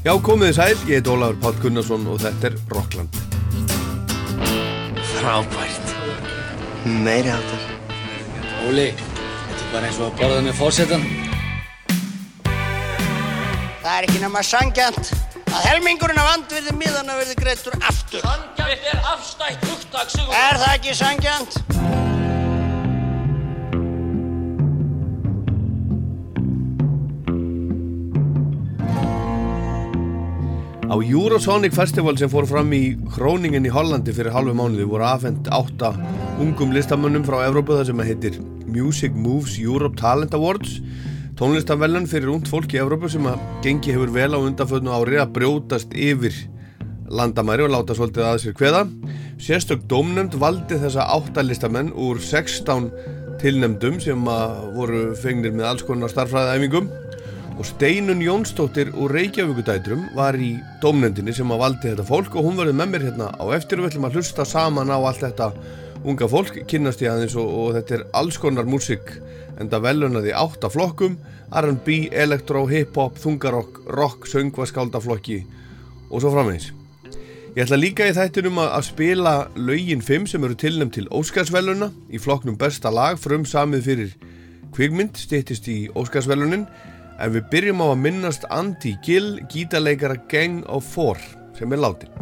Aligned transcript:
Já, 0.00 0.14
komiði 0.24 0.54
sæl, 0.56 0.78
ég 0.88 0.96
heit 1.02 1.08
Ólafur 1.12 1.36
Pál 1.42 1.56
Gunnarsson 1.60 2.06
og 2.08 2.22
þetta 2.22 2.48
er 2.48 2.54
Rockland. 2.72 3.16
Frábært. 5.10 5.90
Meiri 7.04 7.34
áttar. 7.34 7.66
Óli, 8.64 8.86
þetta 8.96 9.58
er 9.58 9.66
bara 9.74 9.90
eins 9.90 9.98
og 10.00 10.06
að 10.06 10.22
borða 10.22 10.40
með 10.46 10.56
fórsetan. 10.56 11.04
Það 13.82 13.92
er 13.98 14.08
ekki 14.08 14.22
nema 14.24 14.44
sangjant 14.46 15.12
að 15.50 15.68
helmingurinn 15.68 16.22
af 16.24 16.32
andvirði 16.32 16.76
miðana 16.80 17.20
verði 17.20 17.36
greittur 17.42 17.76
aftur. 17.84 18.24
Sangjant 18.24 18.88
er 18.94 19.04
afstætt 19.12 19.68
hugtak, 19.68 20.16
Sigur. 20.16 20.32
Er 20.32 20.62
það 20.64 20.78
ekki 20.78 20.96
sangjant? 20.96 21.60
Á 30.90 30.98
Eurosonic 30.98 31.70
Festival 31.70 32.16
sem 32.18 32.26
fór 32.26 32.48
fram 32.50 32.72
í 32.74 32.96
Hróningen 33.14 33.62
í 33.62 33.70
Hollandi 33.70 34.10
fyrir 34.10 34.34
halvu 34.34 34.56
mánuði 34.58 34.88
voru 34.90 35.04
afhengt 35.06 35.46
átta 35.54 35.92
ungum 36.42 36.72
listamönnum 36.74 37.22
frá 37.22 37.44
Evrópu 37.44 37.76
það 37.76 37.84
sem 37.92 38.02
heitir 38.08 38.38
Music 38.66 39.14
Moves 39.14 39.54
Europe 39.62 39.94
Talent 40.00 40.34
Awards 40.34 40.80
tónlistavellun 41.38 42.08
fyrir 42.10 42.32
ungt 42.34 42.50
fólk 42.50 42.74
í 42.74 42.80
Evrópu 42.82 43.06
sem 43.12 43.28
að 43.30 43.38
gengi 43.62 43.94
hefur 43.94 44.10
vel 44.16 44.34
á 44.34 44.42
undanfötnu 44.42 44.90
ári 44.90 45.20
að 45.22 45.30
brjótast 45.38 45.94
yfir 45.94 46.34
landamæri 47.06 47.68
og 47.68 47.72
láta 47.76 47.94
svolítið 47.94 48.26
að 48.26 48.42
sér 48.42 48.58
hveða. 48.58 48.82
Sérstök 49.40 49.86
dómnefnd 49.90 50.34
valdi 50.42 50.78
þessa 50.82 51.06
átta 51.06 51.46
listamenn 51.46 51.94
úr 51.94 52.18
16 52.18 52.90
tilnefndum 53.40 54.02
sem 54.02 54.26
voru 54.74 55.14
fengnir 55.22 55.54
með 55.54 55.70
alls 55.70 55.86
konar 55.86 56.10
starfræðaæfingum 56.10 56.90
og 57.60 57.66
Steinun 57.68 58.22
Jónsdóttir 58.24 58.88
úr 58.96 59.12
Reykjavíkudætrum 59.12 60.06
var 60.16 60.32
í 60.40 60.54
dómnendinni 60.80 61.34
sem 61.36 61.50
að 61.52 61.58
valdi 61.60 61.90
þetta 61.90 62.06
fólk 62.08 62.38
og 62.40 62.46
hún 62.46 62.56
verði 62.56 62.72
með 62.78 62.88
mér 62.88 63.02
hérna 63.04 63.26
á 63.36 63.44
eftir 63.52 63.76
og 63.76 63.84
við 63.84 63.90
ætlum 63.90 64.06
að 64.08 64.14
hlusta 64.16 64.46
saman 64.48 64.88
á 64.88 64.96
allt 64.96 65.20
þetta 65.20 65.48
unga 66.08 66.28
fólk, 66.32 66.56
kynast 66.64 67.04
ég 67.04 67.12
aðeins 67.12 67.36
og, 67.36 67.50
og 67.52 67.74
þetta 67.76 67.98
er 67.98 68.06
alls 68.16 68.38
konar 68.40 68.64
músik 68.64 69.12
en 69.60 69.68
það 69.68 69.84
velunaði 69.90 70.32
átta 70.40 70.70
flokkum 70.72 71.18
R&B, 71.52 71.98
elektro, 72.16 72.62
hip-hop, 72.70 73.20
þungarokk, 73.20 73.82
rock, 73.92 74.24
söngvaskáldaflokki 74.32 75.42
og 76.08 76.24
svo 76.24 76.32
framvegs. 76.32 76.70
Ég 77.58 77.66
ætla 77.66 77.76
líka 77.76 78.08
í 78.08 78.14
þættinum 78.16 78.62
að 78.62 78.86
spila 78.88 79.34
laugin 79.58 80.00
5 80.00 80.30
sem 80.32 80.48
eru 80.48 80.56
tilnæmt 80.56 80.96
til 80.96 81.10
Óskarsveluna 81.12 81.90
í 82.08 82.22
flokknum 82.24 82.56
besta 82.56 82.88
lag 82.88 83.20
frum 83.20 83.44
samið 83.44 83.84
fyrir 83.84 84.16
kvikmynd, 84.72 85.20
stýttist 85.20 85.68
í 85.68 85.82
Óskarsvelunin 85.92 86.64
en 87.20 87.34
við 87.34 87.48
byrjum 87.52 87.84
á 87.84 87.86
að 87.92 88.02
minnast 88.06 88.46
Andy 88.50 88.96
Gill, 89.04 89.40
gítarleikara 89.52 90.16
Gang 90.32 90.64
of 90.68 90.88
Four 90.88 91.20
sem 91.56 91.72
er 91.72 91.82
látin. 91.84 92.12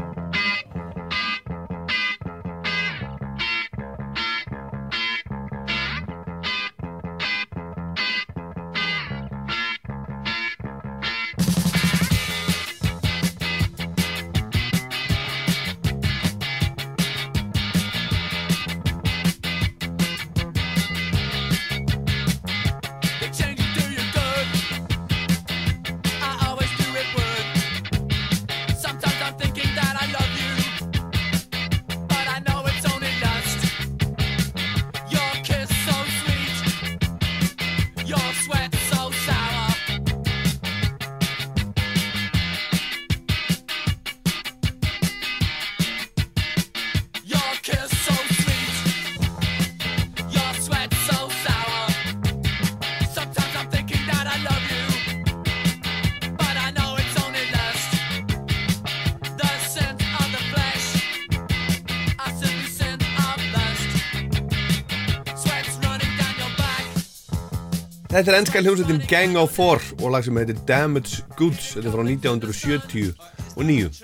Þetta 68.29 68.37
er 68.37 68.43
ennska 68.43 68.61
hljómsveitin 68.61 68.99
Gang 69.09 69.37
of 69.41 69.55
Four 69.57 69.81
og 70.03 70.11
lag 70.13 70.21
sem 70.27 70.37
heitir 70.37 70.59
Damaged 70.69 71.31
Goods 71.39 71.71
þetta 71.71 71.89
er 71.89 71.95
frá 71.95 72.03
1979 72.05 74.03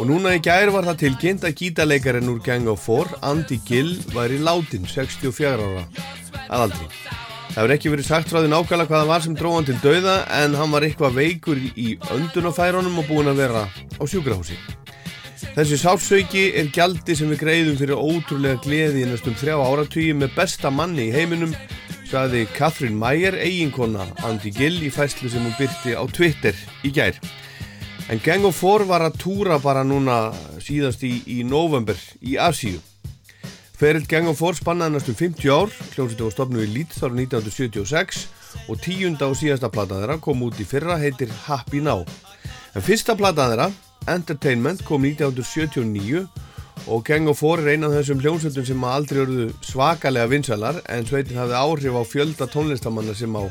og 0.00 0.06
núna 0.08 0.30
í 0.32 0.40
gæri 0.40 0.72
var 0.72 0.86
það 0.86 1.02
tilkynnt 1.02 1.44
að 1.44 1.58
gítarleikarinn 1.58 2.30
úr 2.32 2.38
Gang 2.46 2.70
of 2.72 2.80
Four 2.80 3.10
Andy 3.20 3.58
Gill 3.68 3.90
var 4.14 4.32
í 4.32 4.38
látin 4.40 4.88
64 4.88 5.50
ára 5.52 5.84
aðaldri 6.48 6.88
það 7.50 7.58
verður 7.58 7.74
ekki 7.74 7.92
verið 7.92 8.08
sagt 8.08 8.32
frá 8.32 8.38
því 8.40 8.54
nákvæmlega 8.54 8.88
hvaða 8.94 9.10
var 9.10 9.26
sem 9.26 9.36
dróðan 9.36 9.68
til 9.68 9.76
dauða 9.84 10.16
en 10.38 10.56
hann 10.56 10.72
var 10.72 10.86
eitthvað 10.88 11.18
veikur 11.20 11.60
í 11.60 11.90
öndunafærunum 12.16 13.02
og 13.02 13.10
búin 13.10 13.28
að 13.28 13.42
vera 13.42 13.66
á 13.68 14.02
sjúkrahúsi. 14.08 14.56
Þessi 15.58 15.76
sátsauki 15.82 16.46
er 16.56 16.72
gjaldi 16.72 17.18
sem 17.18 17.28
við 17.34 17.44
greiðum 17.44 17.76
fyrir 17.82 18.00
ótrúlega 18.00 18.62
gleði 18.64 19.04
í 19.04 19.10
næstum 19.12 19.36
þrjá 19.36 19.58
áratugji 19.60 20.16
með 20.16 20.32
besta 20.38 20.72
manni 20.72 21.10
í 21.10 21.12
heiminum 21.12 21.52
saði 22.08 22.46
Catherine 22.56 22.96
Mayer, 22.96 23.34
eiginkona 23.36 24.06
Andy 24.24 24.48
Gill 24.54 24.78
í 24.80 24.88
fæslu 24.92 25.28
sem 25.28 25.44
hún 25.44 25.56
byrti 25.58 25.92
á 25.92 26.00
Twitter 26.08 26.56
í 26.86 26.92
gær. 26.94 27.18
En 28.08 28.20
Gang 28.24 28.46
of 28.48 28.56
Four 28.56 28.86
var 28.88 29.04
að 29.04 29.18
túra 29.20 29.58
bara 29.60 29.84
núna 29.84 30.30
síðast 30.64 31.04
í, 31.04 31.18
í 31.28 31.42
november 31.44 31.98
í 32.24 32.38
Asíu. 32.40 32.80
Ferill 33.78 34.08
Gang 34.08 34.30
of 34.30 34.40
Four 34.40 34.56
spannaði 34.56 34.96
næstum 34.96 35.18
50 35.18 35.52
ár, 35.52 35.74
hljómsveitu 35.92 36.24
var 36.24 36.34
stopnud 36.34 36.64
í 36.64 36.70
Leeds 36.72 37.02
ára 37.04 37.12
1976 37.12 38.24
og 38.64 38.80
tíunda 38.80 39.28
og 39.28 39.36
síðasta 39.38 39.68
plata 39.70 40.00
þeirra 40.00 40.16
kom 40.24 40.40
út 40.48 40.56
í 40.58 40.66
fyrra 40.66 40.96
heitir 40.98 41.30
Happy 41.44 41.84
Now. 41.84 42.06
En 42.72 42.84
fyrsta 42.84 43.18
plata 43.18 43.50
þeirra, 43.52 43.68
Entertainment, 44.08 44.80
kom 44.88 45.04
1979 45.04 46.24
og 46.86 47.04
Gang 47.04 47.28
of 47.28 47.40
Four 47.40 47.62
er 47.62 47.72
eina 47.74 47.88
af 47.88 47.96
þessum 47.98 48.20
hljómsveitum 48.22 48.66
sem 48.68 48.84
aldrei 48.84 49.22
eruðu 49.24 49.48
svakalega 49.66 50.30
vinsalar 50.30 50.78
en 50.88 51.06
sveitin 51.08 51.40
hafði 51.40 51.58
áhrif 51.58 51.98
á 51.98 52.02
fjölda 52.06 52.48
tónlistamanna 52.52 53.16
sem 53.18 53.34
á 53.34 53.44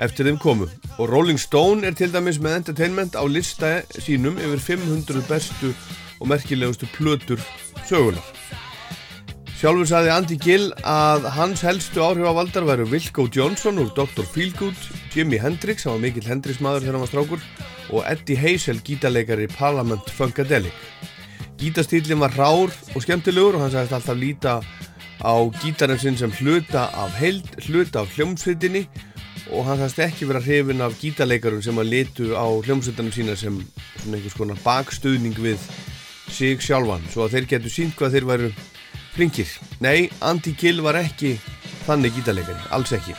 eftir 0.00 0.28
þeim 0.28 0.38
komu 0.40 0.68
og 0.96 1.10
Rolling 1.10 1.40
Stone 1.40 1.88
er 1.88 1.96
til 1.98 2.12
dæmis 2.12 2.40
með 2.40 2.60
entertainment 2.60 3.18
á 3.18 3.24
lista 3.28 3.80
sínum 3.98 4.38
yfir 4.40 4.62
500 4.78 5.26
bestu 5.28 5.72
og 6.20 6.30
merkilegustu 6.30 6.88
plötur 6.94 7.42
sögunar 7.88 8.24
Sjálfur 9.60 9.84
saði 9.84 10.08
Andy 10.14 10.38
Gill 10.40 10.70
að 10.88 11.26
hans 11.34 11.60
helstu 11.66 12.00
áhrif 12.00 12.24
á 12.24 12.32
valdar 12.32 12.64
væru 12.64 12.86
Wilco 12.88 13.26
Johnson 13.28 13.76
úr 13.82 13.90
Dr. 13.92 14.24
Feelgood, 14.24 14.78
Jimi 15.12 15.36
Hendrix, 15.36 15.84
hann 15.84 15.98
var 15.98 16.06
mikill 16.06 16.24
Hendrix 16.30 16.62
maður 16.64 16.86
þegar 16.86 16.96
hann 16.96 17.04
var 17.04 17.10
strákur 17.10 17.42
og 17.90 18.06
Eddie 18.08 18.40
Hazel, 18.40 18.80
gítarleikari 18.80 19.50
Parliament 19.52 20.08
Funkadelic 20.16 20.72
Gítastílinn 21.60 22.22
var 22.22 22.32
rár 22.38 22.72
og 22.94 23.02
skemmtilegur 23.04 23.58
og 23.58 23.66
hann 23.66 23.72
sagðist 23.74 23.92
alltaf 23.92 24.16
líta 24.16 24.52
á 25.20 25.34
gítarinn 25.60 25.98
sinn 26.00 26.16
sem 26.16 26.32
hluta 26.38 26.86
af 26.96 27.12
held, 27.20 27.44
hluta 27.66 28.00
af 28.00 28.14
hljómsveitinni 28.14 28.86
og 29.52 29.66
hann 29.66 29.76
sagðist 29.76 30.00
ekki 30.06 30.28
vera 30.30 30.40
hrifin 30.40 30.80
af 30.80 30.96
gítarleikarum 31.02 31.60
sem 31.60 31.76
að 31.76 31.90
litu 31.92 32.30
á 32.32 32.48
hljómsveitinum 32.64 33.12
sína 33.12 33.34
sem 33.36 33.58
einhvers 34.06 34.38
konar 34.38 34.62
bakstuðning 34.64 35.36
við 35.36 35.60
sig 36.32 36.64
sjálfan 36.64 37.04
svo 37.12 37.26
að 37.26 37.36
þeir 37.36 37.50
getur 37.52 37.74
sínt 37.74 37.98
hvað 37.98 38.16
þeir 38.16 38.28
væru 38.30 38.50
flinkir. 39.12 39.52
Nei, 39.84 40.08
Andy 40.24 40.54
Gill 40.56 40.80
var 40.80 40.96
ekki 40.96 41.34
þannig 41.84 42.16
gítarleikari, 42.16 42.64
alls 42.72 42.94
ekki. 42.96 43.12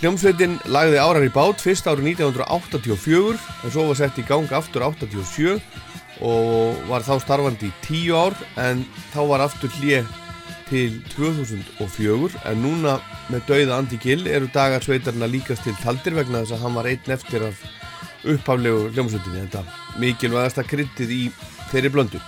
Hljómsveitin 0.00 0.56
lagði 0.72 0.96
árar 0.96 1.28
í 1.28 1.32
bát 1.34 1.60
fyrst 1.60 1.84
árið 1.84 2.14
1984 2.14 3.36
en 3.36 3.74
svo 3.74 3.84
var 3.90 4.00
sett 4.00 4.16
í 4.16 4.24
gang 4.24 4.48
aftur 4.56 4.86
87 4.88 5.58
og 6.20 6.80
var 6.88 7.04
þá 7.06 7.14
starfandi 7.22 7.70
í 7.70 7.76
tíu 7.84 8.16
ár 8.18 8.36
en 8.60 8.84
þá 9.14 9.20
var 9.30 9.44
aftur 9.46 9.72
hlið 9.80 10.08
til 10.70 11.00
2004 11.16 12.44
en 12.46 12.62
núna 12.62 12.98
með 13.32 13.46
dauða 13.48 13.80
Andi 13.80 13.98
Gill 14.02 14.28
eru 14.30 14.50
dagar 14.54 14.84
sveitarna 14.84 15.26
líkast 15.30 15.66
til 15.66 15.74
taldir 15.82 16.14
vegna 16.18 16.44
þess 16.44 16.58
að 16.58 16.64
hann 16.66 16.78
var 16.78 16.90
einn 16.90 17.14
eftir 17.16 17.46
af 17.48 17.64
upphaflegu 18.28 18.90
hljómsveitinni 18.94 19.46
þetta 19.46 19.64
mikilvægasta 20.02 20.66
kryttið 20.68 21.14
í 21.16 21.22
þeirri 21.72 21.92
blöndu 21.94 22.22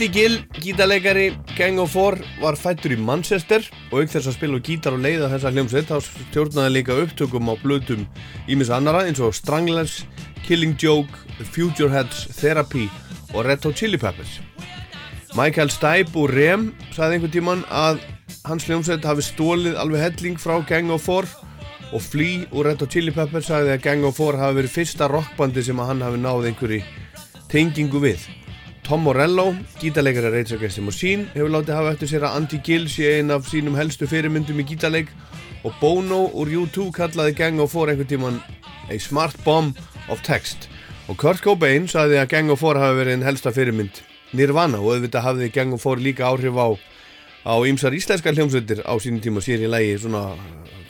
Andy 0.00 0.14
Gill, 0.16 0.38
gítarleikari 0.56 1.26
Gang 1.58 1.78
of 1.78 1.90
Four 1.92 2.14
var 2.40 2.56
fættur 2.56 2.94
í 2.94 2.96
Manchester 2.96 3.60
og 3.90 3.98
auk 3.98 4.08
þess 4.08 4.30
að 4.30 4.36
spila 4.38 4.60
gítar 4.64 4.94
og 4.96 5.02
leiða 5.04 5.28
þessa 5.28 5.50
hljómsveit 5.52 5.90
þá 5.90 5.98
stjórnaði 6.06 6.72
líka 6.72 6.96
upptökum 7.02 7.50
á 7.52 7.54
blöðum 7.60 8.06
ímis 8.48 8.70
annara 8.72 9.02
eins 9.04 9.20
og 9.20 9.36
Stranglers, 9.36 10.06
Killing 10.46 10.72
Joke, 10.80 11.20
Futureheads, 11.52 12.30
Therapy 12.38 12.86
og 13.34 13.44
Red 13.44 13.68
Hot 13.68 13.76
Chili 13.76 14.00
Peppers. 14.00 14.38
Michael 15.36 15.68
Stipe 15.68 16.16
og 16.16 16.32
Rem 16.32 16.70
sagði 16.96 17.18
einhvern 17.18 17.36
tíman 17.36 17.68
að 17.68 18.00
hans 18.48 18.70
hljómsveit 18.70 19.04
hafi 19.04 19.28
stólið 19.28 19.76
alveg 19.84 20.06
helling 20.06 20.40
frá 20.40 20.62
Gang 20.64 20.96
of 20.96 21.04
Four 21.04 21.28
og 21.92 22.00
Flea 22.00 22.48
og 22.54 22.70
Red 22.70 22.80
Hot 22.80 22.96
Chili 22.96 23.12
Peppers 23.12 23.52
sagði 23.52 23.76
að 23.76 23.84
Gang 23.90 24.08
of 24.08 24.16
Four 24.16 24.40
hafi 24.40 24.62
verið 24.62 24.78
fyrsta 24.80 25.12
rockbandi 25.12 25.68
sem 25.68 25.88
hann 25.90 26.00
hafi 26.08 26.24
náð 26.24 26.54
einhverju 26.54 26.86
tengingu 27.52 28.00
við. 28.00 28.39
Tom 28.90 29.04
Morello, 29.04 29.54
gítarleikari 29.78 30.32
Rage 30.32 30.56
Against 30.56 30.74
the 30.74 30.82
Machine, 30.82 31.28
hefur 31.30 31.52
látið 31.54 31.76
hafa 31.76 31.90
eftir 31.92 32.08
sér 32.10 32.24
að 32.26 32.32
Andy 32.40 32.58
Gill 32.66 32.88
sé 32.90 33.12
einn 33.20 33.28
af 33.30 33.44
sínum 33.46 33.76
helstu 33.78 34.08
fyrirmyndum 34.10 34.58
í 34.58 34.64
gítarleik 34.66 35.12
og 35.62 35.76
Bono 35.78 36.24
úr 36.34 36.50
U2 36.64 36.88
kallaði 36.96 37.36
Gang 37.38 37.62
of 37.62 37.70
Four 37.70 37.92
einhvern 37.92 38.08
tíman 38.10 38.40
a 38.90 38.98
smart 38.98 39.38
bomb 39.44 39.78
of 40.10 40.24
text 40.26 40.66
og 41.06 41.20
Kurt 41.22 41.38
Cobain 41.44 41.86
saði 41.86 42.18
að 42.18 42.32
Gang 42.32 42.50
of 42.50 42.64
Four 42.64 42.80
hafi 42.82 42.98
verið 42.98 43.14
einn 43.14 43.28
helsta 43.28 43.54
fyrirmynd 43.54 44.02
Nirvana 44.34 44.82
og 44.82 44.96
auðvitað 44.96 45.26
hafði 45.28 45.52
Gang 45.54 45.78
of 45.78 45.86
Four 45.86 46.02
líka 46.02 46.26
áhrif 46.26 46.58
á 46.58 46.74
á 47.46 47.54
ýmsar 47.62 47.94
íslenska 47.94 48.34
hljómsveitir 48.34 48.82
á 48.82 48.94
sínum 48.98 49.22
tíma 49.22 49.38
sér 49.38 49.62
í 49.62 49.70
lægi 49.70 50.00
svona 50.02 50.34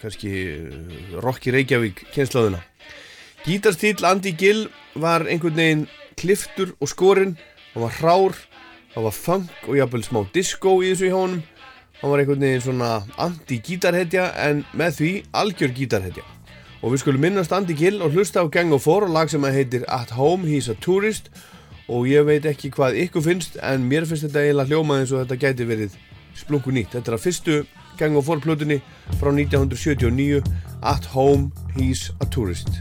kannski 0.00 0.32
Rocky 1.20 1.52
Reykjavík 1.52 2.06
kynslaðuna. 2.16 2.64
Gítarstíl 3.44 4.00
Andy 4.08 4.32
Gill 4.32 4.70
var 4.96 5.28
einhvern 5.28 5.60
veginn 5.60 5.88
kliftur 6.16 6.72
og 6.80 6.88
skorinn 6.88 7.36
hann 7.74 7.82
var 7.82 7.94
hrár, 8.00 8.36
hann 8.94 9.04
var 9.04 9.14
funk 9.14 9.68
og 9.68 9.78
jáfnvel 9.78 10.04
smá 10.06 10.24
disco 10.34 10.80
í 10.82 10.90
þessu 10.92 11.10
hjá 11.10 11.16
honum. 11.18 11.42
Hann 12.00 12.10
var 12.10 12.22
einhvern 12.22 12.44
veginn 12.44 12.64
svona 12.64 12.90
anti-gítarhetja 13.20 14.30
en 14.46 14.64
með 14.72 14.98
því 14.98 15.10
algjör 15.36 15.74
gítarhetja. 15.76 16.24
Og 16.80 16.94
við 16.94 17.02
skulum 17.02 17.20
minnast 17.20 17.52
Andy 17.52 17.76
Gill 17.76 18.00
og 18.00 18.14
hlusta 18.16 18.40
á 18.40 18.48
Gang 18.48 18.72
of 18.72 18.86
Four 18.88 19.04
og 19.04 19.12
lag 19.12 19.28
sem 19.28 19.44
að 19.44 19.58
heitir 19.58 19.84
At 19.84 20.14
Home 20.16 20.48
He's 20.48 20.70
a 20.72 20.76
Tourist. 20.80 21.28
Og 21.92 22.08
ég 22.08 22.24
veit 22.24 22.46
ekki 22.48 22.70
hvað 22.72 22.96
ykkur 23.04 23.26
finnst 23.26 23.58
en 23.60 23.84
mér 23.90 24.08
finnst 24.08 24.24
þetta 24.24 24.46
eiginlega 24.46 24.72
hljómað 24.72 25.02
eins 25.02 25.12
og 25.12 25.20
þetta 25.24 25.40
gæti 25.44 25.68
verið 25.68 25.98
splungu 26.40 26.72
nýtt. 26.72 26.94
Þetta 26.96 27.12
er 27.12 27.18
að 27.18 27.26
fyrstu 27.26 27.58
Gang 28.00 28.16
of 28.16 28.24
Four 28.24 28.40
plutunni 28.40 28.80
frá 29.20 29.28
1979 29.28 30.40
At 30.80 31.12
Home 31.12 31.52
He's 31.76 32.08
a 32.24 32.30
Tourist 32.32 32.80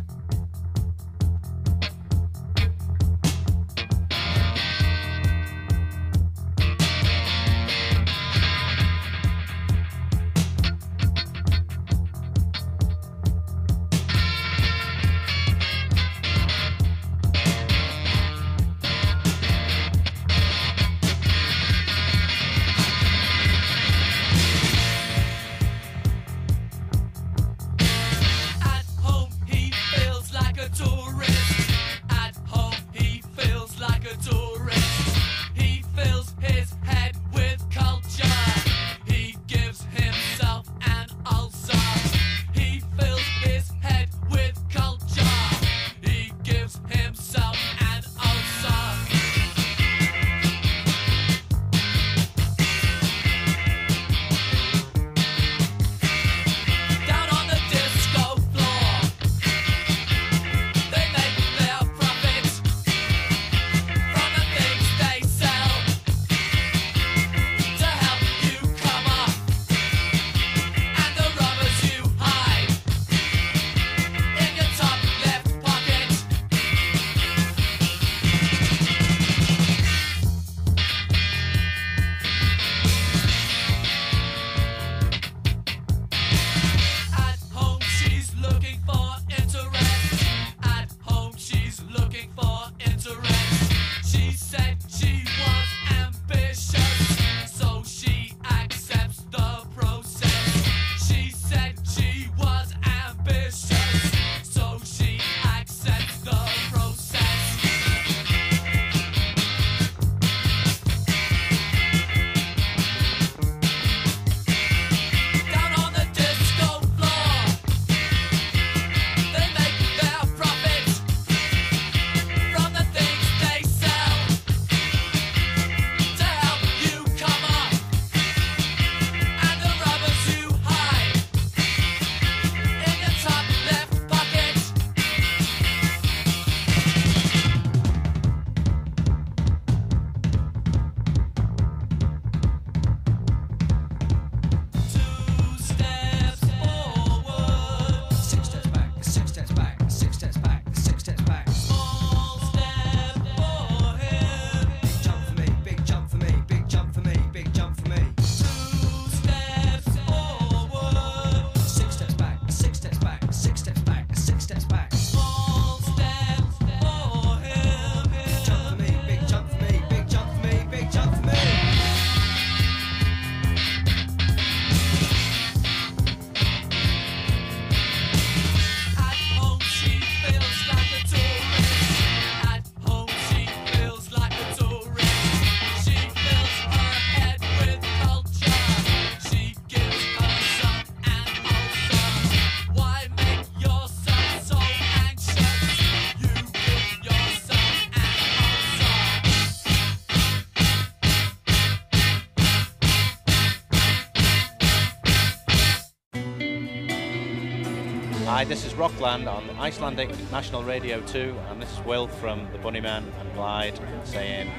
this 208.49 208.65
is 208.65 208.73
Rockland 208.73 209.27
on 209.29 209.43
Icelandic 209.59 210.09
National 210.31 210.63
Radio 210.63 210.99
2, 211.01 211.35
and 211.51 211.61
this 211.61 211.71
is 211.71 211.85
Will 211.85 212.07
from 212.07 212.47
the 212.51 212.57
Bunnyman 212.57 213.03
and 213.19 213.33
Glide 213.35 213.79
saying 214.05 214.49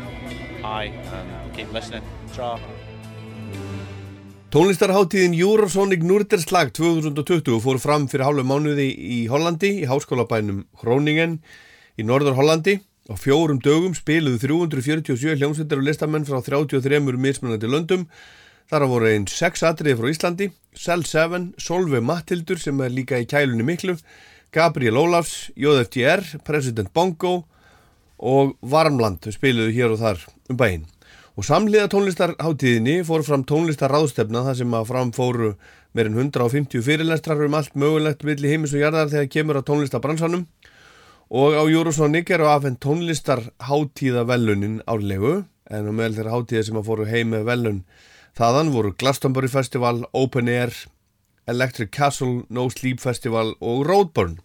high 0.62 0.94
and 1.10 1.56
keep 1.56 1.72
listening. 1.72 2.04
Tra. 2.32 2.60
Tónlistarháttíðin 4.50 5.34
Eurosonic 5.34 6.04
Norderslag 6.06 6.70
2020 6.70 7.58
fór 7.64 7.80
fram 7.82 8.06
fyrir 8.06 8.28
hálfu 8.28 8.46
mánuði 8.46 8.86
í 8.94 9.18
Hollandi 9.26 9.72
í 9.82 9.88
háskólabænum 9.90 10.68
Groningen 10.78 11.40
í 11.98 12.06
Norður 12.06 12.38
Hollandi. 12.38 12.78
Á 13.10 13.18
fjórum 13.18 13.58
dögum 13.58 13.98
spiluðu 13.98 14.38
347 14.46 15.34
hljómsveitar 15.34 15.82
og 15.82 15.88
listamenn 15.90 16.28
frá 16.30 16.38
33 16.38 17.02
mismunandi 17.18 17.66
löndum. 17.66 18.06
Þar 18.70 18.84
að 18.84 18.90
voru 18.92 19.06
einn 19.10 19.24
sex 19.26 19.64
atriði 19.66 19.96
frá 19.98 20.08
Íslandi, 20.12 20.46
Cell 20.78 21.00
7, 21.02 21.38
Solveig 21.58 22.04
Mattildur 22.06 22.60
sem 22.62 22.78
er 22.84 22.92
líka 22.94 23.18
í 23.18 23.24
kælunni 23.26 23.64
miklu, 23.66 23.96
Gabriel 24.54 25.00
Ólafs, 25.00 25.48
JFDR, 25.58 26.22
President 26.46 26.92
Bongo 26.94 27.32
og 28.22 28.52
Varmland 28.62 29.26
spiluðu 29.34 29.74
hér 29.74 29.94
og 29.96 29.98
þar 30.04 30.22
um 30.46 30.60
bæinn. 30.60 30.84
Og 31.34 31.48
samliða 31.48 31.88
tónlistarháttíðinni 31.90 33.00
fór 33.08 33.24
fram 33.26 33.42
tónlistarráðstefna 33.48 34.44
þar 34.46 34.58
sem 34.60 34.76
að 34.78 34.86
framfóru 34.92 35.50
meirinn 35.98 36.20
150 36.28 36.84
fyrirlestrar 36.86 37.42
um 37.42 37.56
allt 37.58 37.74
mögulegt 37.74 38.22
milli 38.28 38.52
heimis 38.52 38.76
og 38.76 38.84
jarðar 38.84 39.10
þegar 39.10 39.32
kemur 39.34 39.58
á 39.58 39.66
tónlistarbransanum 39.66 40.44
og 41.42 41.58
á 41.58 41.62
Eurosonic 41.66 42.30
eru 42.30 42.46
afhengt 42.52 42.78
tónlistarháttíðavellunin 42.86 44.78
árlegu 44.86 45.40
en 45.66 45.90
á 45.90 45.92
meðal 45.94 46.20
þeirra 46.20 46.36
háttíða 46.36 46.64
sem 46.68 46.78
að 46.78 46.86
fóru 46.86 47.10
heim 47.10 47.34
með 47.34 47.50
vellun 47.50 47.82
þaðan 48.38 48.72
voru 48.74 48.94
Glastonbury 48.98 49.48
Festival, 49.48 50.04
Open 50.12 50.48
Air, 50.48 50.74
Electric 51.46 51.90
Castle, 51.90 52.44
No 52.48 52.68
Sleep 52.70 53.00
Festival 53.00 53.54
og 53.60 53.86
Roadburn 53.88 54.38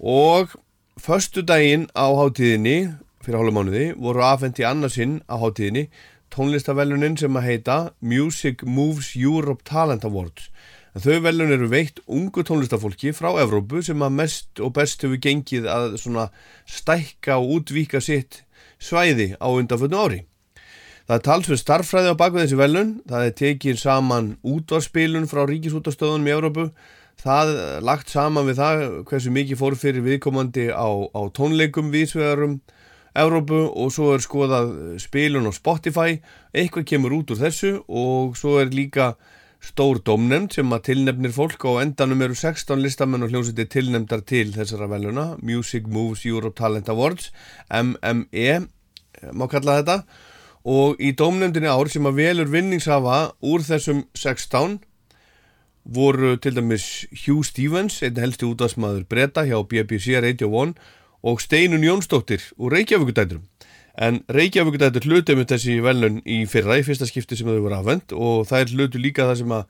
og 0.00 0.56
förstu 0.96 1.44
daginn 1.44 1.88
á 1.92 2.08
háttíðinni 2.08 2.96
fyrir 3.20 3.36
hálfumánuði 3.36 3.84
voru 4.00 4.24
afhengt 4.24 4.60
í 4.62 4.64
annarsinn 4.64 5.20
á 5.28 5.36
hátíðinni 5.36 5.90
tónlistavellunin 6.32 7.18
sem 7.20 7.36
að 7.36 7.46
heita 7.48 7.76
Music 8.00 8.62
Moves 8.64 9.12
Europe 9.16 9.66
Talent 9.66 10.06
Awards. 10.06 10.48
En 10.94 11.04
þau 11.04 11.20
velun 11.26 11.52
eru 11.54 11.68
veitt 11.70 12.00
ungu 12.10 12.42
tónlistafólki 12.46 13.12
frá 13.14 13.30
Evrópu 13.42 13.82
sem 13.84 14.00
að 14.02 14.16
mest 14.22 14.62
og 14.62 14.72
best 14.78 15.04
hefur 15.04 15.20
gengið 15.22 15.68
að 15.70 15.98
stækka 16.66 17.38
og 17.38 17.60
útvíka 17.60 18.00
sitt 18.02 18.42
svæði 18.80 19.34
á 19.38 19.46
undanfötnu 19.50 20.00
ári. 20.00 20.20
Það 21.10 21.16
er 21.16 21.22
talsverð 21.26 21.58
starffræði 21.58 22.10
á 22.14 22.20
bakvið 22.20 22.44
þessi 22.44 22.56
velun, 22.60 22.90
það 23.10 23.24
er 23.26 23.32
tekið 23.40 23.78
saman 23.80 24.26
útvarspilun 24.46 25.24
frá 25.26 25.40
ríkisútastöðunum 25.48 26.28
í 26.28 26.32
Evrópu, 26.36 26.66
það 27.18 27.50
er 27.50 27.82
lagt 27.88 28.12
saman 28.14 28.46
við 28.46 28.60
það 28.60 28.82
hversu 29.08 29.32
mikið 29.34 29.58
fór 29.58 29.76
fyrir 29.80 30.06
viðkomandi 30.06 30.68
á, 30.70 30.86
á 30.86 31.20
tónleikum 31.34 31.90
viðsvegarum, 31.90 32.54
Európu 33.24 33.58
og 33.74 33.90
svo 33.90 34.12
er 34.14 34.22
skoðað 34.22 34.70
spilun 35.02 35.50
á 35.50 35.52
Spotify, 35.58 36.20
eitthvað 36.54 36.86
kemur 36.92 37.18
út 37.18 37.34
úr 37.34 37.42
þessu 37.42 37.74
og 37.90 38.38
svo 38.38 38.60
er 38.62 38.70
líka 38.70 39.16
stór 39.58 39.98
domnemnd 40.06 40.54
sem 40.54 40.70
að 40.70 40.92
tilnefnir 40.92 41.34
fólk. 41.34 41.66
Og 41.66 41.82
endanum 41.82 42.22
eru 42.22 42.38
16 42.38 42.78
listamenn 42.78 43.26
og 43.26 43.34
hljómsveitir 43.34 43.66
tilnefndar 43.74 44.22
til 44.22 44.54
þessara 44.54 44.86
veluna 44.94 45.32
Music 45.42 45.90
Moves 45.90 46.22
Europe 46.22 46.54
Talent 46.54 46.94
Awards 46.94 47.32
MME 47.66 48.60
má 49.34 49.50
kalla 49.50 49.80
þetta 49.82 50.04
og 50.64 51.00
í 51.00 51.12
domnemndinni 51.16 51.70
ár 51.70 51.88
sem 51.88 52.06
að 52.08 52.20
velur 52.20 52.50
vinningshafa 52.52 53.32
úr 53.40 53.64
þessum 53.64 54.04
16 54.14 54.80
voru 55.84 56.36
til 56.36 56.56
dæmis 56.56 57.06
Hugh 57.24 57.44
Stevens, 57.44 58.02
einn 58.04 58.18
helsti 58.20 58.44
útastmaður 58.46 59.06
breyta 59.08 59.46
hjá 59.48 59.56
BBC 59.64 60.20
Radio 60.20 60.50
1 60.62 60.74
og 61.22 61.40
Steinun 61.40 61.84
Jónsdóttir 61.84 62.44
úr 62.58 62.76
Reykjavíkudæturum. 62.76 63.46
En 64.00 64.20
Reykjavíkudætur 64.28 65.08
hluti 65.08 65.34
með 65.36 65.54
þessi 65.54 65.80
velun 65.84 66.20
í 66.24 66.44
fyrra, 66.48 66.78
í 66.78 66.84
fyrsta 66.84 67.08
skipti 67.08 67.36
sem 67.36 67.48
þau 67.48 67.64
voru 67.64 67.80
afvend 67.80 68.14
og 68.14 68.46
það 68.48 68.60
er 68.60 68.76
hlutu 68.76 69.00
líka 69.00 69.26
það 69.28 69.40
sem 69.42 69.56
að 69.56 69.64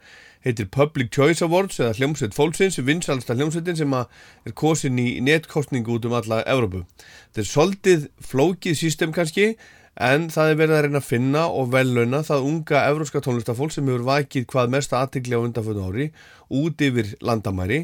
heitir 0.45 0.69
Public 0.73 1.11
Choice 1.15 1.45
Awards 1.45 1.81
eða 1.81 1.97
hljómsveit 1.99 2.37
fólksins, 2.37 2.79
vinsalsta 2.81 3.37
hljómsveitin 3.37 3.77
sem 3.77 3.97
er 3.97 4.55
kosin 4.57 4.99
í 5.01 5.21
netkostningu 5.25 5.99
út 5.99 6.07
um 6.09 6.17
alla 6.17 6.41
Evrópu. 6.49 6.85
Þetta 7.31 7.43
er 7.43 7.51
soldið 7.51 8.07
flókið 8.25 8.79
sístem 8.81 9.13
kannski 9.17 9.55
en 10.01 10.29
það 10.33 10.51
er 10.51 10.59
verið 10.59 10.77
að 10.77 10.85
reyna 10.87 11.01
að 11.03 11.09
finna 11.11 11.43
og 11.53 11.73
veluna 11.75 12.23
það 12.25 12.47
unga 12.49 12.83
evróska 12.89 13.21
tónlistafólk 13.25 13.75
sem 13.75 13.89
hefur 13.91 14.07
vakið 14.09 14.47
hvað 14.49 14.73
mesta 14.73 15.01
aðtikli 15.05 15.37
á 15.37 15.45
undanfötu 15.45 15.85
ári 15.85 16.07
út 16.49 16.85
yfir 16.87 17.13
landamæri 17.21 17.81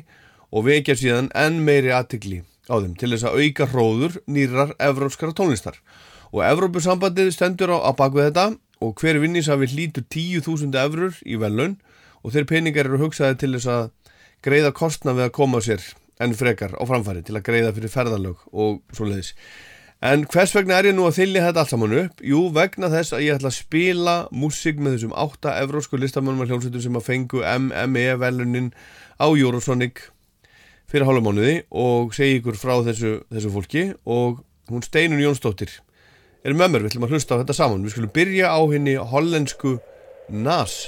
og 0.51 0.65
vekja 0.69 0.97
síðan 0.97 1.29
enn 1.37 1.61
meiri 1.67 1.93
aðtikli 1.93 2.41
á 2.73 2.75
þeim 2.81 2.95
til 2.99 3.13
þess 3.13 3.29
að 3.29 3.41
auka 3.43 3.69
hróður 3.73 4.17
nýrar 4.27 4.73
evrópskara 4.83 5.37
tónlistar. 5.37 5.77
Og 6.35 6.43
Evrópusambandið 6.43 7.31
stendur 7.37 7.71
á, 7.71 7.79
á 7.87 7.91
bakvið 7.97 8.31
þetta 8.31 8.47
og 8.83 8.97
hver 9.01 9.21
vinnisafi 9.23 9.69
hlítur 9.71 10.05
10.000 10.11 10.75
eurur 10.83 11.21
í 11.25 11.39
velun 11.41 11.77
og 12.25 12.35
þeir 12.35 12.49
peningar 12.51 12.89
eru 12.89 13.01
hugsaði 13.05 13.39
til 13.41 13.53
þess 13.55 13.71
að 13.71 13.87
greiða 14.45 14.75
kostna 14.77 15.15
við 15.17 15.29
að 15.29 15.37
koma 15.39 15.63
sér 15.65 15.85
enn 16.21 16.35
frekar 16.37 16.75
á 16.77 16.83
framfæri 16.89 17.23
til 17.25 17.37
að 17.37 17.47
greiða 17.47 17.73
fyrir 17.77 17.93
ferðalög 17.93 18.45
og 18.53 18.83
svo 18.97 19.09
leiðis 19.09 19.35
en 20.05 20.27
hvers 20.29 20.53
vegna 20.57 20.77
er 20.77 20.91
ég 20.91 20.97
nú 20.97 21.07
að 21.09 21.21
þylja 21.21 21.45
þetta 21.47 21.63
allt 21.63 21.73
saman 21.73 21.95
upp? 22.01 22.21
Jú, 22.21 22.43
vegna 22.55 22.91
þess 22.93 23.15
að 23.17 23.25
ég 23.25 23.39
ætla 23.39 23.53
að 23.53 23.57
spila 23.61 24.17
músík 24.35 24.83
með 24.83 24.99
þessum 24.99 25.15
8 25.17 25.55
evrósku 25.63 26.01
listamannum 26.01 26.45
og 26.45 26.51
hljómsveitum 26.51 26.85
sem 26.85 26.99
að 27.01 27.07
fengu 27.07 27.41
MME 27.47 28.05
velunin 28.21 28.69
á 29.17 29.27
Eurosonic 29.31 30.05
fyrir 30.91 31.09
hálfmánuði 31.09 31.57
og 31.75 32.13
segi 32.17 32.41
ykkur 32.41 32.59
frá 32.61 32.77
þessu, 32.87 33.17
þessu 33.33 33.53
fólki. 33.55 33.87
Og 34.05 34.43
hún 34.71 34.85
Steinun 34.85 35.23
Jónsdóttir 35.23 35.73
er 36.47 36.55
með 36.55 36.75
mér, 36.75 36.85
við 36.85 36.93
ætlum 36.93 37.09
að 37.09 37.17
hlusta 37.17 37.39
á 37.39 37.41
þetta 37.43 37.57
saman. 37.59 37.87
Við 37.87 37.97
skulum 37.97 38.15
byrja 38.15 38.53
á 38.53 38.61
henni 38.71 38.95
hollensku 39.01 39.79
NAS 40.31 40.87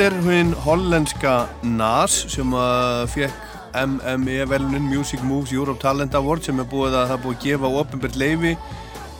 Þetta 0.00 0.16
er 0.16 0.22
hún 0.24 0.52
hollenska 0.64 1.30
NAS 1.60 2.14
sem 2.32 2.54
að 2.56 3.02
fekk 3.12 3.74
MME 3.76 4.46
velunin 4.48 4.86
Music 4.88 5.20
Moves 5.28 5.50
Europe 5.52 5.76
Talent 5.82 6.14
Award 6.16 6.46
sem 6.46 6.56
er 6.56 6.64
búið 6.70 6.94
að 6.96 7.10
það 7.10 7.18
búið 7.26 7.34
að 7.34 7.42
gefa 7.42 7.70
ofinbært 7.82 8.16
leifi 8.16 8.52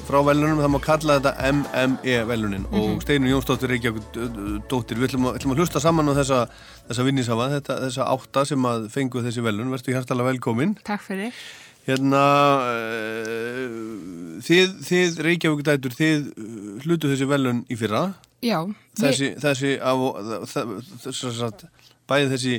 frá 0.09 0.17
velunum, 0.25 0.63
það 0.65 0.73
má 0.73 0.79
kalla 0.87 1.19
þetta 1.19 1.51
MME 1.51 2.15
velunin 2.31 2.65
Mhm. 2.65 2.79
og 2.81 3.05
Steinun 3.05 3.29
Jónsdóttir 3.29 3.75
Reykjavík 3.75 4.09
dóttir, 4.73 4.97
við 4.97 5.11
ætlum 5.11 5.29
að, 5.29 5.37
ætlum 5.37 5.53
að 5.53 5.61
hlusta 5.61 5.85
saman 5.85 6.09
á 6.09 6.13
þessa, 6.17 6.41
þessa 6.89 7.07
vinnisafa, 7.11 7.51
þetta, 7.59 7.77
þessa 7.85 8.09
átta 8.17 8.47
sem 8.47 8.63
að 8.73 8.89
fengu 8.89 9.21
þessi 9.21 9.45
velun, 9.45 9.69
verður 9.77 9.99
hjartalega 9.99 10.33
velkomin. 10.33 10.75
Takk 10.83 11.05
fyrir. 11.05 11.37
Hérna 11.85 12.25
uh, 12.65 13.69
þið, 14.49 14.81
þið 14.89 15.23
Reykjavík 15.29 15.63
dætur, 15.69 15.93
þið 15.93 16.33
hlutu 16.87 17.13
þessi 17.13 17.29
velun 17.29 17.67
í 17.69 17.77
fyrra 17.77 18.15
Já, 18.43 18.59
þessi, 18.97 19.35
þessi 19.43 19.75
af, 19.85 20.05
þess 21.05 21.43
að 21.45 21.65
bæði 22.11 22.31
þessi 22.33 22.55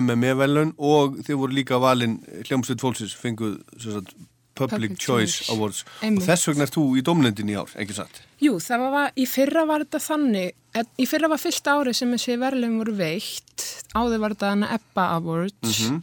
MMA 0.00 0.32
velun 0.40 0.72
og 0.78 1.18
þið 1.26 1.36
voru 1.42 1.54
líka 1.58 1.78
valin 1.82 2.16
hljómsveit 2.48 2.80
fólksins 2.82 3.12
fenguð 3.20 3.58
sagt, 3.78 4.14
Public, 4.56 4.70
Public 4.72 4.94
Choice, 4.98 5.34
Choice. 5.44 5.52
Awards 5.52 5.82
Einmitt. 6.00 6.22
og 6.22 6.28
þess 6.30 6.48
vegna 6.48 6.64
er 6.64 6.72
þú 6.72 6.84
í 6.96 7.02
domnendin 7.04 7.50
í 7.52 7.56
ár, 7.60 7.68
ekki 7.76 7.92
satt? 7.98 8.22
Jú, 8.40 8.54
það 8.64 8.86
var, 8.94 9.10
í 9.20 9.26
fyrra 9.28 9.66
var 9.68 9.84
þetta 9.84 10.00
þannig, 10.06 10.54
í 10.96 11.06
fyrra 11.10 11.28
var 11.28 11.42
fyrsta 11.42 11.74
árið 11.76 11.98
sem 12.00 12.14
þessi 12.16 12.38
verðlum 12.40 12.78
voru 12.80 12.94
veitt, 12.96 13.66
áður 13.92 14.22
var 14.24 14.34
þetta 14.38 14.52
hana 14.54 14.70
EBBA 14.78 15.06
Awards 15.18 15.82
Mhm. 15.84 16.00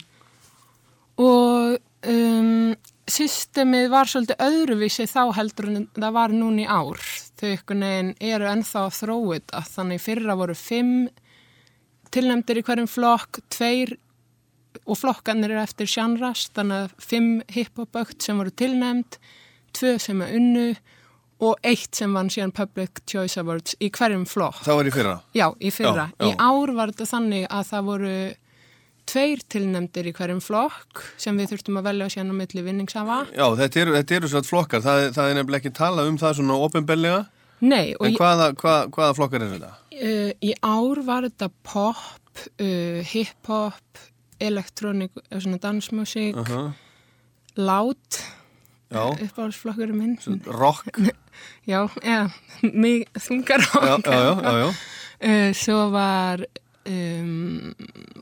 og 1.18 1.78
um, 2.06 2.74
systemið 3.10 3.90
var 3.92 4.08
svolítið 4.08 4.40
öðruvísi 4.44 5.06
þá 5.10 5.20
heldur 5.36 5.68
en 5.70 5.88
það 5.92 6.16
var 6.16 6.32
núna 6.34 6.64
í 6.64 6.68
ár. 6.68 7.02
Þau 7.40 7.50
ykkur 7.50 7.78
neginn 7.80 8.14
eru 8.24 8.48
ennþá 8.48 8.86
að 8.86 8.96
þróið 9.00 9.34
þetta, 9.34 9.62
þannig 9.74 10.02
fyrra 10.04 10.38
voru 10.40 10.56
fimm 10.56 10.96
tilnæmdir 12.14 12.60
í 12.60 12.64
hverjum 12.64 12.88
flokk, 12.90 13.42
tveir 13.52 13.96
og 14.84 14.98
flokkanir 14.98 15.52
eru 15.52 15.62
eftir 15.62 15.90
sjanrast, 15.90 16.52
þannig 16.56 16.84
að 16.84 16.94
fimm 17.02 17.30
hiphop-ökt 17.54 18.24
sem 18.24 18.38
voru 18.40 18.52
tilnæmd, 18.54 19.18
tvö 19.74 19.96
sem 20.02 20.22
er 20.22 20.36
unnu 20.38 20.68
og 21.44 21.58
eitt 21.66 21.98
sem 21.98 22.14
vann 22.14 22.30
síðan 22.30 22.54
Public 22.54 23.02
Choice 23.10 23.40
Awards 23.42 23.74
í 23.82 23.90
hverjum 23.94 24.24
flokk. 24.28 24.62
Það 24.64 24.78
var 24.78 24.88
í 24.88 24.94
fyrra? 24.94 25.14
Já, 25.34 25.46
í 25.58 25.72
fyrra. 25.74 26.06
Já, 26.14 26.22
já. 26.22 26.30
Í 26.30 26.36
ár 26.38 26.74
var 26.78 26.94
þetta 26.94 27.10
þannig 27.10 27.46
að 27.50 27.68
það 27.72 27.88
voru 27.90 28.16
tveir 29.06 29.40
tilnæmdir 29.52 30.06
í 30.08 30.12
hverjum 30.16 30.40
flokk 30.42 31.02
sem 31.20 31.36
við 31.38 31.50
þurftum 31.52 31.78
að 31.80 31.86
velja 31.90 32.08
síðan 32.14 32.32
á 32.32 32.36
milli 32.40 32.62
vinningsafa. 32.66 33.18
Já, 33.36 33.46
þetta 33.60 33.80
eru, 33.82 33.94
þetta 33.98 34.14
eru 34.18 34.28
svona 34.32 34.48
flokkar, 34.48 34.82
það, 34.84 35.04
það 35.16 35.30
er 35.30 35.34
nefnilega 35.38 35.60
ekki 35.62 35.74
talað 35.78 36.08
um 36.12 36.18
það 36.22 36.36
svona 36.40 36.58
ofinbellega, 36.66 37.24
Nei, 37.64 37.94
en 37.94 38.12
í, 38.12 38.16
hvaða, 38.18 38.50
hvað, 38.60 38.88
hvaða 38.96 39.14
flokkar 39.16 39.42
er 39.46 39.52
þetta? 39.54 39.72
uh, 39.94 40.30
í 40.42 40.52
ár 40.66 41.02
var 41.06 41.22
þetta 41.28 41.48
pop, 41.62 42.42
uh, 42.60 43.00
hip-hop, 43.12 44.02
elektrónik, 44.40 45.12
eða 45.30 45.44
svona 45.46 45.60
dansmusík, 45.62 46.36
Uh 46.36 46.44
-huh. 46.48 46.72
lát, 47.56 48.24
Já, 48.90 49.04
uppáhaldsflokkurinn 49.10 49.96
minn. 49.98 50.40
rock, 50.46 50.98
Já, 51.66 51.88
eða, 52.02 52.30
mig 52.62 53.08
þungar 53.18 53.60
já, 53.60 53.98
já, 54.04 54.12
já, 54.12 54.42
já, 54.42 54.52
já. 54.58 54.74
Uh, 55.24 55.52
svo 55.54 55.90
var, 55.90 56.44
um, 56.90 57.74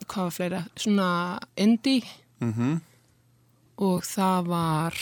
hvað 0.06 0.24
var 0.28 0.34
fleira, 0.38 0.64
svona 0.78 1.10
indie 1.56 2.02
Mm 2.42 2.80
og 3.82 4.02
það 4.06 4.44
var, 4.46 4.96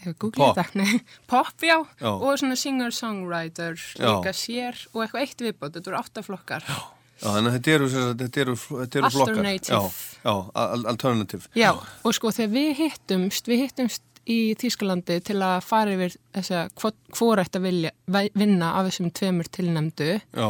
ég 0.00 0.14
Pop. 0.16 0.22
googlið 0.24 0.56
þetta, 0.56 0.86
pop, 1.30 1.52
já, 1.62 1.76
Já. 2.00 2.08
og 2.10 2.38
svona 2.40 2.56
singer-songwriter 2.58 3.76
Já. 4.00 4.06
líka 4.08 4.32
sér 4.34 4.78
og 4.94 5.04
eitthvað 5.04 5.22
eitt 5.26 5.44
viðbót, 5.44 5.74
þetta 5.76 5.90
voru 5.92 6.00
áttaflokkar. 6.00 6.64
Já, 6.66 6.78
þannig 7.26 7.50
að 7.50 7.56
þetta 7.58 7.74
eru, 7.76 7.88
þetta 8.22 8.42
eru, 8.44 8.54
þetta 8.56 9.00
eru 9.02 9.10
flokkar. 9.12 9.34
Alternative. 9.36 9.76
Já, 9.76 10.24
já, 10.24 10.34
al 10.64 10.86
alternative. 10.94 11.50
Já, 11.60 11.70
og 11.76 12.16
sko 12.16 12.32
þegar 12.32 12.54
við 12.56 12.70
hittumst, 12.80 13.50
við 13.52 13.62
hittumst 13.66 14.06
í 14.30 14.38
Þýskalandi 14.60 15.20
til 15.26 15.38
að 15.44 15.60
fara 15.66 15.94
yfir 15.96 16.16
þess 16.36 16.54
að 16.56 16.74
hvort 16.80 16.98
ætti 17.44 17.60
að 17.60 18.30
vinna 18.40 18.72
af 18.78 18.88
þessum 18.88 19.12
tveimur 19.16 19.48
tilnæmdu. 19.52 20.10
Já, 20.32 20.48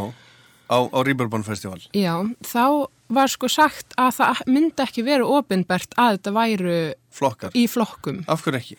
á, 0.71 0.79
á 0.87 0.99
Rýbjörbann 1.05 1.45
festival. 1.47 1.81
Já, 1.93 2.15
þá 2.47 2.87
var 3.11 3.29
sko 3.33 3.49
sagt 3.51 3.93
að 3.99 4.15
það 4.21 4.43
myndi 4.55 4.85
ekki 4.87 5.03
vera 5.05 5.27
ofinbært 5.27 5.97
að 5.99 6.17
þetta 6.17 6.35
væru 6.39 6.77
Flokkar. 7.11 7.51
í 7.59 7.67
flokkum. 7.69 8.23
Af 8.31 8.45
hverju 8.47 8.61
ekki? 8.63 8.79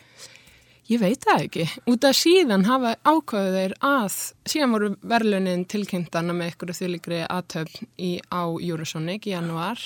Ég 0.90 1.00
veit 1.00 1.22
það 1.24 1.42
ekki. 1.46 1.66
Út 1.88 2.04
af 2.04 2.16
síðan 2.18 2.64
hafa 2.66 2.96
ákvæðu 3.06 3.52
þeir 3.54 3.74
að, 3.86 4.16
síðan 4.50 4.72
voru 4.74 4.88
verðlunin 5.08 5.62
tilkynntana 5.70 6.34
með 6.36 6.50
ykkur 6.54 6.72
þjóðligri 6.76 7.20
aðtöfn 7.30 7.86
í, 8.02 8.10
á 8.32 8.42
Eurosonic 8.50 9.28
í 9.30 9.36
januar, 9.36 9.78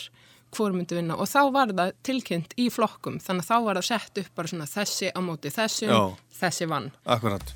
hvor 0.57 0.73
myndi 0.73 0.97
vinna 0.97 1.19
og 1.21 1.29
þá 1.29 1.41
var 1.53 1.75
það 1.77 1.93
tilkynnt 2.07 2.55
í 2.57 2.71
flokkum, 2.73 3.19
þannig 3.21 3.45
að 3.45 3.51
þá 3.51 3.57
var 3.67 3.79
það 3.83 3.89
sett 3.91 4.21
upp 4.23 4.33
bara 4.41 4.49
svona 4.55 4.67
þessi 4.71 5.11
á 5.13 5.21
móti 5.27 5.53
þessum, 5.53 5.93
Já. 5.93 6.01
þessi 6.41 6.69
vann. 6.71 6.89
Akkurat. 7.05 7.55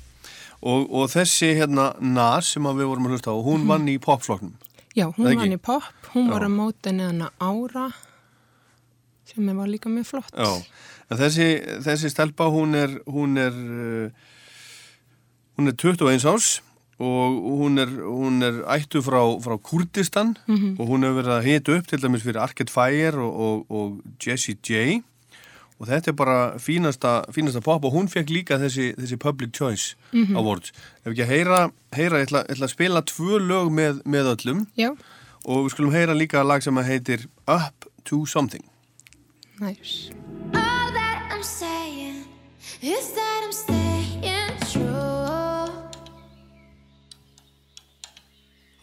Og, 0.61 0.83
og 0.93 1.07
þessi 1.09 1.55
hérna 1.57 1.87
Nas 2.05 2.51
sem 2.53 2.65
að 2.69 2.83
við 2.83 2.89
vorum 2.91 3.07
að 3.09 3.15
hlusta 3.15 3.33
á, 3.33 3.37
hún 3.41 3.63
vann 3.69 3.87
í 3.89 3.95
popflokknum. 4.01 4.53
Já, 4.93 5.07
hún 5.07 5.25
Það 5.25 5.31
ekki? 5.31 5.41
vann 5.41 5.55
í 5.55 5.61
pop, 5.65 5.87
hún 6.13 6.27
var 6.29 6.43
Já. 6.43 6.49
að 6.49 6.55
móti 6.59 6.93
neðana 6.93 7.29
ára, 7.41 7.85
sem 9.31 9.47
var 9.57 9.71
líka 9.71 9.89
mjög 9.89 10.09
flott. 10.11 10.33
Já, 10.35 10.51
en 11.09 11.21
þessi, 11.21 11.47
þessi 11.87 12.11
stelpa 12.13 12.49
hún 12.51 12.75
er, 12.77 12.97
hún 13.09 13.39
er, 13.41 13.55
uh, 13.55 14.27
hún 15.57 15.71
er 15.71 15.77
21 15.79 16.27
árs 16.29 16.51
og 17.01 17.37
hún 17.63 17.81
er, 17.81 17.89
hún 18.05 18.43
er 18.45 18.59
ættu 18.75 19.01
frá, 19.01 19.23
frá 19.41 19.55
Kurdistan 19.57 20.35
og 20.45 20.83
hún 20.85 21.01
hefur 21.07 21.23
verið 21.23 21.31
að 21.39 21.47
hita 21.47 21.77
upp 21.79 21.87
til 21.89 21.97
dæmis 22.03 22.21
fyrir 22.21 22.37
Arcade 22.43 22.69
Fire 22.69 23.17
og, 23.25 23.39
og, 23.41 23.63
og 23.73 24.19
Jessie 24.21 24.53
J 24.61 24.99
og 25.81 25.87
þetta 25.89 26.11
er 26.11 26.15
bara 26.19 26.35
fínasta, 26.61 27.11
fínasta 27.33 27.61
pop 27.65 27.85
og 27.89 27.95
hún 27.95 28.05
fekk 28.11 28.29
líka 28.29 28.59
þessi, 28.61 28.91
þessi 28.99 29.17
Public 29.17 29.51
Choice 29.57 29.95
Awards. 30.37 30.69
Ef 31.01 31.09
ekki 31.15 31.23
að 31.25 31.31
heyra, 31.33 31.59
heyra 31.97 32.19
ég, 32.21 32.27
ætla, 32.29 32.43
ég 32.45 32.53
ætla 32.55 32.67
að 32.69 32.75
spila 32.75 33.01
tvö 33.09 33.39
lög 33.41 33.71
með, 33.73 34.03
með 34.05 34.29
öllum 34.35 34.59
Já, 34.77 34.91
og 35.49 35.63
við 35.65 35.73
skulum 35.73 35.95
heyra 35.95 36.13
líka 36.13 36.43
lag 36.45 36.61
sem 36.61 36.77
að 36.77 36.91
heitir 36.93 37.25
Up 37.49 37.89
to 38.05 38.25
Something. 38.29 38.61
næs. 39.61 40.11
All 40.53 40.91
that 40.93 41.29
I'm 41.33 41.43
saying 41.43 42.25
is 42.81 43.11
that 43.17 43.39
I'm 43.45 43.51
staying 43.53 44.57
true. 44.69 45.69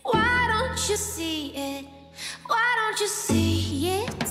Why 0.03 0.47
don't 0.53 0.79
you 0.91 0.97
see 0.97 1.53
it? 1.55 1.87
Why 2.47 2.67
don't 2.81 3.01
you 3.01 3.09
see 3.09 3.89
it 4.03 4.28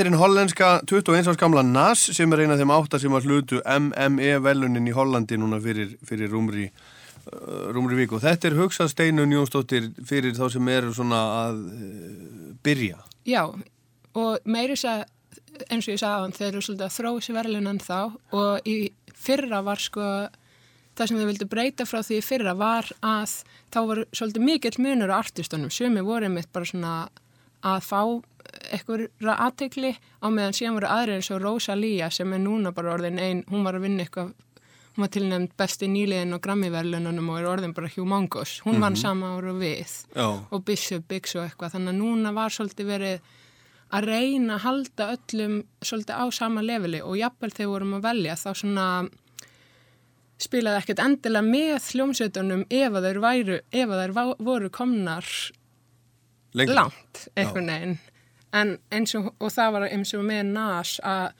Þetta 0.00 0.08
er 0.08 0.14
einn 0.14 0.22
hollenska 0.22 0.68
21 0.88 1.26
árs 1.28 1.36
gamla 1.36 1.60
NAS 1.60 2.06
sem 2.16 2.32
er 2.32 2.40
eina 2.40 2.54
af 2.54 2.60
þeim 2.62 2.70
átta 2.72 2.98
sem 3.02 3.12
var 3.12 3.26
hlutu 3.28 3.58
MME 3.60 4.38
velunin 4.40 4.86
í 4.88 4.94
Hollandi 4.96 5.36
núna 5.36 5.58
fyrir, 5.60 5.90
fyrir 6.08 6.30
rúmri, 6.32 6.70
uh, 7.28 7.66
rúmri 7.76 7.98
viku. 7.98 8.16
Og 8.16 8.22
þetta 8.24 8.48
er 8.48 8.56
hugsað 8.56 8.88
Steinun 8.94 9.34
Jónsdóttir 9.36 9.90
fyrir 10.08 10.32
þá 10.38 10.46
sem 10.54 10.70
eru 10.72 10.94
svona 10.96 11.18
að 11.42 11.60
uh, 11.66 11.84
byrja. 12.64 12.96
Já, 13.28 13.42
og 14.16 14.48
meiri 14.48 14.78
þess 14.78 14.88
að 14.88 15.68
eins 15.68 15.84
og 15.84 15.92
ég 15.92 16.00
sagði 16.00 16.14
á 16.16 16.22
hann, 16.24 16.36
þeir 16.38 16.48
eru 16.48 16.64
svolítið 16.64 16.88
að 16.88 16.96
þróa 16.96 17.26
sér 17.28 17.38
verðlunan 17.42 17.84
þá 17.84 18.00
og 18.40 18.72
í 18.72 18.78
fyrra 19.28 19.60
var 19.68 19.84
sko 19.84 20.10
það 20.96 21.12
sem 21.12 21.20
þau 21.20 21.28
vildu 21.34 21.52
breyta 21.52 21.90
frá 21.92 22.00
því 22.00 22.22
í 22.22 22.24
fyrra 22.24 22.56
var 22.56 22.88
að 23.04 23.36
þá 23.68 23.82
voru 23.84 24.08
svolítið 24.16 24.48
mikill 24.48 24.80
munur 24.80 25.12
á 25.12 25.20
artistunum, 25.20 25.68
sumi 25.68 26.08
voru 26.08 26.32
einmitt 26.32 26.48
bara 26.56 26.72
svona 26.72 26.98
að 27.60 27.84
fá 27.84 28.00
eitthvað 28.70 29.08
aðtegli 29.46 29.94
á 30.20 30.26
meðan 30.28 30.56
síðan 30.56 30.76
voru 30.78 30.90
aðrir 30.92 31.16
eins 31.18 31.30
og 31.34 31.42
Rosalía 31.42 32.10
sem 32.12 32.32
er 32.36 32.42
núna 32.44 32.72
bara 32.76 32.94
orðin 32.94 33.18
einn, 33.18 33.44
hún 33.50 33.64
var 33.64 33.78
að 33.78 33.86
vinna 33.88 34.04
eitthvað 34.04 34.32
hún 34.90 35.04
var 35.06 35.12
tilnæmt 35.14 35.52
besti 35.56 35.86
nýliðin 35.88 36.34
og 36.34 36.42
Grammy-verlununum 36.44 37.28
og 37.30 37.38
er 37.40 37.46
orðin 37.48 37.72
bara 37.76 37.88
humongous. 37.94 38.56
Hún 38.66 38.80
vann 38.82 38.96
sama 38.98 39.30
ára 39.38 39.52
við 39.54 39.92
Já. 40.16 40.26
og 40.50 40.64
Bishop 40.66 41.06
Biggs 41.08 41.36
og 41.38 41.44
eitthvað. 41.46 41.76
Þannig 41.76 41.94
að 41.94 42.00
núna 42.02 42.32
var 42.34 42.50
svolítið 42.52 42.90
verið 42.90 43.20
að 43.90 44.08
reyna 44.10 44.56
að 44.58 44.64
halda 44.66 45.06
öllum 45.14 45.54
svolítið 45.80 46.18
á 46.20 46.24
sama 46.34 46.62
leveli 46.62 47.00
og 47.06 47.16
jafnvel 47.18 47.50
þegar 47.54 47.70
vorum 47.72 47.94
að 48.00 48.04
velja 48.10 48.34
þá 48.42 48.50
svona 48.60 48.84
spilaði 50.40 50.80
ekkert 50.82 51.02
endilega 51.04 51.46
með 51.46 51.88
hljómsveitunum 51.94 52.62
ef 52.70 52.94
að 53.94 54.14
vá- 54.16 54.36
voru 54.40 54.70
komnar 54.72 55.26
Lengra. 56.54 56.74
langt 56.82 57.28
einhvern 57.36 57.66
veginn 57.70 57.98
en 58.56 58.74
eins 58.94 59.14
og, 59.18 59.30
og 59.38 59.52
það 59.54 59.76
var 59.76 59.86
eins 59.90 60.14
og 60.16 60.26
með 60.26 60.52
NAS 60.54 60.96
að 61.06 61.30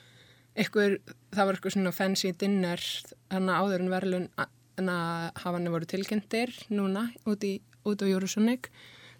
einhver, 0.60 0.96
það 1.30 1.46
var 1.46 1.56
eitthvað 1.56 1.76
svona 1.76 1.94
fancy 1.94 2.32
dinner 2.36 2.84
þannig 3.30 3.54
að 3.54 3.64
áður 3.64 3.84
en 3.84 3.92
verðlun 3.94 4.28
en 4.80 4.92
að 4.92 5.42
hafa 5.42 5.56
hann 5.56 5.72
voru 5.72 5.88
tilkynntir 5.88 6.54
núna 6.72 7.08
út, 7.28 7.44
í, 7.44 7.58
út 7.86 8.02
á 8.02 8.06
Eurosonic 8.08 8.70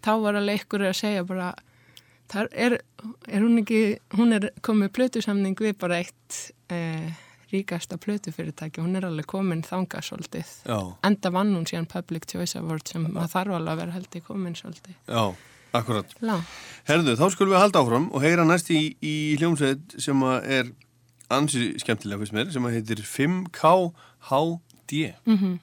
þá 0.05 0.13
var 0.25 0.39
alveg 0.41 0.63
einhver 0.63 0.87
að 0.89 0.99
segja 1.01 1.27
bara 1.29 1.51
þar 2.31 2.51
er, 2.53 2.79
er 3.29 3.43
hún 3.43 3.61
ekki 3.63 3.83
hún 4.19 4.37
er 4.37 4.51
komið 4.67 4.95
plötusamning 4.97 5.59
við 5.59 5.77
bara 5.81 6.01
eitt 6.03 6.41
eh, 6.73 7.11
ríkasta 7.51 7.99
plötufyrirtæki, 7.99 8.81
hún 8.81 8.95
er 8.97 9.09
alveg 9.09 9.27
komin 9.31 9.63
þangað 9.67 10.07
svolítið, 10.07 10.51
enda 11.07 11.33
vann 11.35 11.55
hún 11.57 11.67
síðan 11.67 11.89
Public 11.91 12.29
Choice 12.31 12.59
Award 12.61 12.87
sem 12.87 13.09
maður 13.09 13.33
þarf 13.33 13.57
alveg 13.57 13.73
að 13.73 13.81
vera 13.83 13.97
held 13.97 14.15
í 14.15 14.23
komin 14.23 14.55
svolítið. 14.59 14.95
Já, 15.11 15.25
akkurat. 15.77 16.09
Lá. 16.25 16.37
Herðu, 16.89 17.13
þá 17.21 17.27
skulum 17.35 17.53
við 17.55 17.63
halda 17.63 17.83
áfram 17.83 18.07
og 18.11 18.21
heyra 18.25 18.45
næst 18.49 18.69
í, 18.75 18.81
í 19.05 19.15
hljómsveit 19.41 19.85
sem 20.03 20.19
er 20.43 20.65
ansi 21.31 21.61
skemmtilega 21.79 22.19
fyrst 22.23 22.35
mér, 22.35 22.49
sem 22.55 22.65
heitir 22.73 23.01
5KHD. 23.07 24.93
Mhm. 25.25 25.53
You 25.55 25.59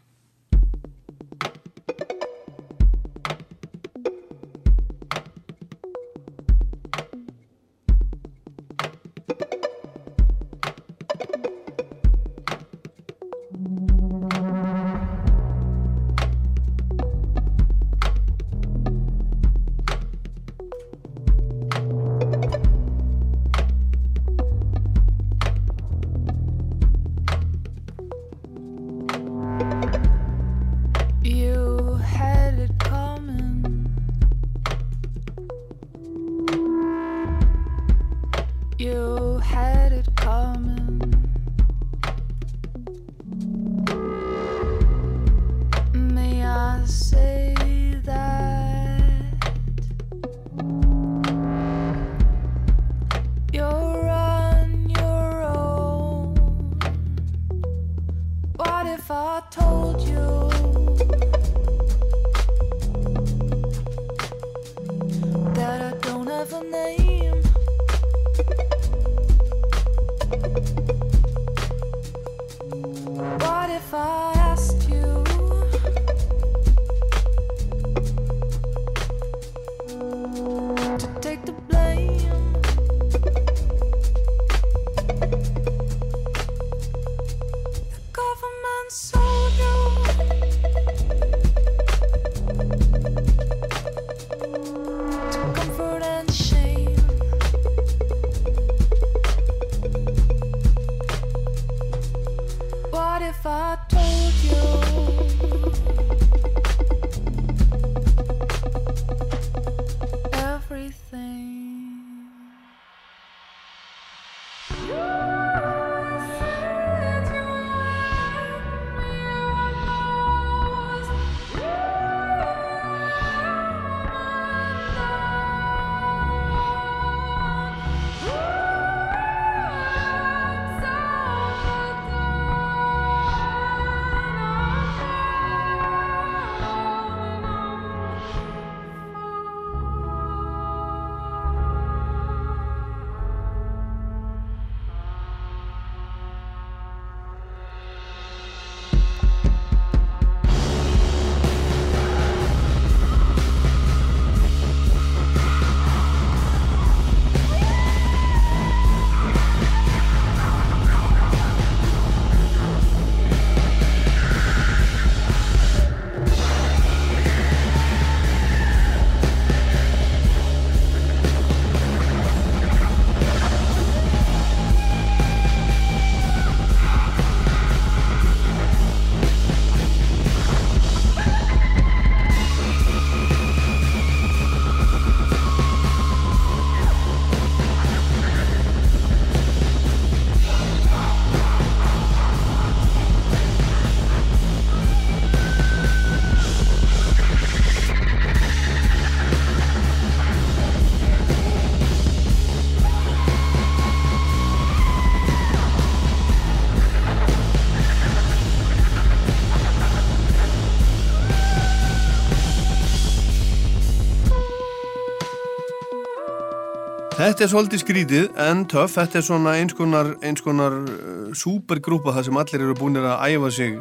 Þetta 217.28 217.44
er 217.44 217.50
svolítið 217.52 217.80
skrítið 217.82 218.38
en 218.40 218.62
töff, 218.72 218.94
þetta 218.96 219.18
er 219.20 219.24
svona 219.28 219.54
eins 219.60 219.74
konar, 219.76 220.14
eins 220.24 220.40
konar 220.40 220.78
uh, 220.80 221.34
supergrúpa 221.36 222.14
þar 222.16 222.24
sem 222.24 222.38
allir 222.40 222.64
eru 222.64 222.76
búinir 222.80 223.04
að 223.04 223.34
æfa 223.34 223.50
sig 223.52 223.74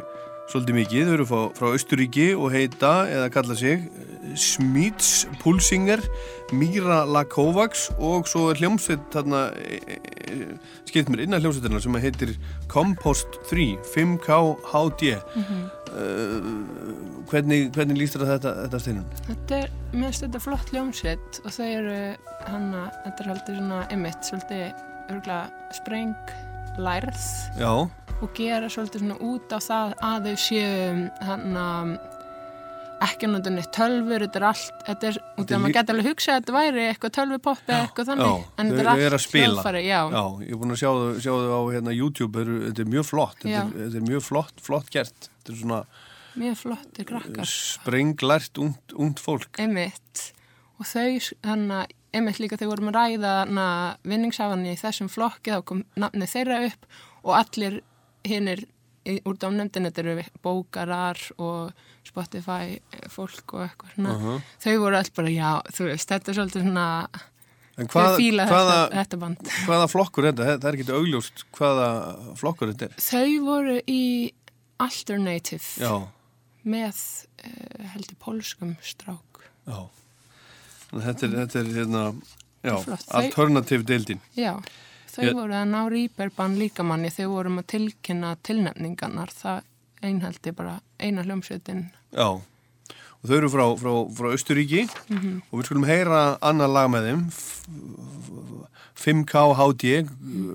svolítið 0.51 0.75
mikið. 0.75 1.05
Þau 1.07 1.13
eru 1.13 1.27
frá, 1.29 1.39
frá 1.55 1.67
Östuríki 1.77 2.25
og 2.35 2.51
heita, 2.51 2.91
eða 3.07 3.29
kalla 3.31 3.55
sig, 3.55 3.85
Smits 4.35 5.29
Pulsinger, 5.39 6.03
Míra 6.51 7.05
Lakovacs 7.07 7.87
og 7.95 8.27
svo 8.27 8.49
er 8.51 8.59
hljómsveit 8.59 9.07
þarna, 9.15 9.45
e, 9.63 9.79
e, 10.27 10.51
skilt 10.91 11.07
mér 11.07 11.23
innan 11.23 11.39
hljómsveitina 11.39 11.79
sem 11.87 11.95
heitir 12.03 12.35
Compost 12.67 13.39
3, 13.47 13.77
5K 13.95 14.41
HD. 14.73 15.15
uh, 15.15 15.67
hvernig, 17.31 17.69
hvernig 17.75 17.99
líst 17.99 18.15
þér 18.15 18.25
að 18.25 18.33
þetta, 18.33 18.53
þetta 18.63 18.81
steinun? 18.83 19.05
Þetta 19.27 19.59
er, 19.61 19.71
mér 19.93 20.09
finnst 20.09 20.25
þetta 20.25 20.43
flott 20.43 20.73
ljómsveit 20.75 21.39
og 21.43 21.55
þau 21.55 21.67
eru 21.67 21.99
hana, 22.47 22.83
þetta 23.05 23.23
er 23.23 23.31
heldur 23.33 23.59
svona 23.61 23.79
emitt, 23.95 24.27
svolítið 24.27 24.65
örgulega 25.07 25.71
spreng 25.77 26.35
lærð 26.83 27.23
Já, 27.57 27.71
og 28.17 28.29
gera 28.37 28.69
svolítið 28.71 29.05
svona 29.05 29.19
út 29.25 29.55
á 29.55 29.59
það 29.63 29.97
að 30.11 30.29
þau 30.29 30.37
séu 30.47 31.07
hana 31.27 31.65
ekki 33.05 33.27
náttúrulega 33.29 33.53
neitt 33.55 33.71
tölfur, 33.75 34.23
þetta 34.25 34.39
er 34.39 34.45
allt, 34.47 34.81
þetta 34.87 35.07
er, 35.09 35.17
út 35.37 35.43
er 35.43 35.53
af 35.53 35.57
að 35.57 35.63
maður 35.63 35.75
geta 35.77 35.93
alveg 35.93 36.07
hugsað 36.09 36.33
að 36.33 36.39
þetta 36.41 36.55
væri 36.55 36.83
eitthvað 36.87 37.13
tölvupoppi 37.17 37.73
eða 37.73 37.79
eitthvað 37.85 38.09
þannig, 38.09 38.27
já, 38.27 38.47
en 38.57 38.71
þau 38.71 38.77
þetta 38.77 38.95
er 39.07 39.17
allt 39.17 39.35
hljóðfæri, 39.37 39.83
já, 39.85 39.99
Já, 40.17 40.23
ég 40.41 40.53
er 40.55 40.61
búin 40.61 40.73
að 40.73 40.81
sjá 40.81 40.89
þau, 40.89 41.11
sjá 41.25 41.31
þau 41.33 41.53
á 41.53 41.61
hérna, 41.75 41.93
YouTube, 41.97 42.41
eru, 42.43 42.57
þetta 42.65 42.83
er 42.83 42.91
mjög 42.95 43.07
flott, 43.11 43.37
þetta 43.43 43.61
er, 43.61 43.73
þetta 43.83 43.99
er 44.01 44.07
mjög 44.07 44.25
flott, 44.27 44.63
flott 44.65 44.89
gert. 44.93 45.29
Þetta 45.37 45.53
er 45.53 45.59
svona 45.61 45.81
mjög 46.37 46.57
flottir 46.61 47.07
krakkar. 47.09 47.51
sprenglært 47.51 48.61
ungt 48.61 49.21
fólk. 49.21 49.61
Einmitt. 49.61 50.23
Og 50.77 50.85
þau, 50.85 51.33
þannig 51.45 51.75
að, 51.77 51.93
einmitt 52.17 52.41
líka 52.41 52.57
þegar 52.57 52.73
vorum 52.75 52.91
að 52.91 52.97
ræða 52.97 53.35
hana 53.43 53.67
vinningshafanni 54.07 54.73
í 54.73 54.79
þessum 54.79 55.09
flokki, 55.11 55.53
þá 55.53 55.65
kom 55.69 55.85
nafnið 55.97 56.33
þeirra 56.33 56.59
upp 56.69 56.89
og 57.23 57.33
allir 57.37 57.79
hinnir 58.27 58.65
úr 59.27 59.37
dánefndin, 59.41 59.87
þetta 59.89 60.03
eru 60.03 60.23
bókarar 60.43 61.19
og 61.37 61.71
Spotify 62.07 62.77
fólk 63.11 63.53
og 63.57 63.65
eitthvað 63.67 63.93
svona. 63.95 64.13
Uh-huh. 64.17 64.45
Þau 64.63 64.75
voru 64.83 64.99
alls 64.99 65.11
bara, 65.17 65.33
já, 65.33 65.49
þú 65.75 65.89
veist, 65.89 66.09
þetta 66.11 66.31
er 66.33 66.37
svolítið 66.39 66.65
svona, 66.67 66.85
En 67.77 67.85
þau 67.85 67.93
hvað, 67.93 68.15
fíla 68.17 68.45
hvaða, 68.49 68.75
þetta, 68.77 68.97
þetta 69.01 69.19
band. 69.23 69.51
hvaða 69.67 69.87
flokkur 69.91 70.27
þetta? 70.31 70.47
Það 70.57 70.67
er 70.71 70.77
ekki 70.79 70.95
augljóst 70.97 71.43
hvaða 71.57 71.89
flokkur 72.39 72.71
þetta 72.73 72.87
er. 72.89 72.95
Þau 73.07 73.45
voru 73.45 73.75
í 73.91 74.01
Alternative 74.81 75.63
Já, 75.81 75.93
með, 76.67 77.03
uh, 77.43 77.85
heldur, 77.93 78.17
pólskum 78.23 78.75
strák. 78.81 79.43
já. 79.67 79.79
Þetta 80.87 81.27
er, 81.27 81.31
þetta 81.43 81.59
er 81.59 81.69
hérna, 81.75 82.01
já, 82.63 82.75
Flott. 82.83 83.05
Þau- 83.09 83.17
alternativ 83.21 83.81
deildin. 83.89 84.21
Já, 84.39 84.53
þau 85.17 85.33
voru 85.41 85.53
að 85.57 85.67
ná 85.73 85.81
rýperbann 85.91 86.57
líkamanni. 86.61 87.09
Þau 87.13 87.27
vorum 87.33 87.59
að 87.61 87.67
tilkynna 87.73 88.35
tilnefningarnar. 88.47 89.33
Það 89.33 89.61
einhaldi 90.03 90.51
bara 90.55 90.79
eina 90.99 91.23
hljómsveitin. 91.25 91.87
Já, 92.13 92.27
og 92.37 93.25
þau 93.25 93.35
eru 93.37 93.49
frá, 93.49 93.65
frá, 93.81 93.93
frá 94.13 94.27
Östuríki 94.37 94.83
Mhm. 95.09 95.41
og 95.51 95.59
við 95.59 95.65
skulum 95.65 95.85
heyra 95.89 96.37
annar 96.41 96.67
lag 96.69 96.89
með 96.93 97.07
þeim. 97.09 97.25
F- 97.31 97.63
5K 98.97 99.53
HD 99.53 100.07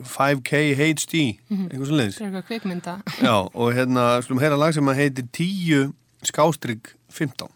5K 0.03 0.53
HD 0.75 1.15
eitthvað 1.49 1.87
svo 1.87 1.95
leiðis 1.99 2.17
það 2.19 2.25
er 2.25 2.31
eitthvað 2.33 2.47
kvikmynda. 2.49 2.95
Já, 3.23 3.35
og 3.55 3.69
hérna 3.77 4.07
skulum 4.25 4.41
heyra 4.43 4.59
lag 4.59 4.75
sem 4.75 4.89
að 4.91 4.99
heitir 4.99 5.29
10 5.31 5.93
skástrygg 6.27 6.91
15 7.09 7.49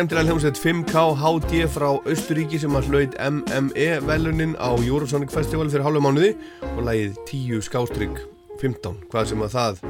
skemmtilega 0.00 0.30
hljómsveit 0.30 0.56
5K 0.56 1.00
HD 1.20 1.58
frá 1.68 1.90
Östuríki 2.08 2.56
sem 2.56 2.72
að 2.78 2.86
hlaut 2.88 3.16
MME 3.20 3.88
velunin 4.08 4.54
á 4.56 4.72
Eurosonic 4.80 5.28
Festival 5.28 5.68
fyrir 5.68 5.84
hálfu 5.84 6.00
mánuði 6.00 6.30
og 6.70 6.80
lagið 6.86 7.20
10 7.28 7.60
skástrygg 7.68 8.24
15, 8.62 8.96
hvað 9.12 9.28
sem 9.28 9.44
að 9.44 9.54
það 9.58 9.84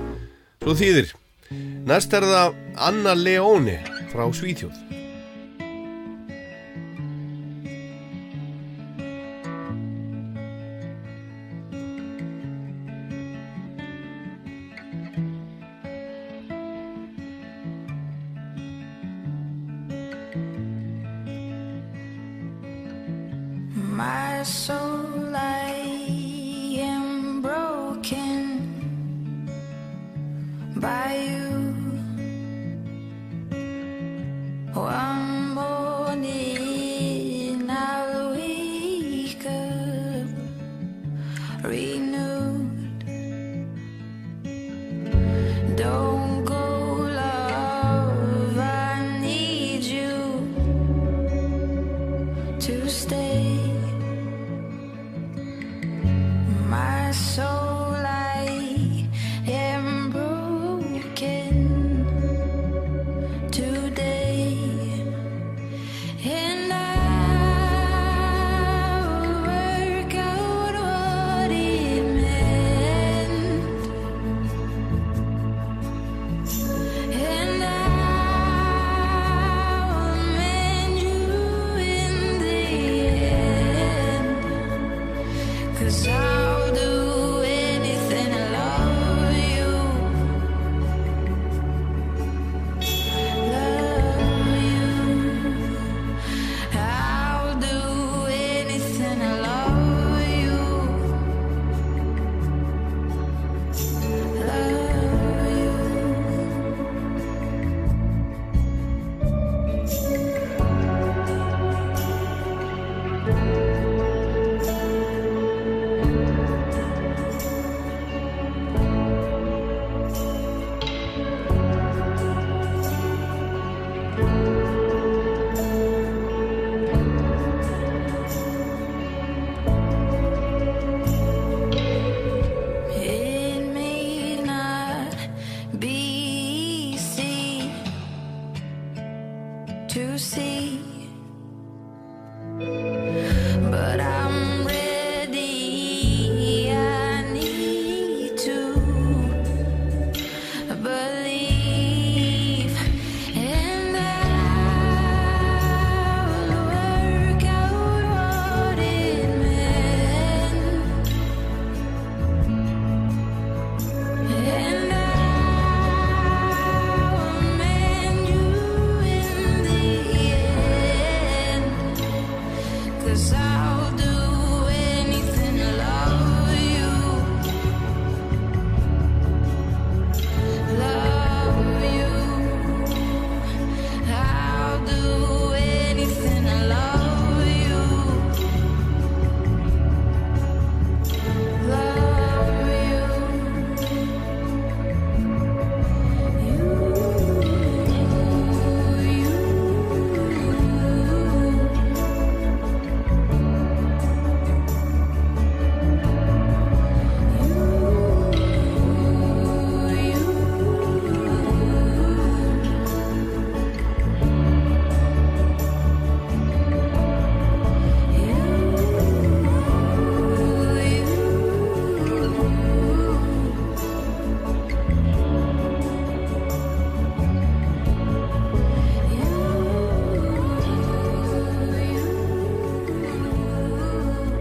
svo 0.64 0.78
þýðir. 0.82 1.16
Næst 1.86 2.18
er 2.18 2.26
það 2.26 2.62
Anna 2.90 3.14
Leone 3.14 3.78
frá 4.10 4.26
Svíþjóð. 4.34 4.89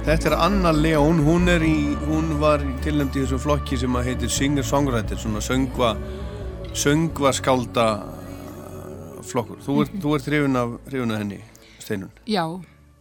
Þetta 0.10 0.32
er 0.32 0.34
Anna 0.42 0.72
León, 0.74 1.20
hún, 1.22 1.44
er 1.54 1.62
í, 1.62 1.92
hún 2.10 2.32
var 2.42 2.64
tilnæmt 2.82 3.14
í 3.14 3.22
þessu 3.22 3.38
flokki 3.44 3.78
sem 3.78 3.94
að 3.94 4.08
heitir 4.08 4.32
Singer-Songwriter, 4.34 5.20
svona 5.22 5.38
söngva, 5.46 5.92
söngva 6.74 7.30
skálda 7.38 7.84
flokkur. 9.30 9.60
Þú 9.62 9.76
ert, 9.84 9.92
þú 10.02 10.14
ert 10.18 10.30
hrifin 10.32 10.58
af, 10.58 10.72
hrifin 10.88 11.14
af 11.14 11.22
henni, 11.22 11.38
Steinun. 11.78 12.10
Já, 12.26 12.42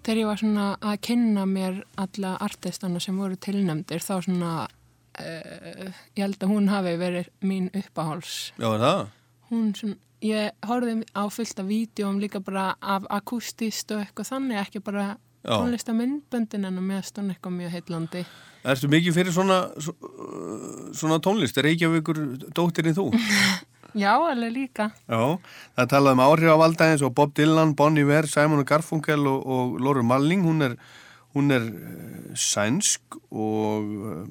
þegar 0.03 0.21
ég 0.21 0.29
var 0.29 0.41
svona 0.43 0.67
að 0.83 0.99
kynna 1.09 1.47
mér 1.49 1.79
alla 2.05 2.33
artistana 2.45 3.01
sem 3.01 3.17
voru 3.17 3.39
tilnæmdir 3.41 4.05
þá 4.05 4.13
svona, 4.27 4.51
uh, 4.69 6.03
ég 6.13 6.27
held 6.27 6.45
að 6.45 6.53
hún 6.53 6.69
hafi 6.69 6.93
verið 7.01 7.31
mín 7.41 7.71
uppáháls. 7.73 8.35
Já, 8.61 8.69
það? 8.85 9.01
Hún 9.49 9.73
svona, 9.81 9.97
ég 10.29 10.69
horfði 10.69 10.99
á 11.17 11.25
fullt 11.33 11.65
af 11.65 11.73
vídjóm 11.73 12.21
líka 12.21 12.45
bara 12.45 12.75
af 12.85 13.09
akústist 13.17 13.97
og 13.97 14.05
eitthvað 14.05 14.31
þannig, 14.35 14.61
ekki 14.67 14.85
bara 14.85 15.07
Já. 15.45 15.55
tónlista 15.55 15.95
myndböndin 15.95 16.65
en 16.69 16.79
mér 16.83 17.05
stóð 17.07 17.31
eitthvað 17.33 17.55
mjög 17.61 17.71
heitlandi. 17.77 18.25
Erstu 18.69 18.89
mikið 18.91 19.15
fyrir 19.15 19.33
svona, 19.33 19.59
svo- 19.79 20.93
svona 20.99 21.21
tónlist? 21.23 21.57
Er 21.61 21.69
Reykjavíkur 21.69 22.19
dóttirinn 22.57 22.97
þú? 22.99 23.07
Já, 23.97 24.13
alveg 24.21 24.53
líka. 24.53 24.91
Já, 25.09 25.39
það 25.75 25.85
er 25.85 25.89
talað 25.95 26.17
um 26.19 26.21
áhrifavalda 26.27 26.89
eins 26.93 27.03
og 27.07 27.15
Bob 27.17 27.33
Dylan, 27.39 27.73
Bon 27.79 27.97
Iver, 27.97 28.27
Simon 28.29 28.65
Garfunkel 28.69 29.25
og, 29.31 29.47
og 29.49 29.79
Lóru 29.81 30.03
Malling. 30.05 30.43
Hún 30.45 30.61
er, 30.67 30.75
hún 31.35 31.49
er 31.55 31.65
uh, 31.71 32.35
sænsk 32.37 33.17
og 33.33 33.89
uh, 33.89 34.27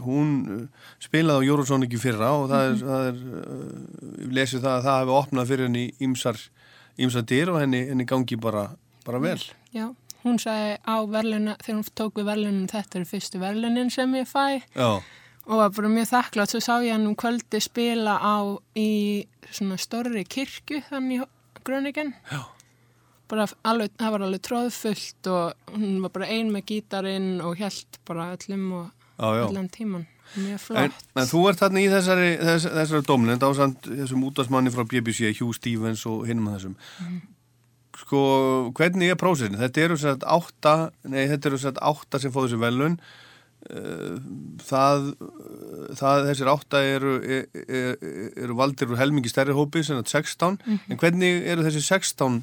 hún 0.00 0.30
uh, 0.48 0.62
spilaði 1.02 1.44
á 1.44 1.48
Eurosonic 1.52 1.92
í 1.92 2.00
fyrra 2.00 2.30
og 2.40 2.48
það 2.50 2.64
er, 2.70 2.78
það 2.80 3.08
er 3.10 3.20
uh, 3.20 4.30
lesið 4.38 4.64
það 4.64 4.76
að 4.78 4.86
það 4.88 4.98
hefði 5.02 5.16
opnað 5.20 5.50
fyrir 5.52 5.68
henni 5.68 5.84
ímsar 6.06 6.40
ímsa 7.00 7.22
dyr 7.24 7.52
og 7.52 7.60
henni, 7.62 7.82
henni 7.90 8.04
gangi 8.08 8.36
bara, 8.40 8.64
bara 9.06 9.20
vel. 9.22 9.38
Já, 9.74 9.86
hún 10.24 10.38
sagði 10.42 10.76
á 10.84 10.96
verðluna, 11.08 11.56
þegar 11.62 11.78
hún 11.80 11.90
tók 12.02 12.20
við 12.20 12.28
verðlunin, 12.30 12.68
þetta 12.70 13.00
eru 13.00 13.08
fyrstu 13.10 13.40
verðlunin 13.42 13.90
sem 13.94 14.14
ég 14.18 14.28
fæ 14.28 14.60
Já, 14.76 14.90
og 15.50 15.56
var 15.62 15.70
bara 15.74 15.88
mjög 15.96 16.08
þakklátt, 16.12 16.52
svo 16.54 16.60
sá 16.62 16.74
ég 16.84 16.92
hann 16.94 17.06
um 17.08 17.16
kvöldi 17.18 17.60
spila 17.64 18.18
á 18.20 18.36
í 18.78 18.88
svona 19.50 19.78
stórri 19.80 20.24
kirkju 20.28 20.82
þannig 20.90 21.24
í 21.24 21.28
Gröningen. 21.64 22.14
Já. 22.30 22.40
Bara 23.30 23.44
alveg, 23.68 23.92
það 24.00 24.10
var 24.14 24.22
alveg 24.26 24.40
tróðfullt 24.46 25.28
og 25.30 25.74
hún 25.76 25.98
var 26.02 26.12
bara 26.14 26.28
ein 26.32 26.48
með 26.54 26.64
gítarinn 26.70 27.40
og 27.44 27.58
hjælt 27.60 27.98
bara 28.08 28.30
öllum 28.34 28.64
og 28.78 28.86
já, 29.20 29.28
já. 29.36 29.44
allan 29.48 29.68
tíman. 29.68 30.06
Mjög 30.30 30.52
En, 30.54 30.58
flott. 30.62 31.04
en 31.18 31.26
þú 31.26 31.40
ert 31.50 31.58
þarna 31.60 31.80
í 31.82 31.88
þessari, 31.90 32.30
þess, 32.38 32.66
þessari 32.78 33.06
domnind 33.06 33.42
ásand 33.42 33.86
þessum 33.86 34.24
útvarsmanni 34.28 34.70
frá 34.74 34.84
BBC, 34.86 35.32
Hugh 35.40 35.52
Stevens 35.58 36.06
og 36.06 36.24
hinum 36.30 36.48
að 36.52 36.56
þessum. 36.58 36.76
Sko, 37.98 38.20
hvernig 38.78 39.10
er 39.10 39.18
prósesin? 39.18 39.58
Þetta 39.58 39.82
eru 39.82 39.96
sætt 39.98 40.22
átta, 40.28 40.76
nei, 41.10 41.24
þetta 41.30 41.50
eru 41.50 41.58
sætt 41.60 41.80
átta 41.82 42.20
sem 42.22 42.32
fóðu 42.34 42.52
þessi 42.52 42.62
velun. 42.62 42.96
Það, 44.64 45.10
það, 45.98 46.22
þessir 46.30 46.50
átta 46.52 46.80
eru, 46.86 47.16
eru, 47.26 48.14
eru 48.46 48.56
valdir 48.56 48.94
úr 48.94 49.00
helmingi 49.02 49.32
stærri 49.32 49.56
hópi, 49.56 49.82
sem 49.84 49.98
þetta 50.00 50.22
16. 50.22 50.56
En 50.88 51.00
hvernig 51.02 51.44
eru 51.50 51.66
þessi 51.66 51.82
16 51.88 52.40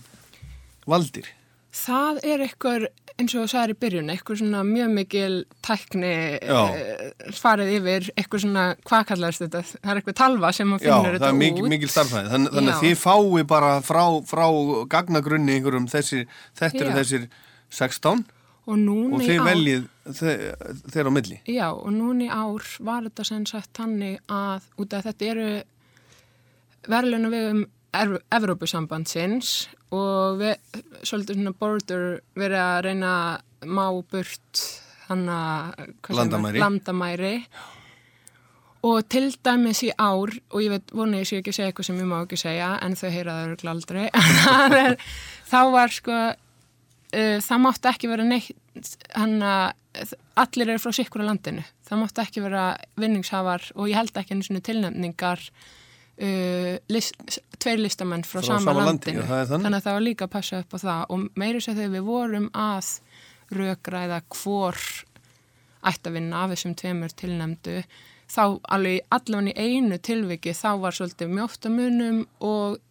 valdir? 0.87 1.31
Það 1.78 2.19
er 2.25 2.41
eitthvað, 2.47 2.86
eins 3.17 3.34
og 3.36 3.43
þú 3.43 3.49
sagðir 3.51 3.73
í 3.73 3.78
byrjun, 3.84 4.09
eitthvað 4.13 4.39
svona 4.41 4.61
mjög 4.67 4.93
mikil 4.95 5.34
tækni 5.65 6.11
Já. 6.41 6.61
eh, 6.73 7.34
farið 7.38 7.71
yfir, 7.78 8.07
eitthvað 8.17 8.43
svona, 8.45 8.63
hvað 8.88 9.05
kallast 9.11 9.43
þetta? 9.43 9.61
Það 9.75 9.91
er 9.93 9.99
eitthvað 10.01 10.17
talva 10.21 10.51
sem 10.57 10.71
maður 10.71 10.88
Já, 10.88 10.93
finnur 10.95 11.11
það 11.11 11.17
þetta 11.19 11.30
er 11.34 11.38
mikil, 11.41 11.63
út. 11.65 11.69
mikil 11.75 11.91
starfræði. 11.93 12.32
Þann, 12.34 12.47
þannig 12.55 12.73
Já. 12.73 12.78
að 12.78 12.88
þið 12.88 12.97
fái 13.03 13.43
bara 13.53 13.71
frá, 13.86 14.03
frá 14.32 14.47
gagnagrunni 14.95 15.57
einhverjum 15.59 15.88
þessir, 15.91 16.25
þetta 16.57 16.82
eru 16.82 16.89
Já. 16.95 16.97
þessir 17.01 17.30
16 17.69 18.25
Og 18.67 18.73
og 18.75 19.21
þið 19.23 19.38
veljið 19.47 19.84
þe- 20.11 20.82
þeir 20.91 21.07
á 21.07 21.11
milli. 21.15 21.38
já, 21.47 21.67
og 21.71 21.88
núna 21.95 22.25
í 22.25 22.28
ár 22.28 22.65
var 22.84 23.01
þetta 23.05 23.23
sem 23.25 23.45
sagt 23.45 23.69
þannig 23.80 24.17
að, 24.28 24.61
út 24.78 24.93
af 24.97 25.05
þetta 25.07 25.30
eru 25.32 25.63
verðluna 26.88 27.30
við 27.32 27.47
um 27.53 27.61
Evrópusambandsins 27.93 29.67
og 29.95 30.41
við, 30.41 30.57
svolítið 31.07 31.39
svona 31.39 31.53
border, 31.57 32.05
verið 32.38 32.61
að 32.63 32.79
reyna 32.88 33.11
má 33.65 33.85
burt 34.11 34.63
maður? 35.07 36.17
Landamæri. 36.17 36.59
landamæri. 36.61 37.33
Og 38.88 39.01
til 39.09 39.31
dæmis 39.43 39.79
í 39.88 39.89
ár, 39.99 40.31
og 40.53 40.59
ég 40.61 40.69
veit, 40.75 40.91
vona 40.95 41.17
ég 41.21 41.27
sé 41.27 41.39
ekki 41.39 41.51
að 41.51 41.57
segja 41.57 41.71
eitthvað 41.71 41.88
sem 41.89 41.97
ég 42.03 42.07
má 42.11 42.17
ekki 42.21 42.38
segja, 42.39 42.67
en 42.85 42.93
þau 42.99 43.09
heyra 43.11 43.33
það 43.38 43.47
eru 43.47 43.71
aldrei, 43.71 44.03
Það 44.45 44.75
er- 44.77 44.97
þá 45.49 45.57
var 45.73 45.95
sko, 45.95 46.19
uh, 47.17 47.38
það 47.47 47.63
mátti 47.65 47.91
ekki 47.91 48.11
vera 48.11 48.27
neitt, 48.27 48.93
hann 49.17 49.39
að 49.41 50.13
allir 50.38 50.69
eru 50.75 50.83
frá 50.83 50.93
sikkur 50.93 51.23
á 51.25 51.29
landinu. 51.31 51.63
Það 51.88 52.01
mátti 52.03 52.21
ekki 52.27 52.43
vera 52.45 52.65
vinningshafar 53.01 53.71
og 53.73 53.88
ég 53.89 53.97
held 53.97 54.19
ekki 54.21 54.35
einu 54.38 54.45
svona 54.45 54.61
tilnefningar 54.67 55.41
uh, 56.22 56.78
list, 56.93 57.39
tveir 57.61 57.80
listamenn 57.82 58.24
frá, 58.26 58.41
Frá 58.41 58.47
sama, 58.53 58.59
sama 58.65 58.86
landi, 58.86 59.11
landinu. 59.13 59.28
það 59.30 59.41
er 59.43 59.49
þannig. 59.51 59.76
að 59.78 59.86
það 59.88 59.97
var 59.97 60.05
líka 60.07 60.26
að 60.28 60.34
passa 60.38 60.59
upp 60.63 60.74
á 60.74 60.78
það 60.84 61.05
og 61.15 61.28
meiri 61.43 61.61
sér 61.63 61.78
þegar 61.80 61.93
við 61.97 62.07
vorum 62.09 62.49
að 62.53 62.91
rökræða 63.57 64.22
hvor 64.34 64.80
ætti 65.88 66.09
að 66.09 66.18
vinna 66.18 66.43
af 66.43 66.51
þessum 66.55 66.74
tveimur 66.80 67.13
tilnefndu 67.15 67.78
þá 68.28 68.41
alveg 68.76 69.05
allavega 69.15 69.53
í 69.53 69.78
einu 69.78 69.97
tilviki 70.03 70.51
þá 70.57 70.68
var 70.84 70.95
svolítið 70.97 71.30
mjótt 71.32 71.63
á 71.63 71.70
munum 71.72 72.18
og 72.43 72.82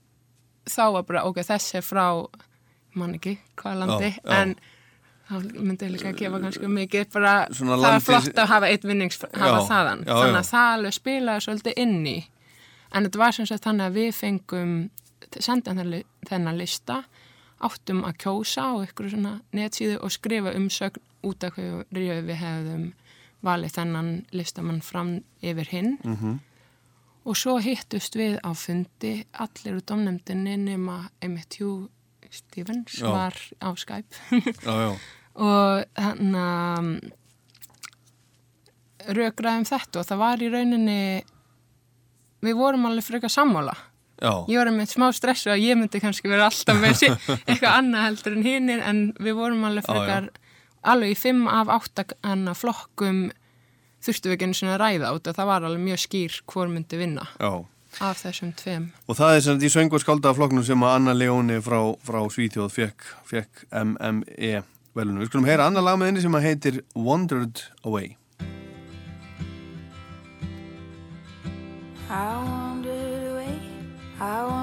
þá 0.70 0.82
var 0.96 1.04
bara 1.10 1.24
ok, 1.28 1.42
þessi 1.44 1.76
er 1.80 1.84
frá 1.84 2.06
mann 2.96 3.12
ekki, 3.18 3.34
hvað 3.60 3.82
landi 3.82 4.08
Já, 4.14 4.22
já. 4.24 4.38
en 4.40 4.54
það 5.28 5.44
myndi 5.66 5.90
líka 5.92 6.08
að 6.14 6.20
gefa 6.22 6.40
kannski 6.46 6.70
mikið 6.72 7.10
bara, 7.12 7.34
Svona 7.52 7.76
það 7.76 7.82
landi- 7.84 7.92
var 7.92 8.06
flott 8.06 8.40
að 8.40 8.50
hafa 8.54 8.70
eitt 8.72 8.86
vinnings 8.88 9.20
hafa 9.26 9.52
Já, 9.60 9.66
þaðan, 9.68 10.04
já, 10.06 10.14
þannig 10.22 10.40
að 10.40 10.50
það 10.54 10.72
alveg 10.78 10.96
spilaði 10.96 11.44
svolítið 11.50 11.80
inn 11.84 11.96
í 12.06 12.16
en 12.92 13.04
þetta 13.06 13.18
var 13.18 13.32
sem 13.32 13.46
sagt 13.46 13.64
þannig 13.66 13.86
að 13.90 13.96
við 14.00 14.12
fengum 14.14 14.74
senda 15.40 15.72
þennan 16.28 16.58
lista 16.58 17.02
áttum 17.66 18.04
að 18.04 18.18
kjósa 18.22 18.66
á 18.68 18.72
ykkur 18.84 19.08
svona 19.10 19.40
netsíðu 19.56 19.98
og 20.04 20.12
skrifa 20.12 20.52
umsögn 20.54 21.00
út 21.26 21.44
af 21.44 21.54
hverju 21.56 21.84
við 22.28 22.36
hefðum 22.42 22.92
valið 23.46 23.72
þennan 23.78 24.10
listamann 24.32 24.82
fram 24.82 25.16
yfir 25.42 25.68
hinn 25.72 25.96
Mhm. 26.04 26.38
og 27.26 27.36
svo 27.36 27.56
hittust 27.58 28.14
við 28.16 28.38
á 28.44 28.50
fundi 28.54 29.24
allir 29.32 29.76
úr 29.80 29.82
domnefndinni 29.86 30.56
nema 30.56 31.08
Emmett 31.22 31.56
Hugh 31.60 31.88
Stevens 32.30 33.00
Já. 33.00 33.10
var 33.10 33.34
á 33.62 33.68
Skype 33.76 34.14
Já, 34.62 34.74
já. 34.84 34.96
og 35.34 35.84
hann 35.96 36.34
um, 36.34 37.00
rökraðum 39.16 39.66
þetta 39.68 40.00
og 40.00 40.06
það 40.08 40.18
var 40.22 40.42
í 40.42 40.48
rauninni 40.52 41.00
við 42.44 42.58
vorum 42.58 42.88
alveg 42.88 43.06
frekar 43.06 43.32
sammála 43.32 43.76
Já, 44.16 44.32
ég 44.48 44.56
var 44.56 44.70
með 44.72 44.92
smá 44.94 45.10
stressu 45.12 45.50
að 45.52 45.60
ég 45.60 45.76
myndi 45.76 46.00
kannski 46.00 46.28
vera 46.32 46.46
alltaf 46.48 46.78
með 46.80 47.02
eitthvað 47.48 47.72
annað 47.72 48.06
heldur 48.06 48.36
en 48.38 48.46
hinnir 48.46 48.84
en 48.84 49.00
við 49.20 49.36
vorum 49.36 49.64
alveg 49.68 49.84
Já, 49.84 49.88
já. 49.92 49.96
frekar 49.96 50.28
alveg 50.86 51.12
í 51.12 51.18
fimm 51.20 51.46
af 51.52 51.68
átta 51.74 52.06
hana 52.24 52.54
flokkum 52.56 53.26
þurftu 54.06 54.30
við 54.30 54.36
ekki 54.36 54.48
einu 54.48 54.56
svona 54.56 54.76
að 54.76 54.82
ræða 54.84 55.14
út 55.16 55.28
að 55.28 55.40
það 55.40 55.50
var 55.50 55.66
alveg 55.68 55.82
mjög 55.88 56.02
skýr 56.04 56.38
hvor 56.48 56.70
myndi 56.72 57.00
vinna 57.00 57.26
já. 57.36 57.50
af 58.06 58.22
þessum 58.22 58.54
tveim 58.56 58.88
Og 59.04 59.18
það 59.18 59.34
er 59.34 59.44
sem 59.44 59.56
sagt 59.58 59.66
í 59.68 59.72
söng 59.74 59.92
og 59.98 60.04
skáldaflokknum 60.04 60.64
sem 60.64 60.86
að 60.86 60.96
Anna 61.00 61.16
Leóni 61.16 61.58
frá, 61.64 61.80
frá 62.06 62.20
Svíþjóð 62.32 62.72
fekk, 62.72 63.10
fekk 63.28 63.66
MME 63.72 64.62
velunum. 64.96 65.20
Við 65.20 65.28
skulum 65.28 65.48
heyra 65.48 65.66
annar 65.68 65.84
lag 65.84 65.98
með 66.00 66.12
henni 66.12 66.22
sem 66.24 66.36
að 66.38 66.46
heitir 66.48 66.78
Wandered 66.96 67.60
Away. 67.84 68.14
I 72.08 72.36
wandered 72.36 73.32
away, 73.32 73.58
I 74.20 74.44
wandered 74.44 74.55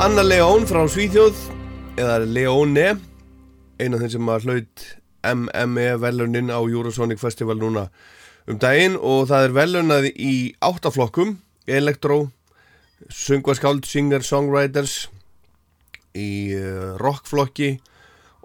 Anna 0.00 0.22
León 0.24 0.62
frá 0.64 0.80
Svíþjóð 0.88 1.36
eða 2.00 2.22
Leóne 2.24 2.86
eina 3.76 3.98
af 3.98 4.00
þeim 4.00 4.12
sem 4.14 4.30
að 4.32 4.46
hlaut 4.46 4.84
MME 5.28 5.84
velunin 6.00 6.48
á 6.48 6.56
Eurosonic 6.56 7.20
Festival 7.20 7.60
núna 7.60 7.82
um 8.48 8.56
daginn. 8.56 8.96
Og 8.96 9.28
það 9.28 9.44
er 9.44 9.54
velunað 9.58 10.08
í 10.14 10.32
áttaflokkum 10.64 11.36
Electro, 11.68 12.30
Sungvaskáld, 13.12 13.84
Singer, 13.84 14.24
Songwriters 14.24 15.10
í 16.16 16.56
uh, 16.56 16.96
rockflokki 16.96 17.74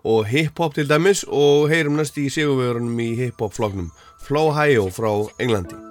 og 0.03 0.27
hip-hop 0.35 0.75
til 0.75 0.91
dæmis. 0.91 1.23
Og 1.23 1.71
heyrum 1.71 1.95
næst 1.95 2.19
í 2.19 2.27
sigurvegurunum 2.27 2.99
í 2.99 3.13
hip-hop 3.23 3.55
flokknum 3.55 3.93
Flow 4.27 4.51
Hio 4.59 4.89
frá 4.91 5.13
Englandi 5.39 5.84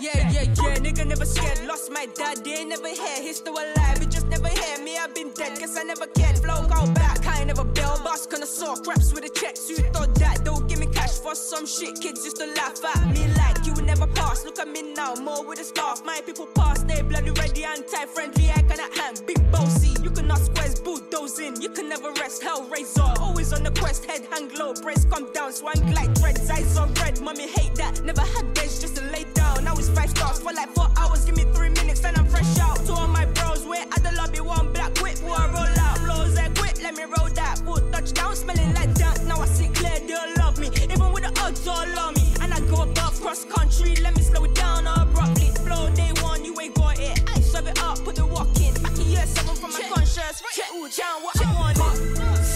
Yeah, 0.00 0.30
yeah, 0.30 0.42
yeah, 0.42 0.76
nigga 0.82 1.06
never 1.06 1.24
scared. 1.24 1.64
Lost 1.66 1.92
my 1.92 2.06
dad, 2.06 2.44
they 2.44 2.54
ain't 2.54 2.70
never 2.70 2.88
here. 2.88 3.22
He's 3.22 3.36
still 3.36 3.54
alive, 3.54 4.00
never 4.28 4.48
hear 4.48 4.78
me. 4.82 4.96
I've 4.98 5.14
been 5.14 5.30
dead, 5.32 5.58
guess 5.58 5.76
I 5.76 5.84
never 5.84 6.06
cared. 6.06 6.38
Flow 6.38 6.66
go 6.66 6.90
back, 6.92 7.26
I 7.26 7.38
ain't 7.38 7.46
never 7.48 7.64
bail. 7.64 8.00
Boss 8.04 8.26
gonna 8.26 8.46
connoisseur, 8.46 8.82
craps 8.82 9.12
with 9.12 9.24
a 9.24 9.28
checks. 9.28 9.68
You 9.68 9.76
thought 9.92 10.14
that, 10.16 10.44
don't 10.44 10.68
give 10.68 10.78
me 10.78 10.86
cash 10.86 11.18
for 11.18 11.34
some 11.34 11.66
shit. 11.66 12.00
Kids 12.00 12.24
used 12.24 12.36
to 12.36 12.46
laugh 12.54 12.84
at 12.84 13.06
me 13.08 13.26
like 13.36 13.64
you 13.66 13.72
would 13.74 13.86
never 13.86 14.06
pass. 14.06 14.44
Look 14.44 14.58
at 14.58 14.68
me 14.68 14.82
now, 14.94 15.14
more 15.14 15.44
with 15.44 15.60
a 15.60 15.64
scarf. 15.64 16.04
My 16.04 16.20
people 16.24 16.46
pass, 16.46 16.82
they 16.82 17.02
bloody 17.02 17.30
ready, 17.30 17.64
anti-friendly. 17.64 18.50
I 18.50 18.62
cannot 18.62 18.96
hang, 18.96 19.14
big 19.26 19.40
bossy. 19.50 19.94
You 20.02 20.10
cannot 20.10 20.38
squares, 20.38 20.80
bulldozing. 20.80 21.60
You 21.60 21.70
can 21.70 21.88
never 21.88 22.10
rest, 22.12 22.42
hell 22.42 22.64
razor. 22.68 23.12
Always 23.20 23.52
on 23.52 23.62
the 23.62 23.70
quest, 23.72 24.04
head 24.06 24.26
hang 24.30 24.48
low, 24.54 24.74
brace 24.74 25.04
come 25.04 25.32
down, 25.32 25.52
swang 25.52 25.92
like 25.92 26.12
dreads. 26.14 26.50
Eyes 26.50 26.76
on 26.76 26.92
red, 26.94 27.20
mommy 27.20 27.48
hate 27.48 27.74
that. 27.76 28.02
Never 28.04 28.22
had 28.22 28.54
days 28.54 28.80
just 28.80 28.96
to 28.96 29.02
lay 29.10 29.24
down. 29.34 29.64
Now 29.64 29.74
it's 29.74 29.88
five 29.88 30.10
stars 30.10 30.40
for 30.40 30.52
like 30.52 30.70
four 30.74 30.88
hours. 30.96 31.24
Give 31.24 31.36
me 31.36 31.44
three 31.54 31.70
minutes, 31.70 32.04
and 32.04 32.16
I'm 32.16 32.26
fresh 32.26 32.58
out. 32.58 32.78
To 32.86 32.92
all 32.92 33.08
my 33.08 33.26
bros, 33.26 33.66
we're 33.66 33.76
at 33.76 34.02
the 34.02 34.12
lobby, 34.18 34.40
one 34.40 34.72
black 34.72 34.92
whip, 35.00 35.16
I 35.22 35.46
roll 35.54 35.78
out. 35.86 35.96
Blows 36.04 36.34
like 36.34 36.54
whip, 36.60 36.76
let 36.82 36.94
me 36.96 37.04
roll 37.04 37.30
that. 37.40 37.58
Foot 37.64 37.84
touchdown, 37.92 38.34
smelling 38.34 38.74
like 38.74 38.92
that. 38.94 39.24
Now 39.24 39.40
I 39.40 39.46
see 39.46 39.68
clear, 39.68 39.98
they'll 40.06 40.34
love 40.38 40.58
me. 40.58 40.68
Even 40.92 41.12
with 41.12 41.24
the 41.24 41.32
odds 41.40 41.66
all 41.66 41.98
on 41.98 42.14
me. 42.14 42.26
And 42.42 42.52
I 42.52 42.60
go 42.72 42.82
above 42.82 43.20
cross 43.20 43.44
country, 43.44 43.94
let 44.02 44.16
me 44.16 44.22
slow 44.22 44.44
it 44.44 44.54
down 44.54 44.86
abruptly. 44.86 45.50
Flow 45.64 45.88
day 45.94 46.12
one, 46.20 46.44
you 46.44 46.54
ain't 46.60 46.74
got 46.74 46.98
it. 46.98 47.22
I 47.34 47.40
serve 47.40 47.68
it 47.68 47.80
up, 47.82 47.98
put 48.04 48.16
the 48.16 48.26
walk 48.26 48.54
in. 48.60 48.74
Back 48.82 48.98
in 48.98 49.06
year 49.14 49.26
seven 49.26 49.54
from 49.54 49.70
my 49.72 49.82
conscience. 49.92 50.42
Check, 50.52 50.70
down 50.96 51.22
what 51.22 51.36
I 51.40 51.52
want. 51.58 52.47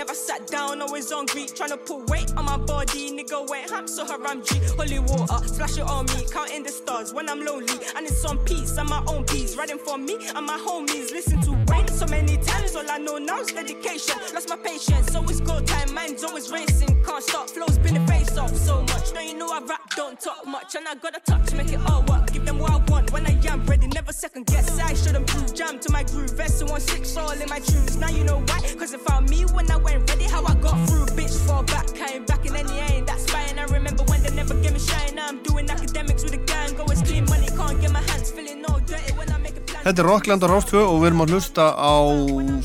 Never 0.00 0.14
sat 0.14 0.46
down, 0.46 0.80
always 0.80 1.12
hungry, 1.12 1.44
trying 1.44 1.68
to 1.68 1.76
put 1.76 2.08
weight 2.08 2.32
on 2.34 2.46
my 2.46 2.56
body. 2.56 3.10
Nigga 3.10 3.46
went 3.50 3.68
ham, 3.68 3.86
so 3.86 4.02
haram 4.06 4.42
G, 4.42 4.58
holy 4.74 4.98
water, 4.98 5.46
splash 5.46 5.76
it 5.76 5.82
on 5.82 6.06
me, 6.06 6.24
counting 6.32 6.62
the 6.62 6.70
stars 6.70 7.12
when 7.12 7.28
I'm 7.28 7.44
lonely. 7.44 7.74
And 7.94 8.06
it's 8.06 8.24
on 8.24 8.38
peace, 8.46 8.78
and 8.78 8.88
my 8.88 9.04
own 9.06 9.24
peace, 9.24 9.56
riding 9.56 9.76
for 9.76 9.98
me 9.98 10.14
and 10.34 10.46
my 10.46 10.56
homies. 10.56 11.12
Listen 11.12 11.38
to 11.42 11.52
rain 11.70 11.86
so 11.88 12.06
many 12.06 12.38
times, 12.38 12.74
all 12.76 12.90
I 12.90 12.96
know 12.96 13.18
now 13.18 13.40
is 13.40 13.48
dedication. 13.48 14.16
Lost 14.32 14.48
my 14.48 14.56
patience, 14.56 15.14
always 15.14 15.42
go 15.42 15.60
time, 15.60 15.92
mind's 15.92 16.24
always 16.24 16.50
racing, 16.50 17.04
can't 17.04 17.22
stop, 17.22 17.50
flows 17.50 17.76
been 17.76 17.98
a 17.98 18.06
face 18.06 18.38
off 18.38 18.56
so 18.56 18.80
much. 18.80 19.12
Now 19.12 19.20
you 19.20 19.36
know 19.36 19.50
I 19.52 19.60
rap, 19.60 19.82
don't 19.96 20.18
talk 20.18 20.46
much, 20.46 20.76
and 20.76 20.88
I 20.88 20.94
gotta 20.94 21.20
touch, 21.20 21.52
make 21.52 21.74
it 21.74 21.80
all 21.90 22.02
work, 22.04 22.32
give 22.32 22.46
them 22.46 22.58
what 22.58 22.70
I 22.70 22.78
want 22.90 23.12
when 23.12 23.26
I 23.26 23.38
am 23.48 23.66
ready, 23.66 23.86
never 23.88 24.14
second 24.14 24.46
guess. 24.46 24.78
I 24.78 24.94
shouldn't 24.94 25.26
prove, 25.26 25.54
jam 25.54 25.78
to 25.78 25.92
my 25.92 26.04
groove, 26.04 26.30
vest 26.30 26.62
and 26.62 26.70
one 26.70 26.80
six 26.80 27.14
all 27.18 27.32
in 27.32 27.50
my 27.50 27.58
tunes. 27.58 27.98
Now 27.98 28.08
you 28.08 28.24
know 28.24 28.38
why, 28.38 28.60
cause 28.78 28.94
it 28.94 29.02
found 29.02 29.28
me 29.28 29.44
when 29.52 29.70
I 29.70 29.89
ready, 29.98 30.24
how 30.24 30.44
I 30.44 30.54
got 30.54 30.78
through, 30.88 31.06
bitch, 31.16 31.36
fall 31.46 31.62
back, 31.62 31.86
came 31.94 32.24
back 32.24 32.46
in 32.46 32.54
any 32.56 32.78
ain't 32.78 33.06
that 33.06 33.20
spine. 33.20 33.58
I 33.58 33.64
remember 33.64 34.04
when 34.04 34.22
they 34.22 34.30
never 34.30 34.54
gave 34.54 34.72
me 34.72 34.78
shine, 34.78 35.14
now 35.14 35.28
I'm 35.28 35.42
doing 35.42 35.68
academics 35.70 36.22
with 36.24 36.34
a 36.34 36.42
gang, 36.44 36.78
always 36.80 37.02
clean 37.02 37.24
money, 37.26 37.46
can't 37.48 37.80
get 37.80 37.92
my 37.92 38.02
hands 38.10 38.30
feeling 38.30 38.64
all 38.66 38.80
dirty 38.80 39.12
when 39.18 39.30
I 39.32 39.38
make 39.38 39.56
a 39.56 39.60
plan. 39.60 39.84
Þetta 39.84 40.02
er 40.02 40.08
Rockland 40.08 40.44
á 40.44 40.48
Rástfö 40.50 40.82
og 40.84 41.00
við 41.02 41.10
erum 41.10 41.24
að 41.24 41.32
hlusta 41.34 41.66
á 41.74 41.94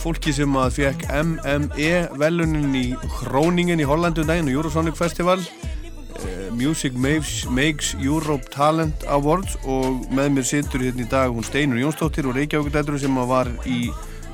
fólki 0.02 0.34
sem 0.36 0.58
að 0.60 0.74
fekk 0.80 1.06
MME 1.10 1.94
velunin 2.22 2.76
í 2.76 2.88
Hróningen 3.20 3.82
í 3.82 3.88
Hollandu 3.88 4.26
daginn 4.28 4.52
og 4.52 4.60
Eurosonic 4.60 4.98
Festival 5.00 5.40
uh, 5.40 6.50
Music 6.56 6.94
Makes, 6.94 7.46
Makes 7.50 7.94
Europe 8.00 8.52
Talent 8.54 9.06
Awards 9.08 9.58
og 9.64 10.06
með 10.12 10.36
mér 10.38 10.50
situr 10.52 10.84
hérna 10.84 11.06
í 11.06 11.10
dag 11.12 11.32
hún 11.32 11.48
Steinur 11.48 11.80
Jónsdóttir 11.82 12.28
og 12.30 12.36
Reykjavík 12.38 12.76
sem 13.00 13.24
að 13.24 13.32
var 13.32 13.52
í 13.66 13.88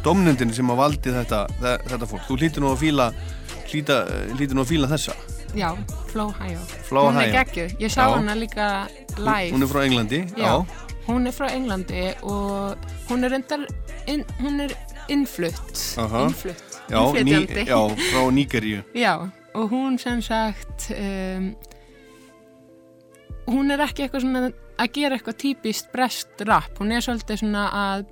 domnendin 0.04 0.54
sem 0.54 0.68
að 0.74 0.80
valdi 0.82 1.14
þetta, 1.14 1.40
þe- 1.62 1.80
þetta 1.92 2.08
fólk. 2.10 2.24
Þú 2.30 2.38
hlýtur 2.42 2.64
nú 2.66 2.72
að 2.74 2.80
fíla 2.84 3.08
hlýta, 3.72 3.98
hlýtur 4.38 4.56
nú 4.58 4.64
að 4.66 4.72
fíla 4.74 4.88
þessa 4.92 5.16
Já, 5.56 5.68
Flow 6.08 6.30
Hio. 6.40 6.60
Flow 6.88 7.10
hún 7.10 7.18
er 7.20 7.34
geggjuð. 7.36 7.74
Ég 7.84 7.92
sá 7.92 8.06
Já. 8.08 8.14
hana 8.16 8.36
líka 8.40 8.88
live. 9.18 9.52
Hún 9.52 9.64
er 9.66 9.68
frá 9.68 9.82
Englandi, 9.84 10.22
já, 10.38 10.46
Já, 10.46 10.66
hún 11.08 11.28
er 11.28 11.34
frá 11.36 11.50
Englandi 11.52 12.04
og 12.24 12.78
hún 13.10 13.26
er 13.28 13.34
endar, 13.36 13.66
in, 14.08 14.24
hún 14.40 14.62
er 14.64 14.72
innflutt. 15.10 15.98
Aha. 16.00 16.24
Innflutt. 16.30 16.64
já, 16.90 17.02
ný, 17.24 17.66
já 17.68 17.80
frá 18.12 18.32
Nígeríu 18.32 18.84
Já, 18.96 19.30
og 19.54 19.70
hún 19.72 19.98
sem 20.00 20.22
sagt 20.22 20.92
um, 20.96 21.54
hún 23.52 23.72
er 23.76 23.84
ekki 23.84 24.06
eitthvað 24.08 24.24
svona 24.24 24.42
að 24.82 24.92
gera 24.96 25.18
eitthvað 25.20 25.38
típist 25.44 25.92
brest 25.92 26.42
rap. 26.48 26.72
Hún 26.80 26.92
er 26.96 27.04
svolítið 27.04 27.44
svona 27.44 27.68
að, 27.76 28.06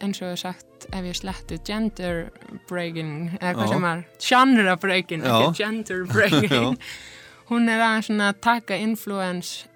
eins 0.00 0.22
og 0.22 0.30
ég 0.36 0.38
sagt, 0.80 0.94
ef 0.94 1.04
ég 1.04 1.16
sletti 1.18 1.58
gender 1.66 2.30
breaking, 2.68 3.30
eða 3.40 3.54
hvað 3.54 3.66
Já. 3.66 3.72
sem 3.72 3.82
var, 3.82 4.04
genre 4.18 4.76
breaking, 4.80 5.22
Já. 5.22 5.34
ekki 5.40 5.62
gender 5.62 6.04
breaking. 6.06 6.78
hún 7.50 7.68
er 7.68 7.80
aðeins 7.82 8.06
svona 8.10 8.30
að 8.32 8.40
taka 8.40 8.76
influence 8.78 9.66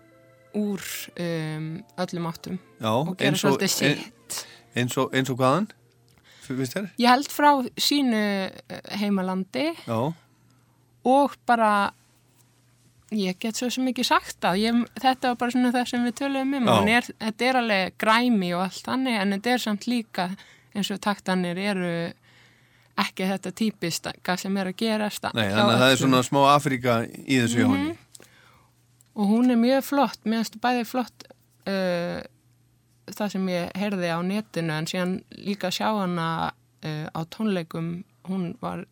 úr 0.54 0.80
um, 1.18 1.82
öllum 1.98 2.28
áttum 2.30 2.58
Já, 2.80 2.92
og 2.92 3.16
gera 3.18 3.32
og- 3.32 3.40
svolítið 3.42 3.68
sitt. 3.68 4.46
eins 4.76 4.96
og, 4.96 5.10
eins 5.14 5.30
og 5.30 5.38
hvaðan? 5.38 5.70
Ég 6.44 7.08
held 7.08 7.30
frá 7.32 7.64
sínu 7.80 8.18
eh, 8.20 8.80
heimalandi 9.00 9.70
Já, 9.86 10.12
og 11.04 11.36
bara 11.46 11.92
ég 13.14 13.38
get 13.40 13.56
svo 13.56 13.68
ekki 13.68 14.04
sagt 14.04 14.40
það 14.42 14.58
ég, 14.60 14.80
þetta 15.00 15.28
var 15.32 15.36
bara 15.40 15.50
svona 15.54 15.72
það 15.72 15.88
sem 15.88 16.04
við 16.04 16.16
töluðum 16.20 16.54
um 16.60 16.88
er, 16.88 17.02
þetta 17.20 17.44
er 17.48 17.58
alveg 17.60 17.96
græmi 17.98 18.52
og 18.54 18.64
allt 18.66 18.84
þannig 18.84 19.18
en 19.20 19.32
þetta 19.36 19.54
er 19.54 19.58
samt 19.64 19.86
líka 19.86 20.28
eins 20.74 20.90
og 20.90 21.00
taktanir 21.04 21.58
eru 21.58 21.94
ekki 23.00 23.26
þetta 23.26 23.52
típist 23.58 24.08
sem 24.38 24.56
er 24.60 24.70
að 24.70 24.78
gerast 24.78 25.26
nei, 25.34 25.48
þannig 25.50 25.74
að 25.74 25.82
það 25.82 25.92
er 25.92 26.00
svona 26.02 26.22
smá 26.26 26.40
Afríka 26.52 26.98
í 27.06 27.40
þessu 27.42 27.62
hjá 27.62 27.68
henni. 27.72 27.96
og 29.14 29.32
hún 29.32 29.50
er 29.50 29.58
mjög 29.58 29.88
flott, 29.88 30.20
mér 30.24 30.42
finnst 30.42 30.60
bæði 30.62 30.86
flott 30.86 31.26
uh, 31.66 32.20
það 33.10 33.34
sem 33.34 33.48
ég 33.52 33.78
heyrði 33.78 34.10
á 34.14 34.18
netinu 34.24 34.76
en 34.78 34.90
síðan 34.90 35.16
líka 35.36 35.72
sjá 35.74 35.88
hana 35.90 36.28
uh, 36.50 37.06
á 37.10 37.20
tónleikum 37.34 38.04
hún 38.28 38.54
var 38.60 38.86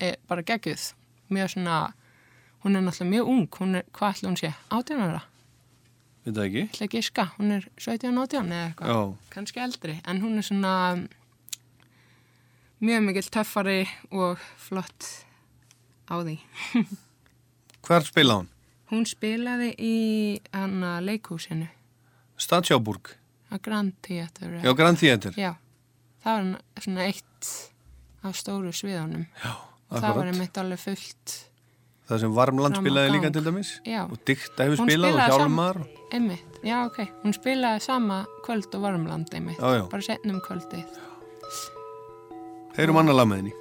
e, 0.00 0.14
bara 0.28 0.42
geggjuð. 0.42 0.92
Mjög 1.28 1.50
svona, 1.52 1.92
hún 2.64 2.76
er 2.76 2.84
náttúrulega 2.84 3.10
mjög 3.10 3.32
ung 3.32 3.48
hún 3.60 3.80
er, 3.80 3.84
hvað 3.92 4.14
ætla 4.14 4.30
hún 4.30 4.40
sé, 4.40 4.52
18 4.70 5.02
ára? 5.04 5.22
Veit 6.24 6.34
það 6.34 6.44
ekki? 6.46 6.64
ætla 6.72 6.88
ekki 6.88 7.02
ska, 7.04 7.26
hún 7.36 7.54
er 7.58 7.68
17-18 7.76 8.54
eða 8.54 8.62
eitthvað, 8.70 9.12
kannski 9.34 9.62
eldri 9.64 9.98
en 10.08 10.22
hún 10.24 10.40
er 10.40 10.46
svona 10.48 10.74
mjög 12.80 13.02
mikill 13.08 13.30
töffari 13.34 13.80
og 14.14 14.38
flott 14.56 15.08
á 16.10 16.14
því 16.22 16.36
Hvar 17.88 18.04
spila 18.06 18.38
hún? 18.40 18.48
hún 18.92 19.04
spilaði 19.08 19.72
í 19.78 19.94
hana 20.54 20.98
leikhúsinu 21.04 21.68
Stadsjáburg. 22.38 23.16
að 23.50 23.62
Grand 23.64 23.92
Theatre 24.06 24.60
Já, 24.62 24.72
Grand 24.78 24.98
Theater. 25.00 25.34
Já, 25.36 25.54
það 26.22 26.38
var 26.52 26.84
svona 26.84 27.06
eitt 27.08 27.50
af 28.22 28.36
stóru 28.38 28.70
sviðunum 28.74 29.26
Já, 29.42 29.52
og 29.90 29.98
það 29.98 30.00
var 30.02 30.10
akkurat. 30.10 30.32
einmitt 30.34 30.58
alveg 30.62 30.82
fullt 30.86 31.36
Það 32.08 32.20
sem 32.22 32.32
Varmland 32.32 32.76
spilaði 32.78 33.10
líka 33.12 33.28
til 33.34 33.42
dæmis. 33.44 33.70
Já. 33.84 34.06
Og 34.08 34.16
Dikta 34.24 34.64
hefur 34.64 34.78
spilað 34.80 35.10
og 35.12 35.18
spilaði 35.18 35.34
Hjálmar. 35.42 35.80
einmitt, 36.16 36.54
já 36.64 36.76
ok, 36.86 37.02
hún 37.20 37.34
spilaði 37.36 37.82
sama 37.84 38.22
kvöld 38.46 38.72
og 38.78 38.80
varmland 38.86 39.34
einmitt, 39.36 39.58
Já, 39.60 39.74
já. 39.76 39.82
bara 39.92 40.06
setnum 40.06 40.38
kvöldið 40.40 40.86
Heyrum 42.78 43.00
annar 43.00 43.16
lag 43.18 43.26
með 43.26 43.40
henni. 43.40 43.52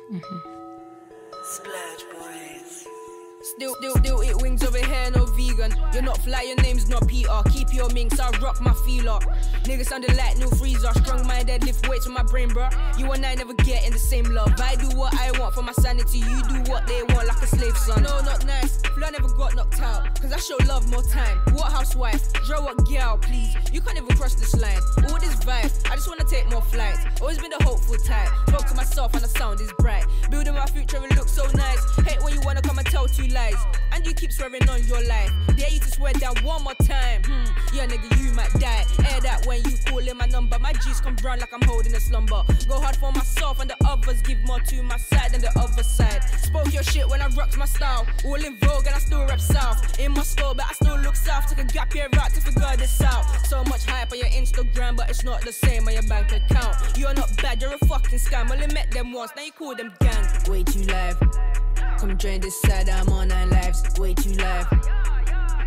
Still, 3.57 3.73
still, 3.73 3.95
still 3.95 4.23
eat 4.23 4.39
wings 4.39 4.63
over 4.63 4.77
here, 4.77 5.09
no 5.15 5.25
vegan. 5.25 5.73
You're 5.91 6.03
not 6.03 6.19
fly, 6.19 6.43
your 6.43 6.57
name's 6.57 6.87
not 6.87 7.07
Peter. 7.07 7.41
Keep 7.49 7.73
your 7.73 7.89
minks, 7.89 8.19
I 8.19 8.29
rock 8.37 8.61
my 8.61 8.71
feeler. 8.85 9.17
Niggas 9.63 9.87
sounded 9.87 10.15
like 10.15 10.37
new 10.37 10.47
freezer. 10.47 10.91
Strong 11.01 11.25
minded, 11.25 11.63
lift 11.63 11.89
weights 11.89 12.05
on 12.05 12.13
my 12.13 12.21
brain, 12.21 12.49
bro. 12.49 12.69
You 12.99 13.11
and 13.13 13.25
I 13.25 13.33
never 13.33 13.55
get 13.55 13.83
in 13.83 13.93
the 13.93 13.97
same 13.97 14.25
love. 14.25 14.53
I 14.61 14.75
do 14.75 14.95
what 14.95 15.11
I 15.19 15.31
want 15.39 15.55
for 15.55 15.63
my 15.63 15.71
sanity. 15.71 16.19
You 16.19 16.43
do 16.43 16.71
what 16.71 16.85
they 16.85 17.01
want 17.15 17.27
like 17.27 17.41
a 17.41 17.47
slave 17.47 17.75
son. 17.77 18.03
No, 18.03 18.21
not 18.21 18.45
nice. 18.45 18.77
Flo 18.93 19.09
never 19.09 19.27
got 19.29 19.55
knocked 19.55 19.81
out. 19.81 20.21
Cause 20.21 20.31
I 20.31 20.37
show 20.37 20.57
love 20.67 20.87
more 20.91 21.01
time. 21.01 21.39
What 21.53 21.71
housewife? 21.71 22.31
Draw 22.45 22.61
what 22.61 22.85
girl, 22.85 23.17
please. 23.17 23.55
You 23.73 23.81
can't 23.81 23.97
even 23.97 24.15
cross 24.17 24.35
this 24.35 24.55
line. 24.55 24.81
All 25.09 25.19
this 25.19 25.33
vibe, 25.37 25.73
I 25.91 25.95
just 25.95 26.07
wanna 26.07 26.25
take 26.25 26.47
more 26.51 26.61
flights. 26.61 26.99
Always 27.21 27.39
been 27.39 27.49
the 27.49 27.63
hopeful 27.63 27.97
type. 28.05 28.29
Spoke 28.49 28.67
to 28.67 28.75
myself 28.75 29.15
and 29.15 29.23
the 29.23 29.27
sound 29.27 29.61
is 29.61 29.71
bright. 29.79 30.05
Building 30.29 30.53
my 30.53 30.67
future, 30.67 31.03
it 31.03 31.15
looks 31.15 31.31
so 31.31 31.43
nice. 31.55 31.83
Hate 32.05 32.21
when 32.21 32.35
you 32.35 32.41
wanna 32.45 32.61
come 32.61 32.77
and 32.77 32.85
tell 32.85 33.07
two 33.07 33.25
lies. 33.29 33.46
And 33.91 34.05
you 34.05 34.13
keep 34.13 34.31
swearing 34.31 34.67
on 34.69 34.85
your 34.85 35.03
life. 35.07 35.31
Dare 35.55 35.69
you 35.69 35.79
to 35.79 35.89
swear 35.89 36.13
down 36.13 36.35
one 36.43 36.63
more 36.63 36.75
time. 36.75 37.21
Hmm, 37.23 37.75
yeah, 37.75 37.87
nigga, 37.87 38.09
you 38.23 38.31
might 38.33 38.51
die. 38.53 38.85
Air 39.11 39.21
that 39.21 39.45
when 39.45 39.63
you 39.63 39.77
call 39.85 39.99
in 39.99 40.17
my 40.17 40.25
number. 40.25 40.59
My 40.59 40.73
G's 40.73 41.01
come 41.01 41.15
brown 41.15 41.39
like 41.39 41.53
I'm 41.53 41.61
holding 41.67 41.93
a 41.95 41.99
slumber. 41.99 42.43
Go 42.67 42.79
hard 42.79 42.95
for 42.97 43.11
myself 43.11 43.59
and 43.59 43.69
the 43.69 43.75
others. 43.85 44.21
Give 44.21 44.39
more 44.45 44.59
to 44.59 44.83
my 44.83 44.97
side 44.97 45.31
than 45.31 45.41
the 45.41 45.51
other 45.59 45.83
side. 45.83 46.23
Spoke 46.41 46.71
your 46.73 46.83
shit 46.83 47.07
when 47.07 47.21
I 47.21 47.27
rocked 47.29 47.57
my 47.57 47.65
style. 47.65 48.05
All 48.25 48.35
in 48.35 48.57
vogue 48.57 48.85
and 48.85 48.95
I 48.95 48.99
still 48.99 49.25
rap 49.25 49.39
south. 49.39 49.99
In 49.99 50.13
my 50.13 50.23
store, 50.23 50.53
but 50.53 50.65
I 50.65 50.73
still 50.73 50.97
look 50.99 51.15
south. 51.15 51.47
Took 51.47 51.59
a 51.59 51.63
gap 51.63 51.93
year 51.95 52.07
out 52.19 52.33
to 52.33 52.41
figure 52.41 52.77
this 52.77 53.01
out. 53.01 53.23
So 53.47 53.63
much 53.63 53.85
hype 53.85 54.11
on 54.11 54.19
your 54.19 54.29
Instagram, 54.29 54.95
but 54.95 55.09
it's 55.09 55.23
not 55.23 55.41
the 55.41 55.51
same 55.51 55.87
on 55.87 55.93
your 55.93 56.03
bank 56.03 56.31
account. 56.31 56.75
You're 56.97 57.13
not 57.13 57.35
bad, 57.37 57.61
you're 57.61 57.73
a 57.73 57.85
fucking 57.85 58.19
scam. 58.19 58.51
Only 58.51 58.67
met 58.73 58.91
them 58.91 59.13
once, 59.13 59.31
now 59.35 59.43
you 59.43 59.51
call 59.51 59.75
them 59.75 59.93
gang. 59.99 60.25
Way 60.49 60.63
too 60.63 60.83
live. 60.83 61.66
Come 61.97 62.15
join 62.15 62.39
this 62.39 62.61
side, 62.61 62.89
I'm 62.89 63.09
on 63.09 63.29
nine 63.29 63.49
lives. 63.49 63.83
Way 63.99 64.13
too 64.13 64.33
live. 64.33 64.67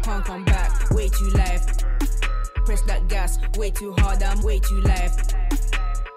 Can't 0.02 0.24
come 0.24 0.44
back, 0.44 0.88
way 0.90 1.08
too 1.08 1.28
live. 1.30 1.66
Press 2.64 2.82
that 2.82 3.08
gas, 3.08 3.38
way 3.58 3.72
too 3.72 3.92
hard, 3.98 4.22
I'm 4.22 4.40
way 4.42 4.60
too 4.60 4.80
live. 4.82 5.12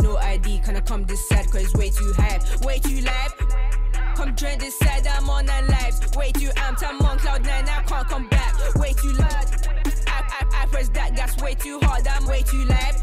No 0.01 0.17
ID, 0.17 0.59
can 0.59 0.75
I 0.75 0.81
come 0.81 1.03
this 1.05 1.27
side, 1.27 1.47
cause 1.47 1.63
it's 1.63 1.73
way 1.73 1.89
too 1.89 2.13
high. 2.15 2.39
Way 2.61 2.77
too 2.77 3.01
live. 3.01 3.33
Come 4.15 4.35
join 4.35 4.59
this 4.59 4.77
side, 4.77 5.07
I'm 5.07 5.27
on 5.31 5.47
nine 5.47 5.67
lives. 5.67 5.99
Way 6.15 6.31
too 6.31 6.49
amped, 6.57 6.87
I'm 6.87 7.01
on 7.01 7.17
cloud 7.17 7.43
nine, 7.43 7.67
I 7.67 7.81
can't 7.81 8.07
come 8.07 8.27
back. 8.29 8.75
Way 8.75 8.93
too 8.93 9.13
loud. 9.13 9.45
I, 10.05 10.21
I, 10.29 10.61
I 10.61 10.65
press 10.67 10.89
that 10.89 11.15
gas 11.15 11.41
way 11.41 11.55
too 11.55 11.79
hard, 11.81 12.07
I'm 12.07 12.27
way 12.27 12.43
too 12.43 12.65
live. 12.65 13.01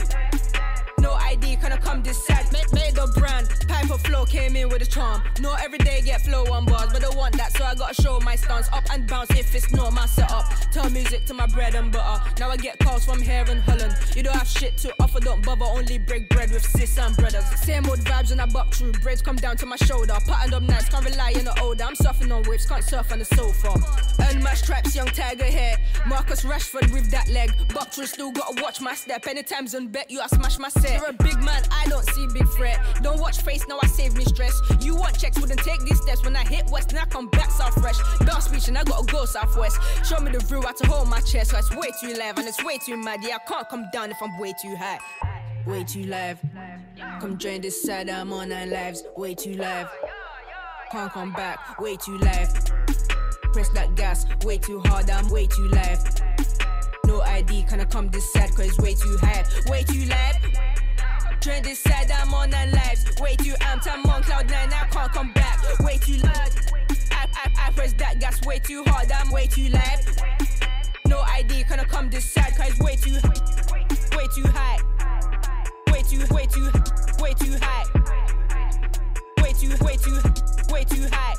No 1.00 1.14
ID, 1.14 1.56
can 1.56 1.72
I 1.72 1.76
come 1.76 2.04
this 2.04 2.24
side? 2.24 2.46
Made, 2.52 2.72
made 2.72 2.98
a 2.98 3.08
brand, 3.18 3.48
Piper 3.80 3.98
Flow 3.98 4.24
came 4.26 4.56
in 4.56 4.68
with 4.68 4.82
a 4.82 4.86
charm. 4.86 5.22
No 5.40 5.54
every 5.54 5.78
day 5.78 6.02
get 6.02 6.20
flow 6.20 6.44
on 6.52 6.66
bars, 6.66 6.92
but 6.92 7.02
I 7.02 7.16
want 7.16 7.34
that, 7.38 7.56
so 7.56 7.64
I 7.64 7.74
gotta 7.74 7.94
show 7.94 8.20
my 8.20 8.36
stance. 8.36 8.68
Up 8.72 8.84
and 8.92 9.06
bounce 9.06 9.30
if 9.30 9.54
it's 9.54 9.72
not 9.72 9.94
my 9.94 10.04
setup. 10.04 10.44
Turn 10.70 10.92
music 10.92 11.24
to 11.26 11.34
my 11.34 11.46
bread 11.46 11.74
and 11.74 11.90
butter. 11.90 12.22
Now 12.38 12.50
I 12.50 12.58
get 12.58 12.78
calls 12.80 13.06
from 13.06 13.22
here 13.22 13.44
in 13.48 13.58
Holland. 13.60 13.96
You 14.14 14.22
don't 14.22 14.36
have 14.36 14.46
shit 14.46 14.76
to 14.78 14.92
offer, 15.00 15.18
don't 15.20 15.42
bother. 15.42 15.64
Only 15.64 15.96
break 15.96 16.28
bread 16.28 16.50
with 16.50 16.64
sis 16.64 16.98
and 16.98 17.16
brothers. 17.16 17.44
Same 17.62 17.88
old 17.88 18.00
vibes 18.00 18.28
when 18.30 18.40
I 18.40 18.46
buck 18.46 18.74
through. 18.74 18.92
Braids 18.92 19.22
come 19.22 19.36
down 19.36 19.56
to 19.56 19.66
my 19.66 19.76
shoulder. 19.76 20.14
Patterned 20.26 20.54
up 20.54 20.62
nice, 20.64 20.88
can't 20.90 21.04
rely 21.04 21.32
on 21.38 21.44
the 21.44 21.60
older. 21.62 21.84
I'm 21.84 21.94
surfing 21.94 22.36
on 22.36 22.42
waves, 22.42 22.66
can't 22.66 22.84
surf 22.84 23.10
on 23.12 23.20
the 23.20 23.24
sofa. 23.24 23.74
My 24.42 24.54
stripes, 24.54 24.94
young 24.94 25.08
tiger 25.08 25.44
hair. 25.44 25.76
Marcus 26.06 26.44
Rashford 26.44 26.92
with 26.92 27.10
that 27.10 27.28
leg. 27.28 27.52
Buck 27.74 27.92
through, 27.92 28.06
still 28.06 28.30
gotta 28.30 28.62
watch 28.62 28.80
my 28.80 28.94
step. 28.94 29.26
Anytime's 29.26 29.74
on 29.74 29.88
bet 29.88 30.10
you, 30.10 30.20
I 30.20 30.28
smash 30.28 30.58
my 30.58 30.68
set. 30.68 31.00
You're 31.00 31.10
a 31.10 31.12
big 31.12 31.42
man, 31.42 31.62
I 31.70 31.86
don't 31.88 32.06
see 32.10 32.26
big 32.32 32.48
threat. 32.50 32.78
Don't 33.02 33.20
watch 33.20 33.42
face, 33.42 33.66
now 33.70 33.78
I 33.82 33.86
save 33.86 34.16
me 34.16 34.24
stress. 34.24 34.60
You 34.80 34.96
want 34.96 35.18
checks, 35.18 35.40
wouldn't 35.40 35.60
take 35.60 35.80
these 35.82 36.00
steps. 36.02 36.24
When 36.24 36.36
I 36.36 36.44
hit 36.44 36.68
west, 36.70 36.92
now 36.92 37.02
I 37.02 37.06
come 37.06 37.28
back 37.28 37.50
south 37.50 37.80
fresh. 37.80 37.96
Bell 38.26 38.40
speech 38.40 38.68
and 38.68 38.76
I 38.76 38.82
gotta 38.84 39.06
go 39.06 39.24
southwest. 39.24 39.78
Show 40.04 40.18
me 40.18 40.32
the 40.32 40.40
view, 40.40 40.62
I 40.66 40.72
to 40.72 40.86
hold 40.86 41.08
my 41.08 41.20
chest. 41.20 41.52
So 41.52 41.58
it's 41.58 41.74
way 41.74 41.90
too 42.00 42.14
live 42.14 42.36
and 42.38 42.46
it's 42.48 42.62
way 42.64 42.78
too 42.78 42.96
mad. 42.96 43.20
Yeah, 43.22 43.36
I 43.36 43.48
can't 43.48 43.68
come 43.68 43.86
down 43.92 44.10
if 44.10 44.16
I'm 44.20 44.38
way 44.38 44.52
too 44.60 44.74
high. 44.76 44.98
Way 45.66 45.84
too 45.84 46.04
live. 46.04 46.40
Come 47.20 47.38
join 47.38 47.60
this 47.60 47.80
side, 47.82 48.10
I'm 48.10 48.32
on 48.32 48.48
nine 48.48 48.70
lives. 48.70 49.04
Way 49.16 49.34
too 49.34 49.54
live. 49.54 49.88
Can't 50.90 51.12
come 51.12 51.32
back, 51.32 51.80
way 51.80 51.96
too 51.96 52.18
live. 52.18 52.52
Press 53.52 53.68
that 53.70 53.94
gas, 53.94 54.26
way 54.44 54.58
too 54.58 54.80
hard, 54.86 55.08
I'm 55.08 55.28
way 55.28 55.46
too 55.46 55.68
live. 55.68 56.02
No 57.06 57.20
ID, 57.22 57.64
can 57.68 57.80
I 57.80 57.84
come 57.84 58.08
this 58.08 58.32
side, 58.32 58.50
cause 58.50 58.66
it's 58.66 58.78
way 58.78 58.94
too 58.94 59.16
high. 59.20 59.44
Way 59.68 59.84
too 59.84 60.06
live. 60.06 60.49
Join 61.40 61.62
this 61.62 61.78
side, 61.78 62.10
I'm 62.10 62.34
on 62.34 62.50
nine 62.50 62.70
lives. 62.70 63.06
Way 63.18 63.34
too 63.36 63.54
amped, 63.60 63.88
I'm 63.90 64.04
on 64.10 64.22
cloud 64.22 64.50
nine, 64.50 64.70
I 64.74 64.86
can't 64.90 65.10
come 65.10 65.32
back. 65.32 65.58
Way 65.80 65.96
too 65.96 66.18
loud. 66.18 66.50
I, 67.12 67.26
I, 67.34 67.66
I 67.66 67.70
press 67.70 67.94
that 67.94 68.20
gas 68.20 68.44
way 68.44 68.58
too 68.58 68.84
hard, 68.86 69.10
I'm 69.10 69.30
way 69.30 69.46
too 69.46 69.70
live. 69.70 70.06
No 71.06 71.20
ID, 71.20 71.64
can 71.64 71.80
I 71.80 71.84
come 71.84 72.10
this 72.10 72.30
side, 72.30 72.54
cause 72.58 72.68
it's 72.72 72.80
way 72.80 72.94
too, 72.94 73.14
way 74.16 74.26
too 74.34 74.46
high. 74.52 74.80
Way 75.90 76.02
too, 76.02 76.26
way 76.34 76.44
too, 76.44 76.70
way 77.20 77.32
too 77.32 77.56
high. 77.62 77.86
Way 79.42 79.52
too, 79.54 79.74
way 79.82 79.96
too, 79.96 80.20
way 80.70 80.84
too 80.84 81.08
high. 81.10 81.34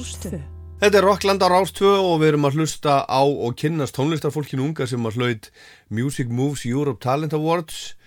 Rástvö 0.00 0.40
Þetta 0.80 0.96
er 0.96 1.04
Rockland 1.04 1.42
á 1.44 1.48
Rás 1.52 1.74
2 1.76 1.88
og 1.92 2.22
við 2.22 2.30
erum 2.30 2.46
að 2.48 2.54
hlusta 2.56 3.02
á 3.04 3.20
og 3.20 3.52
kynnast 3.60 3.98
tónlistarfólkinu 3.98 4.64
unga 4.64 4.86
sem 4.88 5.04
að 5.04 5.18
hlaut 5.20 5.48
Music 5.92 6.30
Moves 6.32 6.64
Europe 6.64 7.04
Talent 7.04 7.36
Awards 7.36 7.98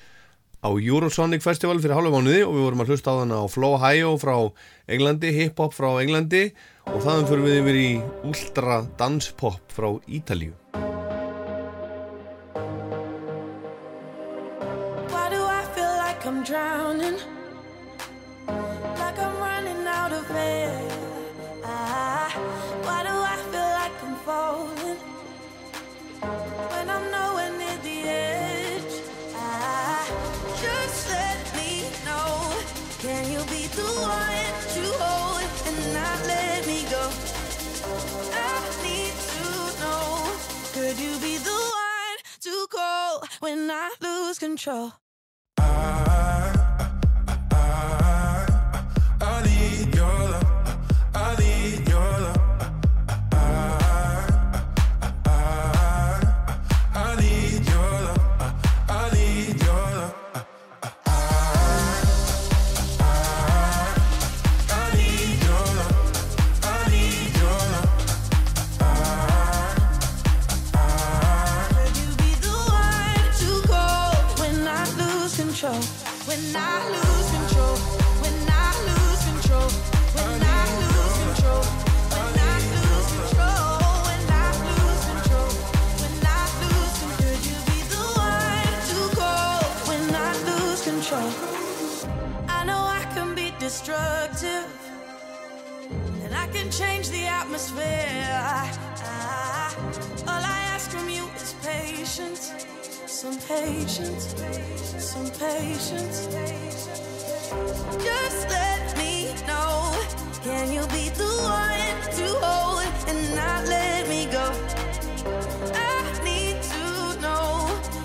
á 0.65 0.73
Eurosonic 0.73 1.45
Festival 1.45 1.77
fyrir 1.83 1.93
halva 1.93 2.15
mánuði 2.15 2.41
og 2.47 2.55
við 2.55 2.65
vorum 2.65 2.81
að 2.81 2.93
hlusta 2.95 3.13
á 3.13 3.19
þann 3.21 3.35
á 3.37 3.41
Flow 3.45 3.77
Hio 3.77 4.15
frá 4.17 4.37
Englandi, 4.89 5.35
Hip 5.37 5.61
Hop 5.61 5.77
frá 5.77 5.91
Englandi 6.01 6.47
og 6.89 6.97
þaðan 7.05 7.29
fyrir 7.29 7.45
við 7.45 7.61
yfir 7.61 7.81
í 7.83 7.89
Ultra 8.25 8.81
Dance 8.97 9.37
Pop 9.37 9.61
frá 9.69 9.91
Ítalíu. 10.09 10.57
When 43.43 43.69
I 43.69 43.91
lose 43.99 44.39
control? 44.39 45.02
Destructive. 93.63 94.67
And 96.23 96.35
I 96.35 96.47
can 96.47 96.69
change 96.69 97.09
the 97.11 97.25
atmosphere. 97.25 98.27
Ah, 99.05 99.73
all 100.27 100.43
I 100.55 100.59
ask 100.73 100.91
from 100.91 101.07
you 101.07 101.25
is 101.37 101.55
patience. 101.63 102.43
Some 103.07 103.37
patience. 103.53 104.35
Some 105.11 105.29
patience. 105.43 106.27
Just 108.07 108.41
let 108.49 108.97
me 108.97 109.33
know. 109.47 109.95
Can 110.43 110.65
you 110.75 110.83
be 110.97 111.05
the 111.21 111.31
one 111.63 111.99
to 112.19 112.27
hold 112.43 112.83
and 113.07 113.21
not 113.33 113.61
let 113.75 114.09
me 114.09 114.25
go? 114.25 114.45
I 115.73 116.01
need 116.27 116.57
to 116.73 116.85
know. 117.23 117.47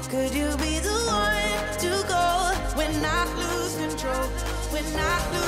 Could 0.09 0.33
you 0.41 0.51
be 0.67 0.79
the 0.79 0.99
one 1.27 1.59
to 1.83 1.91
go 2.15 2.27
when 2.79 2.95
I 3.05 3.21
lose 3.43 3.75
control? 3.75 4.27
When 4.71 4.85
I 4.95 5.17
lose 5.33 5.48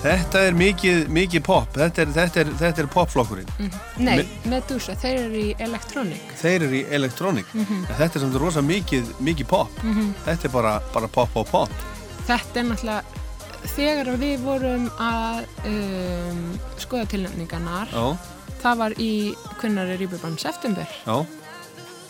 Þetta 0.00 0.40
er 0.48 0.54
mikið, 0.56 1.00
mikið 1.12 1.42
pop, 1.44 1.74
þetta 1.76 2.00
er, 2.06 2.12
þetta 2.16 2.40
er, 2.40 2.50
þetta 2.56 2.80
er 2.80 2.86
popflokkurinn. 2.94 3.50
Nei, 4.00 4.14
Me- 4.22 4.26
Medusa, 4.54 4.94
þeir 4.96 5.18
eru 5.26 5.42
í 5.42 5.50
Electronic. 5.60 6.22
Þeir 6.40 6.54
eru 6.64 6.78
í 6.78 6.84
elektrónik. 6.96 7.50
Mhm. 7.52 7.82
En 7.90 7.96
Þetta 7.98 8.16
er 8.16 8.24
samt 8.24 8.38
rosa 8.40 8.62
mikið, 8.64 9.10
mikið 9.20 9.46
pop. 9.50 9.82
Mhm. 9.84 10.14
Þetta 10.24 10.44
er 10.48 10.54
bara, 10.54 10.72
bara 10.94 11.08
pop, 11.08 11.28
pop, 11.34 11.50
pop. 11.50 11.68
Þetta 12.26 12.60
er 12.62 12.64
náttúrulega, 12.70 13.02
þegar 13.76 14.12
við 14.16 14.38
vorum 14.46 14.88
að 14.98 15.44
um, 15.68 16.58
skoða 16.80 17.06
tilnefningarnar, 17.12 17.92
Já, 17.92 18.16
það 18.62 18.76
var 18.78 18.90
í 18.96 19.10
Kunnar 19.60 19.86
er 19.92 19.98
Ríbubann 20.00 20.38
september, 20.40 20.86
já, 21.04 21.26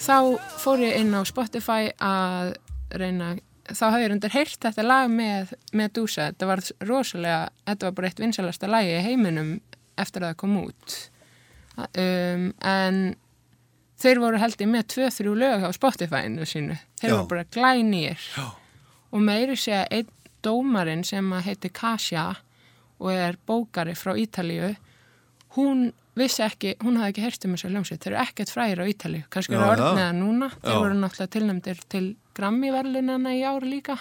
þá 0.00 0.38
fór 0.62 0.78
ég 0.78 0.96
inn 1.02 1.10
á 1.14 1.22
Spotify 1.26 1.90
að 1.98 2.54
reyna, 2.94 3.32
þá 3.76 3.84
hafði 3.86 4.04
ég 4.04 4.14
undir 4.14 4.34
heyrt 4.34 4.60
þetta 4.66 4.84
lag 4.86 5.10
með 5.12 5.54
Medusa, 5.76 6.28
þetta 6.30 6.50
var 6.50 6.62
rosalega, 6.88 7.40
þetta 7.68 7.88
var 7.88 7.96
bara 7.98 8.10
eitt 8.10 8.22
vinsalasta 8.22 8.70
lagi 8.70 8.94
í 8.96 9.02
heiminum 9.04 9.56
eftir 10.00 10.24
að 10.24 10.32
það 10.32 10.38
kom 10.42 10.56
út. 10.62 10.96
Um, 11.80 12.46
en 12.66 13.00
þeir 14.00 14.20
voru 14.22 14.40
held 14.40 14.60
ég 14.60 14.70
með 14.70 14.86
tvö, 14.94 15.10
þrjú 15.16 15.34
lög 15.38 15.66
á 15.66 15.70
Spotify-inu 15.76 16.48
sínu, 16.48 16.78
þeir 17.00 17.12
Já. 17.12 17.16
voru 17.16 17.28
bara 17.34 17.48
glænýr. 17.56 18.30
Já. 18.36 18.48
og 19.10 19.22
meiri 19.26 19.56
sé 19.58 19.74
að 19.74 19.96
einn 19.98 20.12
dómarinn 20.44 21.02
sem 21.04 21.32
heiti 21.44 21.68
Kasia 21.74 22.28
og 23.00 23.10
er 23.12 23.36
bókari 23.48 23.96
frá 23.98 24.14
Ítalíu 24.16 24.74
hún 25.56 25.90
vissi 26.20 26.42
ekki, 26.44 26.74
hún 26.84 26.98
hafði 27.00 27.12
ekki 27.14 27.24
heyrst 27.24 27.46
um 27.48 27.54
þessu 27.56 27.70
hljómsveit, 27.72 28.00
þeir 28.04 28.12
eru 28.14 28.20
ekkert 28.22 28.52
fræðir 28.54 28.82
á 28.82 28.84
Ítalíu. 28.92 29.22
Kannski 29.32 29.56
eru 29.56 29.88
það 29.96 30.12
núna. 30.18 30.50
Þeir 30.60 30.74
Já. 30.76 30.80
voru 30.84 30.98
náttúrulega 31.00 31.32
tilnæmdir 31.36 31.82
til 31.92 32.04
Grammy-verlunana 32.38 33.34
í 33.36 33.42
ár 33.48 33.66
líka. 33.66 33.96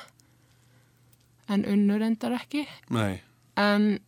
En 1.50 1.66
unnur 1.66 2.04
endar 2.06 2.36
ekki. 2.38 2.68
Nei. 2.94 3.22
en 3.60 4.00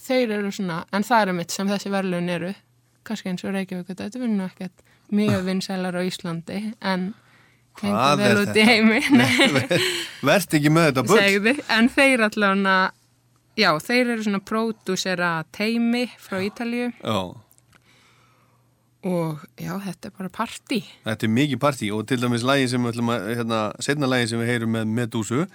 þeir 0.00 0.38
eru 0.38 0.52
svona, 0.54 0.84
en 0.94 1.04
það 1.06 1.28
er 1.28 1.36
mitt 1.36 1.52
sem 1.54 1.68
þessi 1.68 1.90
verlun 1.92 2.30
eru. 2.32 2.54
Kannski 3.04 3.28
eins 3.28 3.44
og 3.44 3.52
Reykjavík 3.52 3.90
þetta 3.90 4.08
er 4.08 4.30
nú 4.32 4.46
ekkert 4.46 4.84
mjög 5.12 5.44
vinsælar 5.48 5.98
á 5.98 6.02
Íslandi 6.06 6.60
en 6.80 7.12
hengur 7.82 8.20
vel 8.22 8.42
út 8.46 8.56
í 8.56 8.64
heimi. 8.64 9.00
Nei. 9.20 9.80
Verst 10.24 10.54
ekki 10.56 10.72
með 10.72 10.90
þetta 10.90 11.06
bull. 11.10 11.56
en 11.76 11.90
þeir 11.92 12.24
allavega 12.28 12.76
já, 13.58 13.70
þeir 13.82 14.14
eru 14.14 14.26
svona 14.26 14.42
pródúsera 14.42 15.32
teimi 15.54 16.06
frá 16.18 16.40
Ítalíu. 16.42 16.90
Já, 16.98 17.18
og 19.04 19.42
já, 19.60 19.74
þetta 19.84 20.08
er 20.08 20.14
bara 20.18 20.30
partí 20.32 20.78
þetta 21.04 21.26
er 21.26 21.32
mikið 21.38 21.58
partí 21.60 21.90
og 21.92 22.06
til 22.08 22.20
dæmis 22.22 22.42
lagi 22.46 22.68
sem 22.72 22.82
við 22.82 22.94
ætlum 22.94 23.10
að, 23.12 23.26
hérna, 23.36 23.58
setna 23.84 24.06
lagi 24.08 24.28
sem 24.30 24.40
við 24.40 24.50
heyrum 24.52 24.72
með 24.78 24.86
Medusu, 24.96 25.46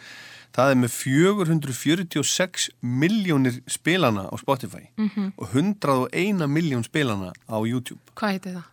það 0.54 0.72
er 0.72 0.78
með 0.84 0.92
446 0.98 2.70
miljónir 2.82 3.60
spilana 3.70 4.28
á 4.30 4.36
Spotify 4.38 4.88
Mhm. 4.98 5.34
og 5.38 5.48
101 5.54 6.48
miljón 6.48 6.84
spilana 6.84 7.32
á 7.50 7.58
YouTube. 7.66 8.00
hvað 8.16 8.32
heitir 8.40 8.54
það? 8.54 8.64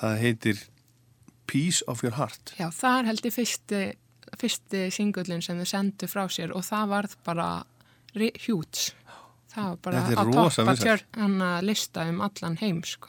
Það 0.00 0.18
heitir 0.20 0.56
Piece 1.46 1.82
of 1.88 2.02
Your 2.04 2.14
Heart. 2.14 2.54
Já, 2.58 2.70
það 2.70 2.98
er 3.00 3.04
held 3.10 3.22
í 3.26 3.30
fyrsti, 3.34 3.94
fyrsti 4.38 4.90
singullin 4.94 5.42
sem 5.42 5.58
þau 5.58 5.66
sendu 5.66 6.06
frá 6.06 6.28
sér 6.30 6.54
og 6.54 6.62
það 6.62 6.88
varð 6.88 7.16
bara 7.24 7.64
hjúts 8.14 8.92
það 9.52 9.64
var 9.68 9.76
bara 9.82 10.24
rosa 10.24 10.62
toppa 10.62 10.70
vinsælt. 10.70 10.84
tjör 10.86 11.02
hann 11.20 11.38
að 11.40 11.62
lista 11.64 12.08
um 12.08 12.20
allan 12.20 12.56
heim 12.60 12.82
sko. 12.84 13.08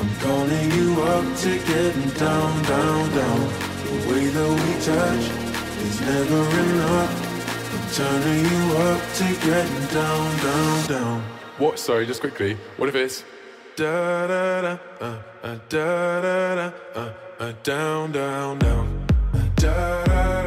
I'm 0.00 0.14
calling 0.20 0.70
you 0.72 1.02
up 1.02 1.36
to 1.44 1.58
getting 1.70 2.08
down, 2.18 2.62
down, 2.64 3.10
down. 3.14 3.40
The 3.84 3.96
way 4.08 4.24
that 4.36 4.50
we 4.60 4.72
touch 4.88 5.24
is 5.86 6.00
never 6.00 6.42
enough. 6.64 7.12
I'm 7.74 7.86
turning 7.92 8.44
you 8.52 8.76
up 8.88 9.02
to 9.18 9.26
getting 9.46 9.86
down, 9.94 10.36
down, 10.38 10.86
down. 10.88 11.22
What? 11.58 11.78
Sorry, 11.78 12.06
just 12.06 12.20
quickly. 12.20 12.56
What 12.78 12.88
if 12.88 12.94
it's 12.94 13.24
Da 13.76 14.26
da 14.26 14.62
da, 14.62 14.78
uh, 15.00 15.22
uh, 15.42 15.58
da 15.68 16.20
da 16.22 16.54
da, 16.54 16.72
uh, 16.94 17.12
uh, 17.38 17.52
down, 17.62 18.12
down, 18.12 18.58
down. 18.58 19.06
Uh, 19.34 19.38
Da 19.56 20.04
da 20.04 20.39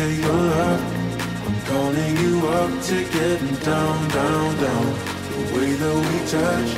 of 0.00 0.18
your 0.18 0.32
love. 0.32 0.82
I'm 1.46 1.60
calling 1.66 2.16
you 2.18 2.46
up 2.46 2.82
to 2.82 3.04
getting 3.04 3.54
down, 3.56 4.08
down, 4.10 4.56
down. 4.62 4.86
The 5.30 5.54
way 5.54 5.72
that 5.74 5.96
we 6.06 6.16
touch 6.30 6.70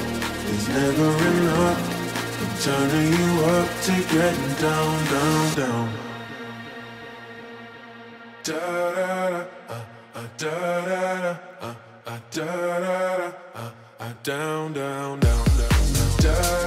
is 0.55 0.69
never 0.69 1.11
enough. 1.33 1.81
I'm 2.41 2.53
turning 2.65 3.13
you 3.21 3.31
up 3.45 3.69
to 3.87 3.95
getting 4.15 4.55
down, 4.65 5.05
down, 5.13 5.57
down. 5.57 5.93
Da 8.43 8.59
da 8.95 9.31
da, 9.31 9.45
uh, 9.69 9.85
uh, 10.15 10.27
da 10.39 10.81
da 10.81 11.21
da, 11.21 11.39
uh, 11.61 11.75
uh, 12.07 12.19
da 12.31 12.45
da 12.47 12.79
da, 12.81 13.33
uh, 13.55 13.71
uh, 14.01 14.13
down, 14.23 14.73
down, 14.73 15.21
down, 15.21 15.45
down, 15.45 16.17
down. 16.21 16.60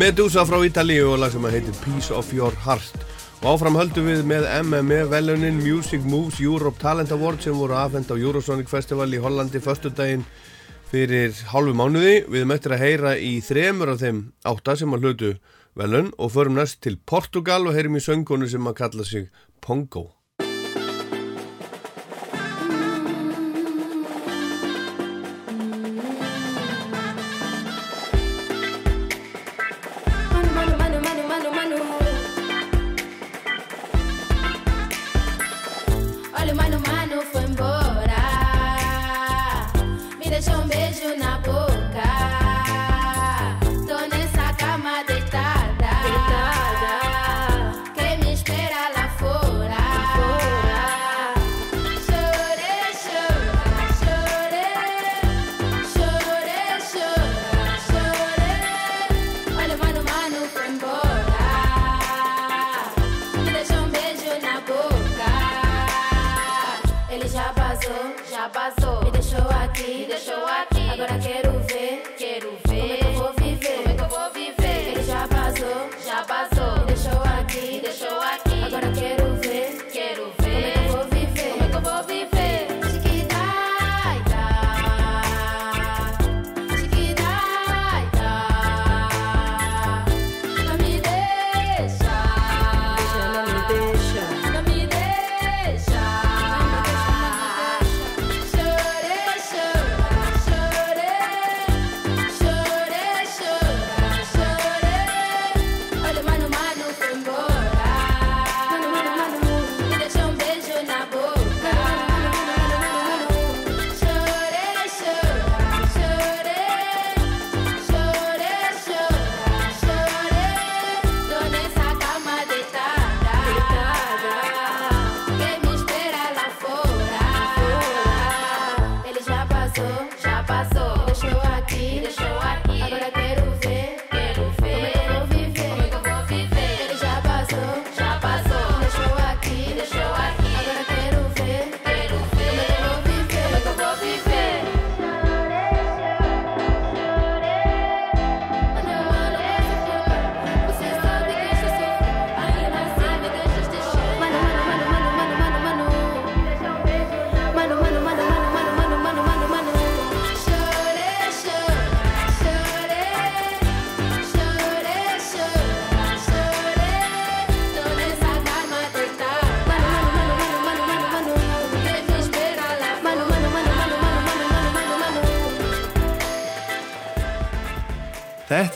Medusa 0.00 0.46
frá 0.48 0.56
Ítalíu 0.64 1.10
og 1.12 1.18
lag 1.20 1.28
sem 1.28 1.44
að 1.44 1.58
heitir 1.58 1.74
Piece 1.82 2.14
of 2.16 2.30
Your 2.32 2.54
Heart. 2.64 3.02
Og 3.42 3.50
áfram 3.50 3.74
höldum 3.76 4.06
við 4.08 4.22
með 4.24 4.46
MME 4.64 5.00
velunin 5.10 5.58
Music 5.60 6.06
Moves 6.08 6.38
Europe 6.40 6.80
Talent 6.80 7.12
Award 7.12 7.42
sem 7.44 7.52
voru 7.52 7.76
afhend 7.76 8.08
á 8.08 8.16
Eurosonic 8.16 8.70
Festival 8.72 9.12
í 9.12 9.20
Hollandi 9.20 9.60
föstudaginn 9.60 10.22
fyrir 10.88 11.36
hálfu 11.50 11.74
mánuði. 11.76 12.14
Við 12.32 12.46
möttum 12.48 12.76
að 12.78 12.84
heyra 12.86 13.12
í 13.20 13.34
þremur 13.44 13.92
af 13.92 14.00
þeim 14.00 14.22
átta 14.48 14.78
sem 14.80 14.96
að 14.96 15.04
hlutu 15.04 15.34
velun 15.76 16.08
og 16.16 16.32
förum 16.32 16.56
næst 16.56 16.80
til 16.80 16.96
Portugal 16.96 17.68
og 17.68 17.76
heyrum 17.76 18.00
í 18.00 18.02
söngunu 18.06 18.48
sem 18.48 18.72
að 18.72 18.78
kalla 18.80 19.04
sig 19.04 19.28
Pongo 19.60 20.06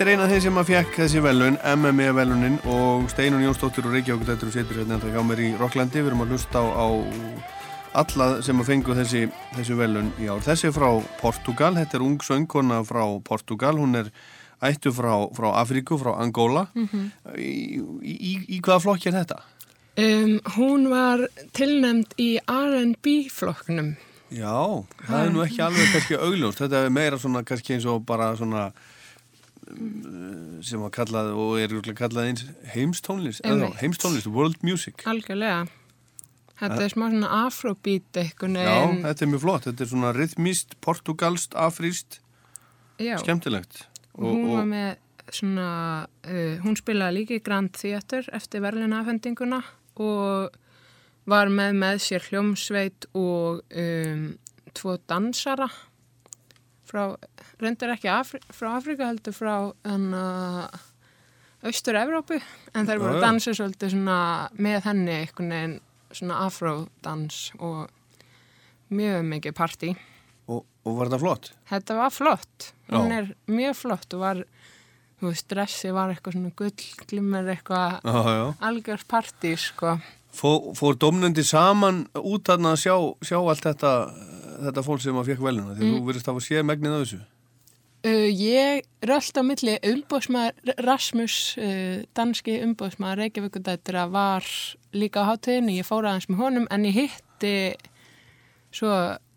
er 0.05 0.19
eina 0.19 0.25
af 0.27 0.33
þeim 0.35 0.41
sem 0.45 0.59
að 0.61 0.67
fekk 0.69 0.97
þessi 0.99 1.21
velun, 1.25 1.55
MMA 1.81 2.07
velunin 2.13 2.57
og 2.69 3.07
Steinun 3.09 3.41
Jónsdóttir 3.41 3.87
og 3.89 3.95
Reykjavík 3.95 4.27
þetta 4.29 4.45
eru 4.45 4.53
setur 4.53 4.81
hérna 4.83 4.99
hjá 5.01 5.21
mér 5.25 5.41
í 5.41 5.47
Rocklandi 5.57 6.03
við 6.03 6.11
erum 6.11 6.25
að 6.25 6.35
hlusta 6.35 6.61
á, 6.61 6.65
á 6.77 6.89
alla 8.03 8.27
sem 8.45 8.61
að 8.61 8.69
fengu 8.69 8.97
þessi, 8.99 9.23
þessi 9.55 9.77
velun 9.79 10.11
í 10.21 10.29
ár. 10.29 10.43
Þessi 10.45 10.69
er 10.69 10.75
frá 10.77 10.89
Portugal, 11.23 11.71
þetta 11.79 11.97
er 11.97 12.05
ung 12.05 12.19
söngkona 12.21 12.83
frá 12.85 13.01
Portugal, 13.25 13.79
hún 13.81 13.97
er 14.03 14.11
ættu 14.69 14.93
frá, 14.93 15.15
frá 15.39 15.47
Afríku, 15.63 15.97
frá 16.03 16.19
Angola. 16.21 16.67
Mhm. 16.77 17.07
Í, 17.41 17.53
í, 18.05 18.15
í, 18.15 18.33
í 18.59 18.61
hvaða 18.61 18.83
flokki 18.85 19.09
er 19.09 19.23
þetta? 19.23 19.39
Um, 19.97 20.35
hún 20.59 20.91
var 20.93 21.23
tilnæmd 21.57 22.13
í 22.21 22.35
R&B 22.45 23.23
flokknum. 23.33 23.95
Já, 24.35 24.85
það 25.07 25.23
er 25.23 25.33
nú 25.33 25.47
ekki 25.47 25.65
alveg 25.65 25.95
kannski 25.95 26.21
augljóst. 26.21 26.61
Þetta 26.61 26.83
er 26.83 26.93
meira 26.93 27.21
svona 27.23 27.45
kannski 27.47 27.79
eins 27.79 27.89
og 27.89 28.05
bara 28.05 28.35
svona 28.37 28.67
mm, 28.75 28.94
sem 30.65 30.83
var 30.83 30.93
kallað 30.95 31.33
og 31.39 31.57
er 31.61 31.73
kallað 31.97 32.29
eins 32.31 32.45
heimstónlist, 32.75 33.45
heimstónlist, 33.81 34.29
world 34.31 34.61
music. 34.67 35.05
Algjörlega. 35.09 35.65
Þetta 36.55 36.83
er 36.85 36.93
smá 36.93 37.09
svona 37.11 37.31
afrobeat 37.45 38.21
einhvern 38.21 38.59
Já, 38.61 38.69
veginn. 38.69 39.01
þetta 39.03 39.25
er 39.25 39.31
mjög 39.33 39.43
flott. 39.43 39.65
Þetta 39.67 39.85
er 39.85 39.91
svona 39.91 40.13
rithmist, 40.15 40.77
portugalst, 40.85 41.57
afríst, 41.59 42.21
Já. 43.03 43.17
skemmtilegt. 43.19 43.89
Og 44.15 44.29
hún 44.31 44.53
var 44.53 44.69
með 44.71 44.91
svona, 45.35 45.71
uh, 46.29 46.55
hún 46.63 46.79
spilaði 46.79 47.19
líka 47.19 47.39
í 47.41 47.43
Grand 47.43 47.73
Theater 47.75 48.29
eftir 48.37 48.63
verðluna 48.63 49.01
afhendinguna 49.03 49.63
og 49.99 50.55
var 51.31 51.51
með 51.51 51.75
með 51.81 52.01
sér 52.05 52.29
hljómsveit 52.29 53.09
og 53.17 53.65
um, 53.75 54.25
tvo 54.77 54.97
dansara 55.09 55.69
frá, 56.95 57.05
reyndar 57.63 57.95
ekki 57.97 58.11
Afri, 58.15 58.41
frá 58.55 58.71
Afrika 58.79 59.09
heldur 59.11 59.35
frá 59.35 59.55
hana, 59.89 60.25
Austur-Evrópu 61.65 62.39
en 62.77 62.87
þær 62.87 63.01
voru 63.01 63.19
að 63.19 63.25
dansa 63.25 63.55
svolítið 63.57 63.95
svona 63.97 64.19
með 64.61 64.89
henni 64.91 65.15
einhvern 65.23 65.55
veginn 65.55 65.77
svona 66.15 66.43
afrodans 66.47 67.39
og 67.59 67.89
mjög 68.95 69.25
mikið 69.27 69.55
partí. 69.57 69.95
Og, 70.47 70.61
og 70.85 70.99
var 70.99 71.09
þetta 71.09 71.23
flott? 71.23 71.49
Þetta 71.71 71.97
var 71.99 72.13
flott. 72.15 72.69
Hún 72.93 73.11
Já. 73.11 73.17
er 73.23 73.31
mjög 73.51 73.79
flott 73.81 74.15
og 74.15 74.23
var, 74.23 74.43
stressi 75.41 75.91
var 75.97 76.13
eitthvað 76.13 76.37
svona 76.37 76.53
gull, 76.61 76.85
glimmer 77.09 77.49
eitthvað 77.55 77.97
Já, 78.05 78.21
já. 78.37 78.45
algjör 78.69 79.07
partí, 79.11 79.55
sko. 79.59 79.97
Fór, 80.35 80.73
fór 80.79 80.99
domnendi 81.01 81.43
saman 81.47 82.05
út 82.19 82.51
að 82.53 82.69
sjá, 82.83 82.95
sjá 83.25 83.39
allt 83.41 83.67
þetta, 83.67 83.95
þetta 84.63 84.85
fólk 84.87 85.01
sem 85.05 85.15
að 85.21 85.27
fekk 85.33 85.41
veluna? 85.45 85.75
Því 85.75 85.85
Mm. 85.85 85.95
þú 85.99 86.05
verðist 86.09 86.29
að 86.29 86.35
hafa 86.35 86.47
séð 86.49 86.65
megnið 86.71 86.95
af 86.95 87.03
þessu. 87.07 87.21
Uh, 88.05 88.29
ég 88.29 88.83
rölt 89.09 89.39
á 89.41 89.43
milli 89.43 89.79
umbóðsmaður 89.81 90.75
Rasmus, 90.85 91.57
uh, 91.57 92.03
danski 92.15 92.59
umbóðsmaður 92.61 93.23
Reykjavíkudættir 93.23 93.97
var 94.13 94.45
líka 94.93 95.25
á 95.25 95.29
hátíðinni, 95.33 95.79
ég 95.81 95.87
fór 95.89 96.05
aðeins 96.05 96.29
með 96.29 96.37
honum 96.43 96.67
en 96.71 96.85
ég 96.85 96.95
hitti 96.99 97.75
svo 98.75 98.91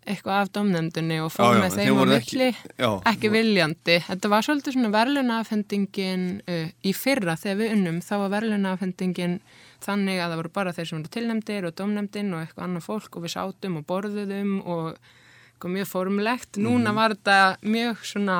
eitthvað 0.08 0.40
af 0.42 0.52
domnefndunni 0.52 1.18
og 1.20 1.32
fór 1.32 1.48
Já, 1.48 1.56
já, 1.56 1.60
með 1.64 1.74
þeim 1.78 1.96
á 1.96 2.04
milli 2.04 2.18
ekki- 2.18 2.76
já. 2.78 2.90
ekki 3.12 3.30
viljandi. 3.32 3.96
Þetta 4.08 4.28
var 4.32 4.42
svolítið 4.46 4.72
svona 4.76 4.92
verðlunaafhendingin 4.96 6.22
uh, 6.48 6.68
í 6.84 6.92
fyrra 6.96 7.36
þegar 7.40 7.56
við 7.62 7.72
unnum, 7.76 7.98
þá 8.04 8.12
var 8.22 8.30
verðlunaafhendingin 8.36 9.40
þannig 9.84 10.18
að 10.20 10.30
það 10.32 10.36
voru 10.42 10.52
bara 10.58 10.72
þeir 10.72 10.86
sem 10.90 10.98
voru 10.98 11.12
tilnefndir 11.16 11.66
og 11.68 11.74
domnefndin 11.78 12.34
og 12.34 12.40
eitthvað 12.42 12.64
annað 12.68 12.86
fólk 12.88 13.16
og 13.16 13.22
við 13.24 13.34
sátum 13.36 13.76
og 13.78 13.86
borðuðum 13.86 14.52
og 14.66 14.98
eitthvað 14.98 15.74
mjög 15.76 15.86
formlegt. 15.92 16.52
Núna 16.58 16.90
Mhm. 16.90 16.94
var 16.94 17.14
þetta 17.14 17.56
mjög 17.62 17.96
svona, 18.04 18.38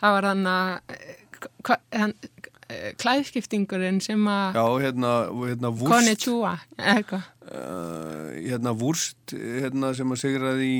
það 0.00 0.10
var 0.16 0.22
hann 0.22 0.44
að 0.46 0.80
klæðskiptingurinn 2.98 4.00
sem 4.02 4.22
að 4.26 4.56
Já, 4.58 4.64
hérna, 4.82 5.10
hérna 5.30 5.70
Vúrst, 5.70 5.92
Konnichiwa, 5.92 6.52
eitthvað, 6.78 7.26
uh, 7.46 8.30
hérna 8.42 8.72
Vúrst, 8.78 9.34
hérna 9.34 9.92
sem 9.96 10.10
að 10.14 10.22
sigraði 10.22 10.70
í 10.70 10.78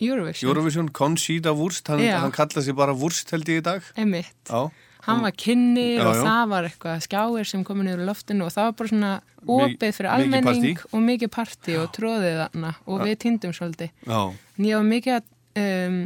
Eurovision. 0.00 0.48
Eurovision, 0.48 0.88
Conchita 0.96 1.52
Vúrst, 1.52 1.90
hann, 1.92 2.00
hann 2.00 2.32
kallaði 2.32 2.64
sig 2.70 2.76
bara 2.78 2.94
Vúrst 2.96 3.30
held 3.34 3.44
ég 3.52 3.60
í 3.60 3.64
dag. 3.66 3.82
Einmitt. 4.00 4.32
Já. 4.48 4.70
Hann 5.06 5.22
var 5.24 5.32
kynnir 5.32 6.00
Já, 6.00 6.06
og 6.06 6.18
það 6.20 6.42
var 6.52 6.66
eitthvað 6.68 7.04
skjáir 7.06 7.48
sem 7.48 7.64
komið 7.64 7.86
niður 7.88 8.02
í 8.04 8.08
loftinu 8.08 8.46
og 8.46 8.54
það 8.54 8.66
var 8.68 8.74
bara 8.80 8.92
svona 8.92 9.12
opið 9.46 9.94
fyrir 9.96 10.10
almenning 10.12 10.76
partí. 10.76 10.90
og 10.92 11.04
mikið 11.06 11.30
partí 11.36 11.76
og 11.80 11.86
tróðið 11.96 12.40
þarna 12.42 12.72
og 12.86 13.04
við 13.06 13.14
týndum 13.24 13.54
svolítið. 13.56 13.94
Já. 14.04 14.20
En 14.58 14.66
ég 14.68 14.76
var 14.76 14.90
mikið 14.90 15.16
að 15.16 15.30
um, 15.64 16.00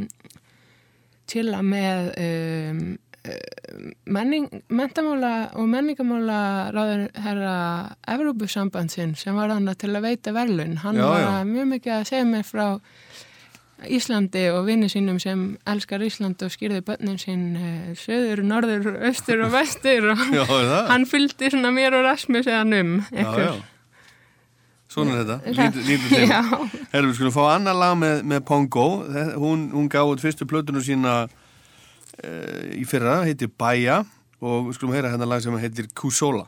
chilla 1.30 1.62
með 1.64 2.10
um, 2.24 2.80
um, 3.26 3.92
menning, 4.14 4.48
mentamála 4.68 5.34
og 5.58 5.68
menningamála 5.72 6.40
ráður 6.76 7.06
herra 7.26 7.54
Evrópusambandsinn 8.14 9.14
sem 9.18 9.36
var 9.36 9.52
hann 9.54 9.70
til 9.74 9.94
að 9.94 10.06
veita 10.06 10.34
verðlun. 10.36 10.78
Hann 10.84 11.00
Já, 11.00 11.06
var 11.08 11.24
já. 11.24 11.30
mjög 11.50 11.70
mikið 11.74 11.96
að 11.98 12.10
segja 12.12 12.28
mér 12.30 12.46
frá 12.46 12.66
Íslandi 13.84 14.46
og 14.54 14.64
vinni 14.68 14.88
sínum 14.88 15.18
sem 15.20 15.42
elskar 15.68 16.02
Ísland 16.06 16.40
og 16.46 16.52
skýrði 16.54 16.80
börnin 16.86 17.18
sín 17.20 17.42
uh, 17.58 17.90
söður, 17.98 18.44
norður, 18.46 18.86
austur 19.08 19.42
og 19.44 19.52
vestur 19.52 20.12
og 20.14 20.22
Já, 20.38 20.44
hann 20.88 21.06
fylgdi 21.10 21.50
svona 21.52 21.72
mér 21.74 21.98
og 21.98 22.06
Rasmus 22.06 22.48
eða 22.48 22.80
um. 22.80 22.96
Svona 24.94 25.18
er 25.18 25.26
þetta, 25.26 25.70
lítið 25.88 26.12
tema. 26.12 26.58
Herru, 26.92 27.08
við 27.10 27.16
skulum 27.18 27.34
fá 27.34 27.42
annar 27.56 27.74
lag 27.74 27.96
með, 27.98 28.20
með 28.30 28.44
Pongo. 28.46 28.88
Hún, 29.42 29.66
hún 29.74 29.88
út 29.90 30.22
fyrstu 30.22 30.46
plötunum 30.46 30.84
sína 30.86 31.24
uh, 31.26 32.60
í 32.78 32.84
fyrra, 32.86 33.24
heitir 33.26 33.50
Baja 33.50 34.04
og 34.44 34.70
skulum 34.76 34.94
heyra 34.94 35.10
hérna 35.10 35.26
lag 35.26 35.42
sem 35.42 35.56
heitir 35.58 35.90
Kusola. 35.98 36.46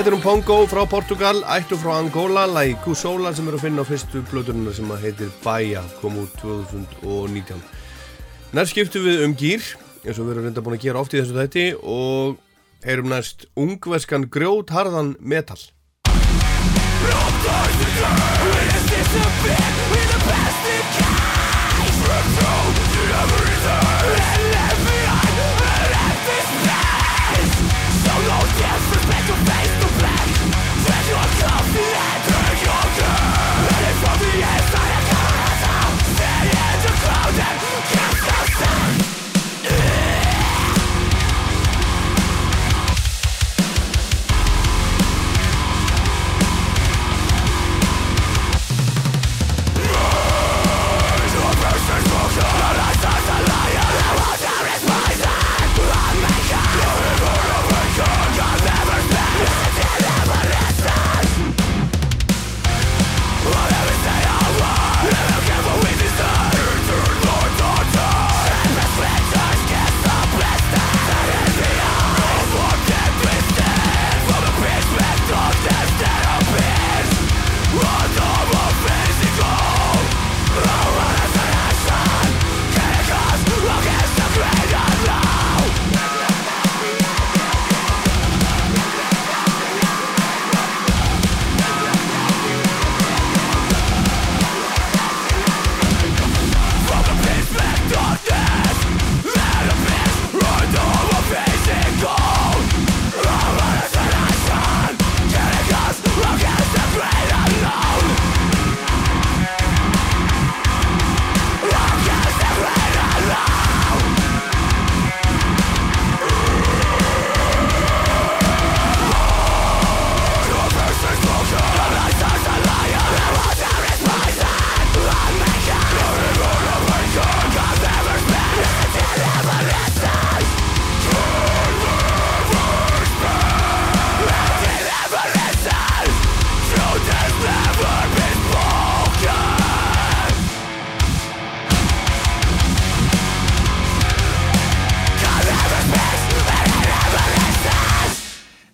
Þetta 0.00 0.14
er 0.14 0.16
um 0.16 0.22
Pongo 0.24 0.54
frá 0.64 0.78
Portugal, 0.88 1.42
ættu 1.52 1.76
frá 1.76 1.98
Angola, 1.98 2.46
lagi 2.48 2.72
Kusola 2.80 3.34
sem 3.36 3.44
eru 3.50 3.58
að 3.58 3.66
finna 3.66 3.82
á 3.84 3.90
fyrstu 3.90 4.22
blöðununa 4.30 4.72
sem 4.72 4.88
heitir 5.02 5.28
Baia, 5.42 5.82
kom 6.00 6.14
út 6.22 6.32
2019. 6.40 7.60
Næst 8.56 8.72
skiptum 8.72 9.04
við 9.04 9.26
um 9.26 9.34
gýr, 9.36 9.60
eins 10.00 10.16
og 10.16 10.24
við 10.24 10.32
erum 10.32 10.46
reynda 10.46 10.64
búin 10.64 10.78
að 10.78 10.86
gera 10.86 11.02
oft 11.04 11.12
í 11.12 11.20
þessu 11.20 11.36
þætti 11.36 11.66
og 11.84 12.40
heyrum 12.86 13.12
næst 13.12 13.44
ungverskan 13.60 14.24
grjótharðan 14.32 15.18
metal. 15.20 15.60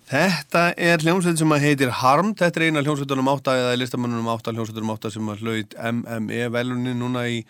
Þetta 0.07 0.69
er 0.79 1.03
hljómsveit 1.03 1.39
sem 1.41 1.51
að 1.51 1.65
heitir 1.65 1.89
Harm, 1.99 2.31
þetta 2.37 2.61
er 2.61 2.69
eina 2.69 2.83
hljómsveitunum 2.85 3.27
átta 3.33 3.57
eða 3.59 3.73
listamannunum 3.81 4.29
átta 4.31 4.53
hljómsveitunum 4.55 4.93
átta 4.93 5.11
sem 5.11 5.33
að 5.33 5.43
hlaut 5.43 5.75
MME 5.91 6.47
velunin 6.55 7.01
núna 7.01 7.25
í 7.27 7.41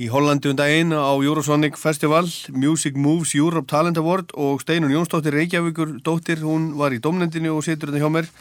í 0.00 0.08
Hollandi 0.10 0.50
um 0.50 0.56
daginn 0.58 0.90
á 0.90 1.12
Eurosonic 1.12 1.76
Festival 1.78 2.26
Music 2.50 2.96
Moves 2.96 3.36
Europe 3.36 3.68
Talent 3.70 4.00
Award 4.00 4.32
og 4.34 4.64
Steinun 4.64 4.90
Jónsdóttir 4.90 5.36
Reykjavíkur 5.36 6.00
dóttir, 6.02 6.40
hún 6.42 6.72
var 6.80 6.96
í 6.96 6.98
domnendinu 7.04 7.52
og 7.54 7.62
situr 7.62 7.92
þetta 7.92 8.02
hjá 8.02 8.14
mér 8.16 8.32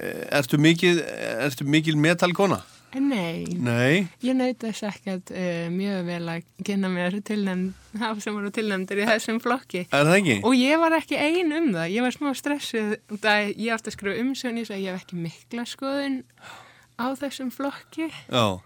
Eh, 0.00 0.26
Ertu 0.38 0.58
mikið, 0.60 1.00
ertu 1.46 1.66
mikil 1.66 1.98
metalkona? 2.00 2.60
Nei, 2.90 3.44
Nei, 3.62 4.06
ég 4.26 4.34
naut 4.34 4.58
þess 4.64 4.82
ekkert 4.88 5.30
uh, 5.30 5.68
mjög 5.70 6.08
vel 6.08 6.22
að 6.32 6.48
kynna 6.66 6.88
mér 6.90 7.18
tilnæmd, 7.22 7.76
það 8.00 8.22
sem 8.24 8.34
voru 8.34 8.50
tilnæmdir 8.54 9.02
í 9.04 9.06
þessum 9.06 9.38
flokki. 9.44 9.84
er 9.86 10.08
það 10.08 10.16
ekki? 10.16 10.38
Og 10.48 10.56
ég 10.58 10.80
var 10.82 10.96
ekki 10.98 11.20
ein 11.20 11.54
um 11.54 11.68
það, 11.76 11.92
ég 11.94 12.06
var 12.06 12.16
smá 12.16 12.32
stressuð, 12.34 12.96
út 13.14 13.28
af 13.30 13.36
að 13.36 13.52
ég 13.54 13.76
átti 13.76 13.92
að 13.92 13.96
skrifa 13.98 14.18
í 14.18 14.64
þess 14.64 14.74
að 14.74 14.82
ég 14.82 14.90
hef 14.90 15.04
ekki 15.04 15.20
mikla 15.28 15.66
skoðun 15.70 16.18
á 16.98 17.06
þessum 17.22 17.54
flokki. 17.54 18.10
Já, 18.26 18.58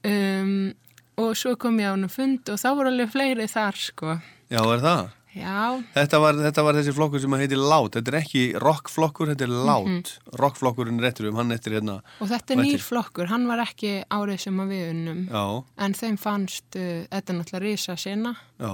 Um, 0.00 0.72
og 1.20 1.34
svo 1.36 1.52
kom 1.60 1.76
ég 1.76 1.90
á 1.90 1.92
hann 1.92 2.08
fund 2.08 2.48
og 2.48 2.56
þá 2.56 2.68
voru 2.72 2.88
alveg 2.88 3.10
fleiri 3.12 3.44
þar, 3.52 3.76
sko. 3.76 4.14
já 4.48 4.60
er 4.64 4.80
það? 4.80 5.10
Þetta 5.30 6.18
var, 6.22 6.38
þetta 6.42 6.64
var 6.66 6.78
þessi 6.80 6.94
flokkur 6.96 7.22
sem 7.22 7.36
heitir 7.38 7.60
Lát, 7.60 7.92
þetta 7.94 8.10
er 8.10 8.18
ekki 8.18 8.42
rockflokkur, 8.58 9.30
þetta 9.30 9.46
er 9.46 9.52
Lát. 9.54 9.86
Mhm. 9.86 10.34
Rockflokkurinn 10.42 10.98
er 10.98 11.06
réttur 11.06 11.28
um, 11.30 11.36
hann 11.38 11.54
eftir 11.54 11.76
hérna. 11.78 12.00
og 12.20 12.32
þetta 12.32 12.56
er 12.56 12.62
nýr 12.64 12.82
flokkur, 12.82 13.30
hann 13.30 13.46
var 13.46 13.62
ekki 13.62 13.92
árið 14.10 14.40
sem 14.46 14.58
að 14.64 14.74
við 14.74 14.90
unnum. 14.94 15.22
Já, 15.30 15.44
En 15.78 15.94
þeim 15.94 16.18
fannst, 16.18 16.66
uh, 16.74 17.06
þetta 17.10 17.32
er 17.32 17.38
náttúrulega 17.38 17.62
risa 17.62 17.96
sinna 17.96 18.34
já, 18.58 18.72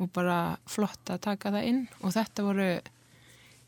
og 0.00 0.12
bara 0.12 0.56
flott 0.66 1.10
að 1.10 1.20
taka 1.26 1.50
það 1.50 1.68
inn 1.68 1.82
og 2.00 2.14
þetta 2.14 2.46
voru 2.46 2.70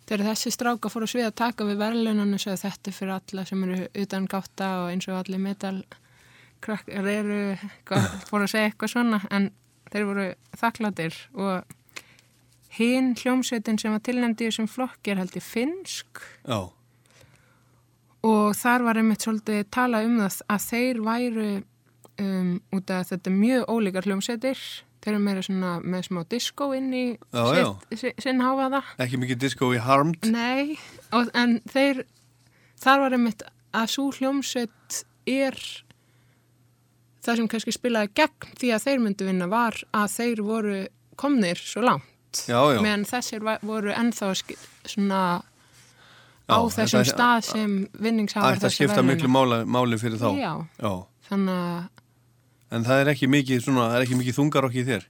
þegar 0.06 0.24
þessi 0.32 0.52
stráka 0.52 0.90
fór 0.92 1.06
að 1.06 1.12
svið 1.12 1.26
að 1.28 1.36
taka 1.42 1.66
við 1.68 1.82
verðlunum 1.82 2.32
og 2.36 2.40
þetta 2.40 2.90
er 2.90 2.96
fyrir 2.96 3.14
alla 3.16 3.44
sem 3.48 3.66
eru 3.66 3.88
utan 4.02 4.26
gátta 4.30 4.70
og 4.82 4.88
eins 4.92 5.08
og 5.08 5.18
allir 5.20 5.42
metal 5.42 5.82
krakkar 6.62 7.10
eru 7.12 7.42
fór 8.28 8.44
að 8.44 8.50
segja 8.54 8.70
eitthvað 8.70 8.94
svona 8.94 9.20
en 9.30 9.50
þeir 9.92 10.08
voru 10.08 10.26
þakkláttir 10.58 11.18
og 11.34 11.78
hinn 12.78 13.12
hljómsveitin 13.18 13.80
sem 13.80 13.92
var 13.92 14.04
tilnæmdi 14.04 14.46
í 14.46 14.52
þessum 14.52 14.70
flokki 14.70 15.12
er 15.12 15.20
heldur 15.22 15.44
finnsk. 15.44 16.22
Já, 16.46 16.70
og 18.22 18.54
þar 18.54 18.86
var 18.86 19.00
einmitt 19.00 19.24
svolítið 19.24 19.66
tala 19.74 20.02
um 20.06 20.16
það 20.22 20.38
að 20.54 20.64
þeir 20.68 21.02
væru 21.02 21.50
um, 22.22 22.50
út 22.76 22.94
af 22.94 23.10
þetta 23.10 23.34
mjög 23.34 23.70
ólíkar 23.72 24.08
hljómsveitir. 24.08 24.64
Þeir 25.02 25.16
eru 25.16 25.22
meira 25.24 25.42
svona 25.42 25.72
með 25.82 26.04
smá 26.06 26.20
disco 26.30 26.68
inn 26.76 26.92
í 26.94 27.06
sinn 27.98 28.42
háfaða 28.44 28.84
ekki 29.02 29.18
mikið 29.18 29.40
disco 29.42 29.72
í 29.74 29.80
Harmed. 29.82 30.28
Nei, 30.30 30.76
og, 31.10 31.32
en 31.34 31.58
þeir 31.72 32.04
þar 32.78 33.02
var 33.02 33.16
einmitt 33.18 33.42
að 33.74 33.90
svo 33.96 34.06
hljómsveit 34.14 35.02
er 35.26 35.58
það 37.22 37.40
sem 37.40 37.50
kannski 37.50 37.74
spilaði 37.74 38.12
gegn 38.20 38.54
því 38.60 38.72
að 38.76 38.86
þeir 38.86 39.02
myndu 39.02 39.26
vinna 39.26 39.50
var 39.50 39.82
að 39.90 40.14
þeir 40.14 40.46
voru 40.46 40.78
komnir 41.18 41.58
svo 41.58 41.82
langt 41.82 42.11
Já, 42.48 42.60
já. 42.74 42.80
meðan 42.84 43.04
þessir 43.08 43.44
voru 43.62 43.92
ennþá 43.92 44.28
svona 44.88 45.22
á 46.48 46.58
þessum 46.74 47.02
þetta- 47.02 47.14
stað 47.14 47.44
sem 47.44 47.88
vinningshafar 48.00 48.56
Ætti 48.56 48.66
að 48.68 48.76
skipta 48.76 49.02
miklu 49.06 49.28
máli, 49.28 49.64
máli 49.64 49.98
fyrir 50.00 50.18
þá. 50.18 50.30
Já. 50.38 50.52
já. 50.82 50.92
Þannig 51.30 51.58
að, 51.62 51.88
En 52.72 52.84
það 52.84 53.00
er 53.02 53.08
ekki 53.12 53.26
mikið, 53.28 53.58
svona, 53.66 53.88
það 53.90 53.96
er 53.98 54.02
ekki 54.06 54.16
mikið 54.16 54.36
þungarokk 54.38 54.76
í 54.80 54.84
þér. 54.88 55.02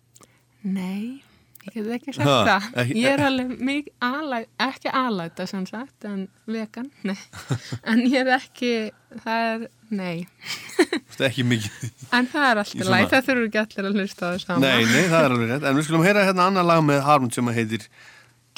nei, 0.64 1.22
ég 1.62 1.74
get 1.76 1.90
ekki 1.96 2.12
sagt 2.16 2.26
Ha, 2.28 2.36
það. 2.48 2.64
ekki- 2.82 2.96
Ég 3.02 3.12
er 3.12 3.22
alveg 3.26 3.52
mikið 3.68 3.92
alæt, 4.08 4.48
ekki 4.66 4.92
alæta 5.02 5.46
sem 5.48 5.66
sagt, 5.66 6.04
en 6.04 6.28
vegan, 6.46 6.90
nei. 7.04 7.16
En 7.84 7.98
ég 8.06 8.20
er 8.26 8.32
ekki, 8.38 8.72
það 9.24 9.46
er, 9.52 9.66
nei. 9.90 10.26
Það 11.12 11.20
er 11.20 11.28
ekki 11.30 11.44
mikið. 11.52 11.92
En 12.18 12.26
það 12.32 12.48
er 12.50 12.62
alltaf 12.64 12.90
læg, 12.94 13.08
það 13.12 13.26
þurfur 13.28 13.46
ekki 13.48 13.62
allir 13.62 13.90
að 13.92 14.00
hlusta 14.00 14.22
á 14.22 14.28
það 14.32 14.40
sama. 14.46 14.60
Nei, 14.66 14.84
nei, 14.84 15.04
það 15.12 15.20
er 15.24 15.36
alveg 15.36 15.52
rétt. 15.54 15.68
En 15.70 15.76
við 15.80 15.86
skulum 15.88 16.06
heyra 16.08 16.26
hérna 16.28 16.48
annar 16.50 16.64
lag 16.72 16.82
með 16.90 17.02
Harmed 17.08 17.32
sem 17.38 17.46
að 17.52 17.60
heitir 17.60 17.86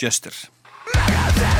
Jester. 0.00 0.34
Better 0.94 1.53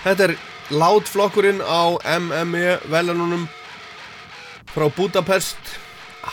Þetta 0.00 0.30
er 0.30 0.36
látflokkurinn 0.72 1.58
á 1.60 1.92
MME 2.08 2.78
velununum 2.88 3.42
frá 4.72 4.86
Budapest 4.96 5.74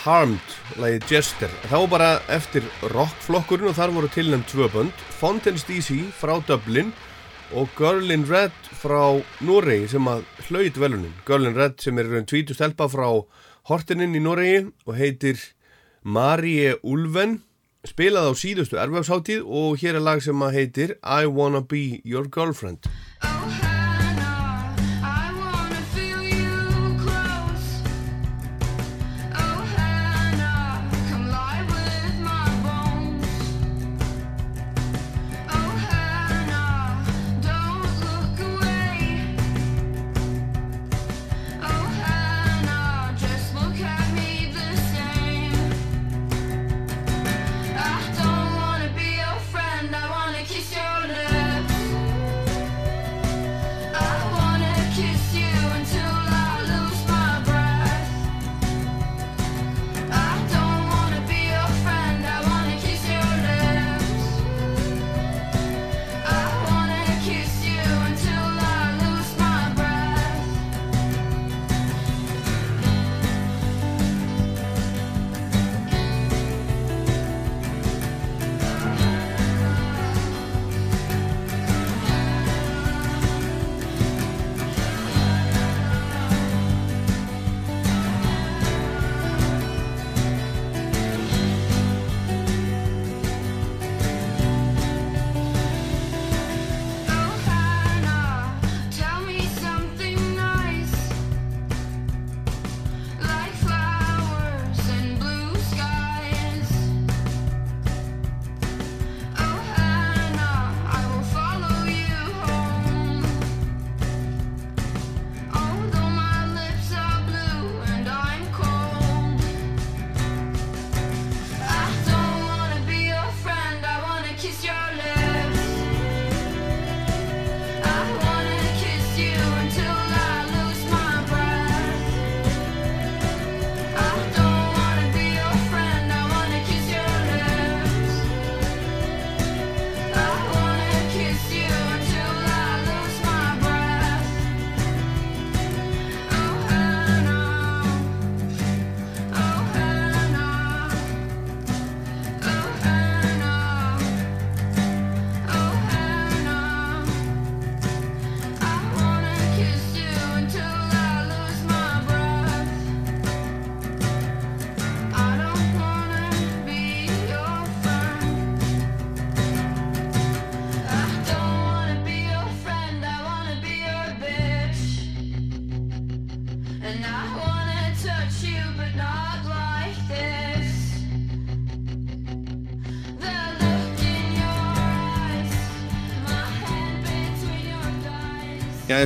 Harmed, 0.06 0.53
lagið 0.80 1.11
Jester. 1.11 1.52
Þá 1.68 1.80
bara 1.91 2.07
eftir 2.31 2.64
rockflokkurinn 2.94 3.68
og 3.68 3.76
þar 3.76 3.91
voru 3.98 4.11
tilnæmt 4.14 4.48
tvö 4.48 4.69
bönd 4.72 5.03
Fountains 5.19 5.65
DC 5.68 5.99
frá 6.15 6.38
Dublin 6.48 6.94
og 7.52 7.68
Girl 7.76 8.07
in 8.11 8.23
Red 8.30 8.56
frá 8.72 9.19
Noregi 9.44 9.91
sem 9.91 10.07
að 10.07 10.23
hlaut 10.48 10.80
velunin 10.80 11.19
Girl 11.27 11.49
in 11.52 11.60
Red 11.60 11.84
sem 11.84 11.99
er 11.99 12.07
raun 12.07 12.27
tvítu 12.27 12.56
stelpa 12.56 12.88
frá 12.91 13.10
Hortininn 13.68 14.15
í 14.15 14.23
Noregi 14.23 14.64
og 14.88 14.95
heitir 14.95 15.44
Marie 16.07 16.77
Ulven 16.88 17.41
spilað 17.88 18.31
á 18.31 18.34
síðustu 18.35 18.80
erfafsháttíð 18.80 19.44
og 19.44 19.76
hér 19.84 19.99
er 19.99 20.07
lag 20.07 20.23
sem 20.23 20.39
að 20.44 20.60
heitir 20.61 20.98
I 21.03 21.27
Wanna 21.27 21.64
Be 21.64 21.99
Your 22.07 22.31
Girlfriend 22.31 22.88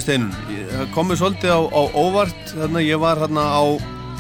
Já, 0.02 0.06
Steinun, 0.08 0.32
komið 0.96 1.20
svolítið 1.20 1.52
á, 1.54 1.62
á 1.62 1.82
óvart 1.94 2.54
þarna, 2.56 2.82
ég 2.82 2.98
var 2.98 3.20
þarna 3.22 3.42
á, 3.54 3.62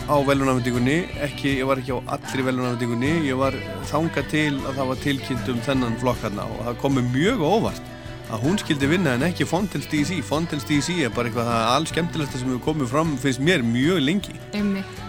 á 0.06 0.16
velunafendingunni, 0.28 0.98
ekki, 1.26 1.56
ég 1.58 1.66
var 1.66 1.82
ekki 1.82 1.96
á 1.98 2.06
allri 2.14 2.46
velunafendingunni, 2.46 3.14
ég 3.26 3.40
var 3.40 3.58
þangað 3.90 4.28
til 4.30 4.60
að 4.60 4.78
það 4.78 4.92
var 4.92 5.02
tilkynnt 5.02 5.50
um 5.50 5.64
þennan 5.66 5.98
flokk 6.04 6.22
þarna 6.22 6.46
og 6.54 6.62
það 6.68 6.78
komið 6.84 7.10
mjög 7.16 7.42
óvart 7.42 7.90
að 8.30 8.46
hún 8.46 8.62
skildi 8.62 8.92
vinna 8.94 9.18
en 9.18 9.26
ekki 9.32 9.50
Fontels 9.50 9.90
DC 9.90 10.22
Fontels 10.30 10.70
DC 10.70 11.02
er 11.02 11.16
bara 11.18 11.32
eitthvað 11.32 11.50
það 11.50 11.74
alls 11.74 11.96
skemmtilegsta 11.96 12.44
sem 12.44 12.54
hefur 12.54 12.66
komið 12.70 12.94
fram, 12.94 13.18
finnst 13.26 13.42
mér 13.42 13.66
mjög 13.66 14.06
lengi. 14.06 14.38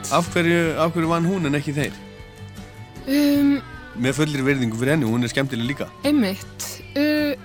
Af 0.09 0.32
hverju, 0.32 0.66
af 0.81 0.97
hverju 0.97 1.12
vann 1.12 1.28
hún 1.28 1.53
en 1.53 1.61
ekki 1.61 1.77
þeir? 1.82 2.03
Um, 3.05 3.59
með 4.01 4.23
fullir 4.23 4.49
verðingu 4.49 4.81
fyrir 4.81 4.97
henni, 4.97 5.12
hún 5.12 5.20
er 5.20 5.36
skemmtileg 5.36 5.74
líka. 5.74 5.93
Einmitt. 6.09 6.70
Uh, 6.97 7.36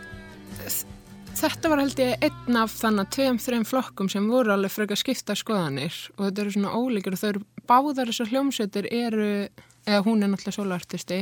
þetta 1.37 1.69
var 1.69 1.81
held 1.83 1.99
ég 2.01 2.23
einn 2.25 2.57
af 2.57 2.73
þannig 2.79 3.09
tveim, 3.13 3.37
þreim 3.41 3.65
flokkum 3.67 4.07
sem 4.09 4.25
voru 4.29 4.55
alveg 4.55 4.73
frekar 4.73 4.97
skipta 4.97 5.35
skoðanir 5.37 5.93
og 6.15 6.23
þetta 6.23 6.43
eru 6.43 6.53
svona 6.55 6.71
ólíkir 6.73 7.13
og 7.13 7.21
þau 7.21 7.27
eru 7.29 7.41
báðar 7.69 8.09
þessar 8.09 8.31
hljómsveitir 8.31 8.87
eru, 8.89 9.27
eða 9.85 9.99
hún 10.07 10.25
er 10.25 10.31
náttúrulega 10.31 10.55
sólartisti, 10.55 11.19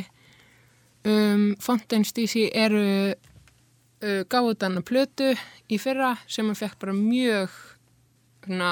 um, 1.12 1.44
Fountains 1.60 2.16
DC 2.16 2.46
eru 2.48 2.86
uh, 3.12 4.22
gáðan 4.32 4.80
að 4.80 4.88
plötu 4.88 5.30
í 5.68 5.82
fyrra 5.82 6.14
sem 6.28 6.48
hann 6.48 6.60
fekk 6.62 6.80
bara 6.86 6.96
mjög, 6.96 7.60
svona, 8.48 8.72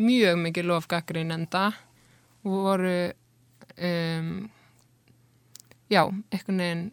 mjög 0.00 0.42
mikið 0.46 0.72
lofgagrin 0.72 1.36
enda 1.36 1.68
og 2.46 2.58
voru 2.64 2.98
um, 3.76 4.34
já, 5.92 6.02
einhvern 6.08 6.64
veginn 6.64 6.90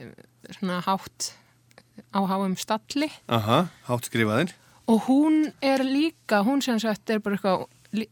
eh, 0.00 0.14
svona 0.56 0.80
hátt 0.88 1.34
á 2.14 2.20
háum 2.30 2.54
stalli. 2.56 3.10
Aha, 3.28 3.66
hátt 3.88 4.08
skrifaðir. 4.08 4.54
Og 4.86 5.08
hún 5.08 5.52
er 5.64 5.82
líka, 5.84 6.44
hún 6.44 6.62
sem 6.62 6.78
sagt 6.78 7.10
er 7.10 7.20
bara 7.24 7.36
eitthvað 7.38 7.66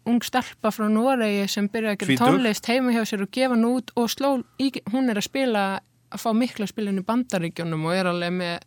ung 0.09 0.23
stelpa 0.25 0.71
frá 0.75 0.87
Noregi 0.91 1.47
sem 1.51 1.69
byrja 1.71 1.95
að 1.95 1.99
gera 2.01 2.11
Tvítug. 2.11 2.27
tónlist 2.27 2.69
heima 2.71 2.93
hjá 2.95 3.03
sér 3.09 3.25
og 3.25 3.33
gefa 3.35 3.57
hann 3.57 3.67
út 3.67 3.91
og 3.99 4.11
sló, 4.11 4.31
hún 4.93 5.11
er 5.11 5.19
að 5.19 5.27
spila 5.27 5.65
að 6.13 6.23
fá 6.23 6.31
mikla 6.37 6.69
spilin 6.71 7.01
í 7.01 7.07
bandaríkjónum 7.07 7.87
og 7.89 7.97
er 7.97 8.11
alveg 8.11 8.35
með 8.37 8.67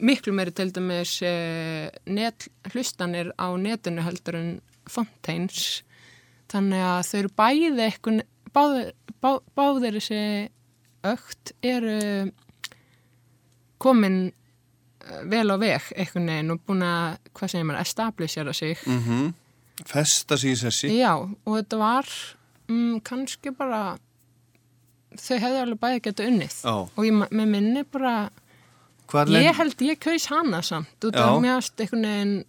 miklu 0.00 0.34
meiri 0.36 0.52
til 0.56 0.70
dæmis 0.74 1.16
eh, 1.26 1.88
net, 2.06 2.48
hlustanir 2.72 3.32
á 3.40 3.48
netinu 3.56 4.04
heldur 4.04 4.38
en 4.38 4.50
Fontaines 4.90 5.82
þannig 6.50 6.82
að 6.82 7.00
þau 7.08 7.18
eru 7.20 7.32
bæði 7.40 7.84
eitthvað 7.86 8.22
báðir, 8.54 8.92
bá, 9.22 9.30
báðir 9.56 9.98
þessi 9.98 10.22
ögt 11.06 11.52
eru 11.62 12.30
komin 13.80 14.32
vel 15.30 15.46
á 15.50 15.56
veg 15.60 15.88
einhvern 15.96 16.28
veginn 16.32 16.54
og 16.54 16.60
búin 16.66 16.84
að, 16.86 17.16
hvað 17.36 17.52
segir 17.54 17.66
maður, 17.68 17.80
establishera 17.86 18.52
sig 18.52 18.78
mm 18.86 19.00
-hmm. 19.06 19.32
Festa 19.86 20.36
sig 20.36 20.52
í 20.52 20.56
sessi 20.56 20.88
Já, 20.98 21.16
og 21.16 21.56
þetta 21.56 21.76
var 21.78 22.06
mm, 22.68 23.00
kannski 23.00 23.50
bara 23.50 23.98
þau 25.18 25.38
hefði 25.38 25.60
alveg 25.64 25.80
bæði 25.80 26.00
gett 26.04 26.20
unnið 26.20 26.56
oh. 26.70 26.88
og 26.94 27.04
ég 27.06 27.12
með 27.30 27.46
minni 27.46 27.82
bara 27.84 28.30
Hvarlein? 29.10 29.44
ég 29.48 29.58
held 29.58 29.82
ég 29.82 29.98
kaus 30.02 30.26
hana 30.30 30.62
samt 30.62 31.04
og 31.04 31.14
það 31.16 31.40
mjögst 31.44 31.82
einhvern 31.82 32.06
veginn 32.06 32.44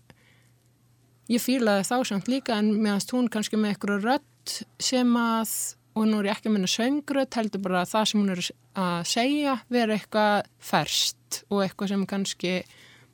ég 1.32 1.42
fýlaði 1.42 1.88
þá 1.90 1.96
samt 2.12 2.28
líka 2.28 2.58
en 2.60 2.74
mjögst 2.84 3.14
hún 3.16 3.30
kannski 3.34 3.58
með 3.58 3.76
einhverju 3.76 4.02
rött 4.04 4.58
sem 4.80 5.16
að 5.18 5.56
og 5.98 6.08
nú 6.08 6.22
er 6.22 6.30
ég 6.30 6.38
ekki 6.38 6.52
að 6.52 6.56
minna 6.56 6.72
söngröð 6.72 7.36
heldur 7.36 7.64
bara 7.66 7.82
að 7.82 7.92
það 7.92 8.06
sem 8.10 8.22
hún 8.22 8.36
er 8.36 8.44
að 8.82 9.00
segja 9.12 9.56
vera 9.74 9.98
eitthvað 9.98 10.52
færst 10.64 11.18
nýtt 11.32 11.45
og 11.49 11.64
eitthvað 11.64 11.91
sem 11.91 12.06
kannski 12.08 12.53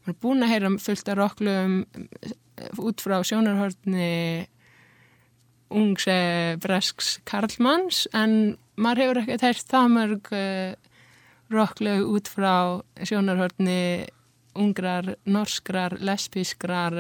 maður 0.05 0.13
er 0.13 0.21
búin 0.21 0.43
að 0.43 0.51
heyra 0.53 0.71
fullt 0.79 1.09
af 1.09 1.17
rocklum 1.17 1.85
eh, 1.93 2.79
út 2.79 3.01
frá 3.01 3.21
sjónarhortni 3.23 4.47
ungs 5.69 6.07
eh, 6.07 6.57
bresks 6.57 7.19
Karlmanns 7.25 8.07
en 8.13 8.57
maður 8.77 9.03
hefur 9.03 9.21
ekkert 9.23 9.41
heyrt 9.47 9.67
það 9.67 9.89
mörg 9.95 10.31
eh, 10.33 10.75
rocklau 11.51 12.05
út 12.13 12.27
frá 12.27 12.81
sjónarhortni 13.03 14.07
ungrar, 14.57 15.15
norskrar, 15.25 15.99
lesbískrar 16.01 16.95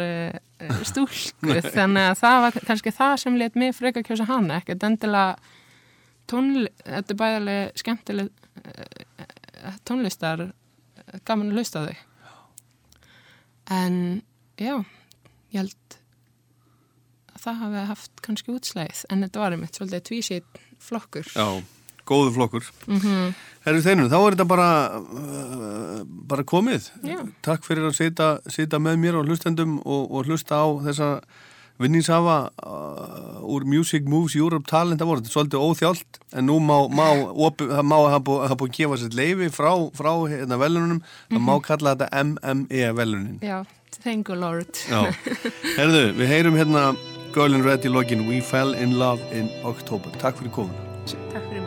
stúlku 0.89 1.55
þannig 1.65 2.11
að 2.11 2.19
það 2.19 2.41
var 2.43 2.59
kannski 2.67 2.93
það 2.93 3.15
sem 3.23 3.39
let 3.39 3.55
mig 3.57 3.73
freka 3.73 4.03
kjósa 4.05 4.27
hana, 4.29 4.59
ekkert 4.61 4.83
endilega 4.85 5.39
tónli, 6.29 6.69
þetta 6.83 7.15
er 7.15 7.19
bæðilega 7.23 7.81
skemmtileg 7.81 8.29
tónlistar 9.87 10.45
gaman 11.27 11.51
að 11.51 11.59
lausta 11.61 11.85
þau 11.87 11.95
en 13.77 13.97
já, 14.59 14.75
ég 15.53 15.61
held 15.61 15.97
að 17.35 17.41
það 17.43 17.59
hafi 17.63 17.87
haft 17.91 18.21
kannski 18.25 18.53
útslæðið 18.55 19.03
en 19.11 19.25
þetta 19.25 19.43
var 19.43 19.55
einmitt 19.55 19.79
svolítið 19.79 20.05
tvísið 20.09 20.61
flokkur 20.83 21.27
Já, 21.33 21.47
góðu 22.07 22.33
flokkur 22.37 22.71
mm 22.87 22.99
-hmm. 22.99 23.35
Herru 23.67 23.83
þeirnum, 23.83 24.09
þá 24.09 24.17
er 24.19 24.35
þetta 24.35 24.47
bara 24.47 24.69
uh, 24.99 26.01
bara 26.05 26.43
komið 26.43 26.91
já. 27.03 27.19
Takk 27.41 27.65
fyrir 27.67 27.89
að 27.89 27.97
sita, 27.99 28.39
sita 28.47 28.79
með 28.79 28.97
mér 28.97 29.19
og 29.19 29.27
hlustendum 29.27 29.79
og, 29.83 30.11
og 30.11 30.25
hlusta 30.25 30.55
á 30.63 30.67
þessa 30.87 31.21
vinningshafa 31.79 32.37
uh, 32.65 33.41
úr 33.45 33.65
Music 33.65 34.07
Moves 34.09 34.35
Europe 34.35 34.65
Talent 34.69 35.01
Award, 35.01 35.23
þetta 35.23 35.31
er 35.31 35.35
svolítið 35.35 35.65
óþjált 35.65 36.21
en 36.33 36.49
nú 36.49 36.57
má, 36.63 36.77
má, 36.89 37.07
opi, 37.47 37.67
má 37.85 37.97
hafa 38.09 38.21
búið 38.27 38.55
að 38.55 38.73
gefa 38.79 38.99
sér 39.01 39.17
leifi 39.17 39.51
frá, 39.53 39.71
frá 39.97 40.11
hérna, 40.27 40.57
velunum, 40.57 41.01
það 41.01 41.29
mm 41.29 41.37
-hmm. 41.37 41.45
má 41.45 41.53
mhm. 41.53 41.65
kalla 41.67 41.95
þetta 41.95 42.23
MME 42.23 42.93
velunin. 42.97 43.39
Já, 43.41 43.65
thank 44.03 44.29
you 44.29 44.37
Lord. 44.37 44.73
Já, 44.89 45.13
herðu, 45.77 46.13
við 46.17 46.27
heyrum 46.27 46.55
hérna 46.55 46.95
Girl 47.33 47.53
in 47.53 47.63
Red 47.63 47.85
í 47.85 47.89
lokin 47.89 48.27
We 48.27 48.41
Fell 48.41 48.73
in 48.73 48.97
Love 48.97 49.21
in 49.31 49.49
October. 49.63 50.09
Takk 50.17 50.37
fyrir 50.37 50.51
komuna. 50.51 50.81
Takk 51.05 51.43
fyrir 51.49 51.61
mig. 51.61 51.66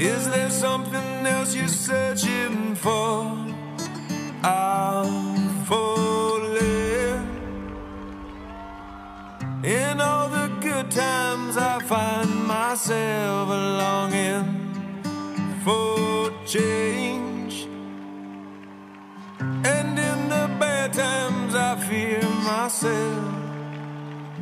Is 0.00 0.30
there 0.30 0.48
something 0.48 1.26
else 1.26 1.54
you're 1.54 1.68
searching 1.68 2.74
for? 2.74 3.36
I'm 4.42 5.64
falling. 5.66 7.28
In 9.62 10.00
all 10.00 10.30
the 10.30 10.48
good 10.62 10.90
times, 10.90 11.58
I 11.58 11.80
find 11.80 12.46
myself 12.46 13.50
longing 13.50 14.72
for 15.64 16.32
change. 16.46 17.68
And 19.38 19.98
in 19.98 20.28
the 20.30 20.46
bad 20.58 20.94
times, 20.94 21.54
I 21.54 21.76
fear 21.76 22.22
myself. 22.22 23.39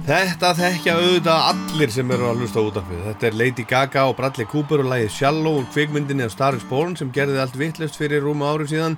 Þetta 0.09 0.55
þekkja 0.57 0.93
auðvitað 0.97 1.47
allir 1.51 1.91
sem 1.93 2.13
eru 2.15 2.31
að 2.31 2.39
hlusta 2.41 2.63
út 2.65 2.77
af 2.81 2.87
við. 2.89 3.01
Þetta 3.11 3.27
er 3.29 3.35
Lady 3.37 3.65
Gaga 3.69 4.05
og 4.09 4.15
Bradley 4.17 4.47
Cooper 4.49 4.81
og 4.81 4.87
lagið 4.89 5.11
Shallow 5.13 5.59
úr 5.59 5.67
kvikmyndinni 5.75 6.25
af 6.25 6.33
Star 6.33 6.57
is 6.57 6.65
Born 6.65 6.95
sem 6.97 7.11
gerði 7.13 7.43
allt 7.43 7.59
vittlust 7.61 7.99
fyrir 8.01 8.25
rúma 8.25 8.49
árið 8.55 8.71
síðan. 8.71 8.97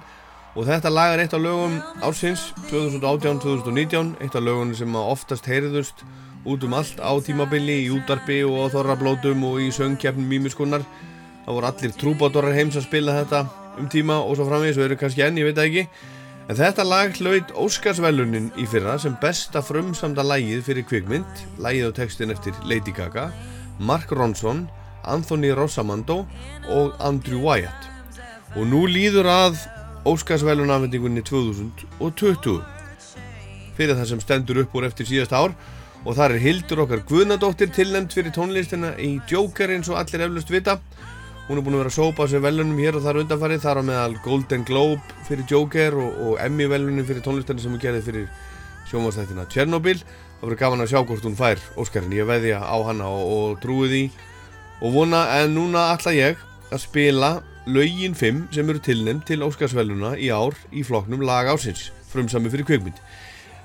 Og 0.54 0.68
þetta 0.68 0.92
lag 0.94 1.16
er 1.16 1.24
eitt 1.24 1.34
af 1.34 1.42
lögum 1.42 1.74
ársins 2.06 2.44
2018-2019 2.70 4.12
eitt 4.22 4.38
af 4.38 4.46
lögunum 4.46 4.78
sem 4.78 5.00
oftast 5.00 5.50
heyrðust 5.50 6.04
út 6.46 6.68
um 6.68 6.78
allt 6.78 7.02
á 7.02 7.10
tímabili 7.26 7.80
í 7.88 7.90
útarpi 7.96 8.44
og 8.46 8.70
á 8.70 8.72
þorrablótum 8.76 9.42
og 9.50 9.58
í 9.66 9.72
söngkjafnum 9.74 10.30
mýmiskunnar 10.30 10.86
það 11.42 11.56
voru 11.56 11.72
allir 11.72 11.98
trúbátorar 11.98 12.54
heims 12.54 12.78
að 12.78 12.86
spila 12.86 13.18
þetta 13.18 13.42
um 13.82 13.90
tíma 13.90 14.22
og 14.22 14.38
svo 14.38 14.46
framvegis 14.46 14.78
og 14.78 14.86
eru 14.86 15.02
kannski 15.02 15.26
enn, 15.26 15.42
ég 15.42 15.50
veit 15.50 15.58
ekki 15.58 15.88
en 16.50 16.56
þetta 16.58 16.82
lag 16.82 17.14
hlaut 17.22 17.52
Óskarsvelunin 17.54 18.48
í 18.58 18.64
fyrra 18.66 18.96
sem 18.98 19.14
besta 19.22 19.60
frumsamda 19.62 20.24
lagið 20.26 20.64
fyrir 20.66 20.86
kvikmynd. 20.88 21.42
Lagið 21.62 21.86
og 21.92 21.94
textin 22.00 22.34
eftir 22.34 22.56
Lady 22.66 22.90
Gaga 22.90 23.28
Mark 23.78 24.10
Ronson, 24.10 24.64
Anthony 25.06 25.52
Rosamando 25.54 26.24
og 26.68 26.96
Andrew 26.98 27.44
Wyatt. 27.46 27.86
Og 28.58 28.66
nú 28.66 28.82
líður 28.90 29.30
að 29.30 29.60
Óskarsvelunafendingunni 30.10 31.22
2020 31.22 32.58
fyrir 33.78 33.94
það 33.94 34.10
sem 34.10 34.24
stendur 34.24 34.64
upp 34.64 34.74
úr 34.74 34.88
eftir 34.90 35.06
síðast 35.06 35.36
ár. 35.36 35.54
Og 36.02 36.16
þar 36.16 36.34
er 36.34 36.42
Hildur 36.42 36.82
okkar 36.82 37.04
Guðnadóttir 37.06 37.70
tilnæmt 37.76 38.16
fyrir 38.16 38.34
tónlistina 38.34 38.96
í 38.98 39.20
Joker 39.30 39.70
eins 39.70 39.90
og 39.92 40.00
allir 40.00 40.26
eflust 40.26 40.50
vita 40.50 40.80
hún 41.48 41.58
er 41.58 41.64
búin 41.66 41.76
að 41.78 41.82
vera 41.84 41.92
að 41.92 41.98
sópa 41.98 42.26
á 42.26 42.30
sig 42.30 42.42
velunum 42.44 42.78
hér 42.78 42.98
og 42.98 43.04
þar 43.04 43.22
undanfarið 43.24 43.64
þar 43.64 43.80
á 43.80 43.88
meðal 43.88 44.16
Golden 44.24 44.64
Globe 44.68 45.20
fyrir 45.26 45.46
Joker 45.50 45.96
og, 45.98 46.18
og 46.26 46.40
Emmy 46.44 46.66
velunin 46.70 47.06
fyrir 47.08 47.24
tónlistina 47.24 47.62
sem 47.62 47.74
hún 47.74 47.82
gerði 47.82 48.02
fyrir 48.06 48.26
sjónvastættina 48.90 49.48
Chernobyl 49.50 49.98
það 50.40 50.46
verður 50.48 50.60
gaman 50.62 50.84
að 50.84 50.92
sjá 50.92 51.00
hvort 51.04 51.26
hún 51.26 51.36
fær 51.36 51.62
Óskarinn 51.80 52.14
ég 52.16 52.28
veðja 52.28 52.60
á 52.64 52.76
hana 52.86 53.08
og, 53.12 53.24
og 53.30 53.58
trúi 53.60 53.88
því. 53.90 54.04
Og 54.80 54.94
vona 54.94 55.26
en 55.36 55.52
núna 55.52 55.90
ætla 55.92 56.14
ég 56.16 56.40
að 56.72 56.84
spila 56.86 57.30
lögin 57.68 58.16
5 58.16 58.46
sem 58.54 58.70
eru 58.72 58.80
tilnæmt 58.80 59.26
til 59.28 59.44
Óskarsveluna 59.44 60.14
í 60.16 60.30
ár 60.32 60.56
í 60.72 60.84
flokknum 60.86 61.20
lag 61.26 61.50
ásins 61.52 61.90
frumsami 62.08 62.50
fyrir 62.52 62.66
kvikmynd. 62.70 62.96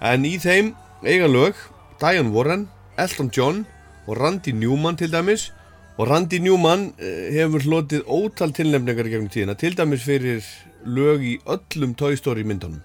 En 0.03 0.27
í 0.27 0.35
þeim 0.41 0.73
eiga 1.07 1.29
lög 1.31 1.55
Diane 2.01 2.33
Warren, 2.35 2.67
Elton 2.99 3.31
John 3.31 3.63
og 4.05 4.19
Randy 4.19 4.51
Newman 4.51 4.99
til 4.99 5.13
dæmis 5.13 5.53
og 5.95 6.09
Randy 6.09 6.41
Newman 6.43 6.89
eh, 6.99 7.31
hefur 7.35 7.63
hlotið 7.63 8.03
ótal 8.11 8.51
tilnefningar 8.55 9.07
gegnum 9.07 9.31
tíðina 9.31 9.55
til 9.59 9.75
dæmis 9.77 10.03
fyrir 10.03 10.43
lög 10.85 11.23
í 11.23 11.37
öllum 11.47 11.95
Toy 11.97 12.17
Story 12.19 12.43
myndunum. 12.47 12.83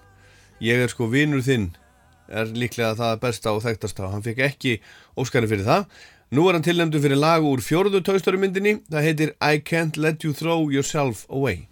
Ég 0.63 0.79
er 0.79 0.91
sko 0.91 1.09
vinur 1.11 1.43
þinn 1.43 1.71
er 2.31 2.53
líklega 2.55 2.95
það 2.95 3.21
besta 3.25 3.51
og 3.51 3.63
þekktasta 3.65 4.11
hann 4.13 4.23
fekk 4.23 4.43
ekki 4.47 4.77
óskarinn 5.19 5.51
fyrir 5.51 5.67
það. 5.67 5.87
Nú 6.31 6.47
er 6.47 6.55
hann 6.55 6.63
tilnefndu 6.63 7.01
fyrir 7.03 7.19
lag 7.19 7.43
úr 7.43 7.59
fjórðu 7.59 7.99
Toy 8.07 8.21
Story 8.23 8.39
myndinni 8.39 8.77
það 8.87 9.09
heitir 9.09 9.35
I 9.43 9.59
Can't 9.59 9.99
Let 9.99 10.23
You 10.23 10.31
Throw 10.37 10.71
Yourself 10.71 11.25
Away 11.27 11.67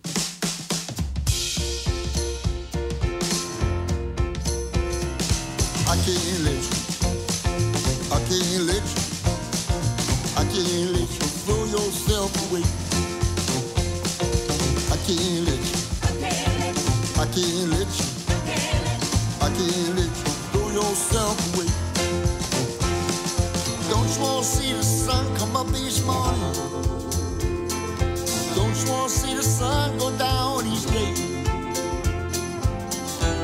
sun 29.59 29.97
go 29.97 30.09
down 30.17 30.65
each 30.67 30.85
day? 30.85 31.13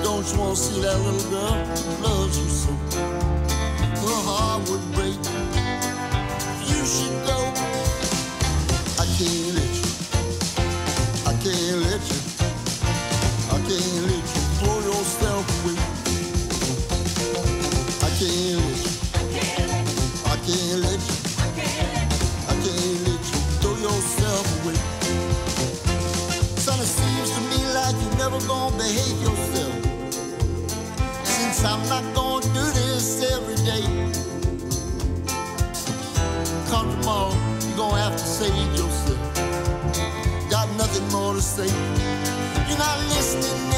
Don't 0.02 0.26
you 0.32 0.40
want 0.40 0.56
to 0.56 0.64
see 0.64 0.80
that 0.82 0.98
little 1.06 1.30
girl 1.30 1.56
loves 2.06 2.38
you 2.40 2.50
so? 2.62 2.72
Her 4.04 4.20
heart 4.28 4.62
would 4.70 4.86
break. 4.94 5.20
You 6.70 6.82
should 6.86 7.18
go. 7.28 7.65
Save 38.36 38.76
yourself. 38.76 39.18
Got 40.50 40.68
nothing 40.76 41.08
more 41.08 41.34
to 41.36 41.42
say. 41.42 41.70
You're 42.68 42.78
not 42.78 43.00
listening 43.16 43.75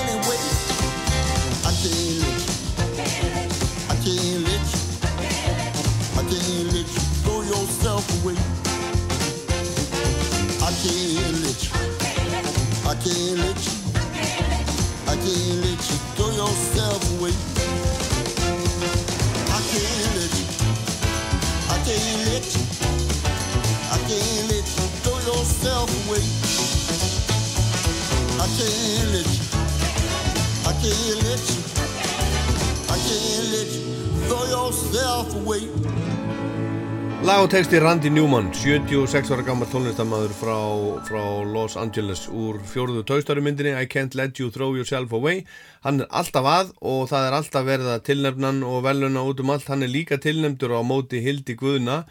Lag 37.27 37.41
og 37.43 37.49
texti 37.51 37.75
Randy 37.83 38.07
Newman, 38.07 38.45
76 38.55 39.33
ára 39.35 39.43
gammal 39.43 39.67
tónlistamæður 39.67 40.31
frá, 40.37 40.59
frá 41.03 41.23
Los 41.43 41.73
Angeles 41.75 42.21
úr 42.31 42.55
fjóruðu 42.63 43.01
Toy 43.03 43.41
myndinni 43.43 43.73
I 43.75 43.89
Can't 43.91 44.15
Let 44.15 44.39
You 44.39 44.47
Throw 44.47 44.77
Yourself 44.77 45.11
Away. 45.11 45.41
Hann 45.83 45.99
er 45.99 46.07
alltaf 46.07 46.47
að 46.47 46.69
og 46.79 47.09
það 47.09 47.25
er 47.27 47.35
alltaf 47.35 47.65
verið 47.67 47.89
að 47.91 48.05
tilnefnan 48.07 48.61
og 48.63 48.85
veluna 48.85 49.25
út 49.27 49.41
um 49.43 49.51
allt. 49.51 49.67
Hann 49.67 49.83
er 49.83 49.91
líka 49.91 50.15
tilnefndur 50.23 50.71
á 50.71 50.81
móti 50.87 51.19
Hildi 51.19 51.57
Guðna 51.59 52.05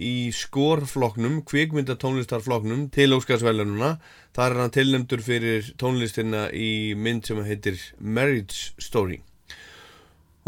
í 0.00 0.32
skorfloknum, 0.32 1.42
kvikmyndatónlistarfloknum 1.52 2.88
til 2.96 3.12
Óskarsvelununa. 3.18 3.98
Það 4.32 4.46
er 4.46 4.62
hann 4.62 4.74
tilnefndur 4.78 5.26
fyrir 5.26 5.68
tónlistina 5.76 6.46
í 6.48 6.96
mynd 6.96 7.28
sem 7.28 7.44
heitir 7.44 7.76
Marriage 8.00 8.72
Story. 8.80 9.20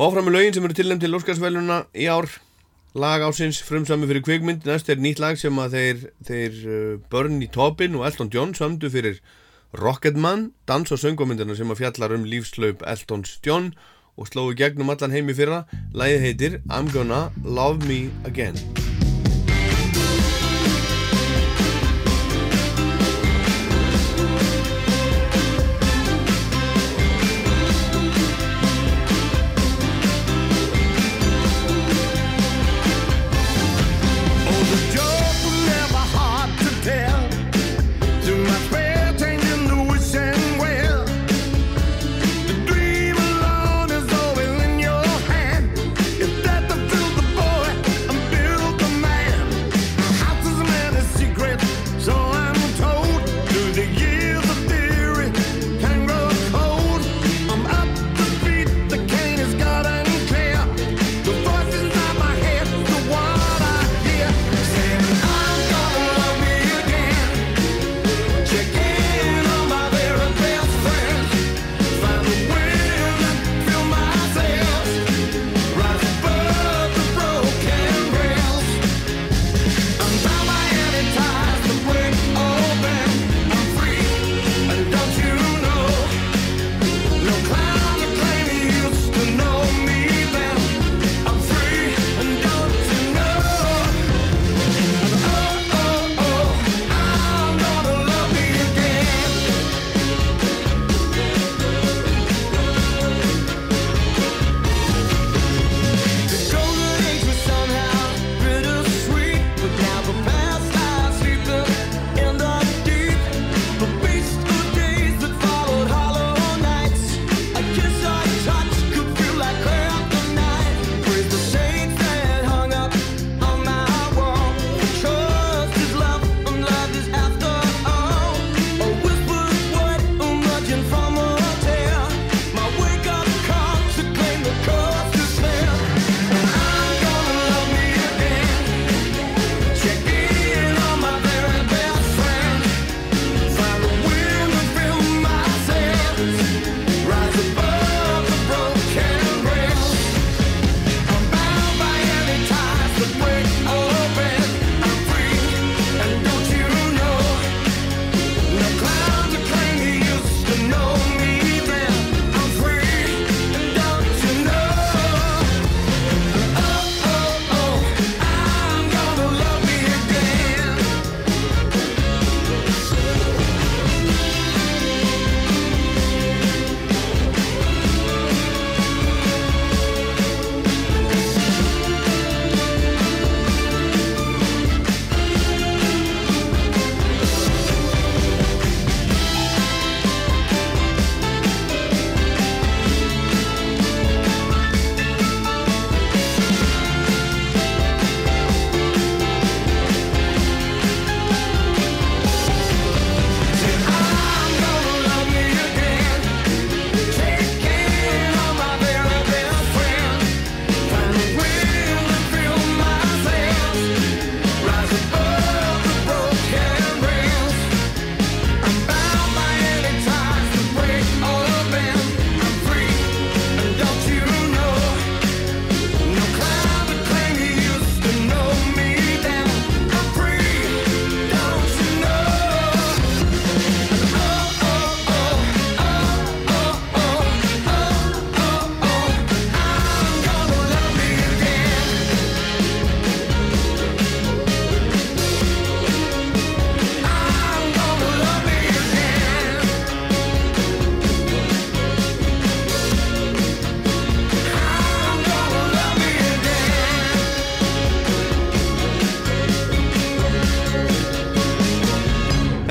Og 0.01 0.09
áfram 0.09 0.31
með 0.31 0.39
lögin 0.39 0.57
sem 0.57 0.65
eru 0.65 0.81
tilnefnd 0.81 1.05
til 1.05 1.21
Óskarsvelununa 1.21 1.83
í 1.93 2.09
ár 2.09 2.33
lag 2.95 3.23
ásins 3.27 3.59
frumsami 3.62 4.07
fyrir 4.07 4.23
kvikmynd. 4.23 4.66
Næst 4.66 4.89
er 4.89 5.03
nýtt 5.03 5.23
lag 5.23 5.39
sem 5.41 5.59
að 5.59 5.75
þeir, 5.75 6.05
þeir 6.29 6.61
uh, 6.65 6.93
Bernie 7.11 7.51
Taupin 7.51 7.99
og 7.99 8.07
Elton 8.07 8.31
John 8.33 8.55
sömdu 8.55 8.91
fyrir 8.93 9.21
Rocketman 9.75 10.53
dans- 10.69 10.95
og 10.95 11.03
söngumyndina 11.03 11.57
sem 11.59 11.71
að 11.75 11.83
fjallar 11.83 12.15
um 12.15 12.27
lífslaup 12.29 12.87
Eltons 12.87 13.41
John 13.45 13.73
og 14.15 14.31
slói 14.31 14.55
gegnum 14.55 14.95
allan 14.95 15.15
heimi 15.15 15.35
fyrra. 15.35 15.65
Lagið 15.93 16.27
heitir 16.29 16.61
I'm 16.71 16.93
Gonna 16.95 17.31
Love 17.43 17.83
Me 17.89 18.07
Again 18.25 18.55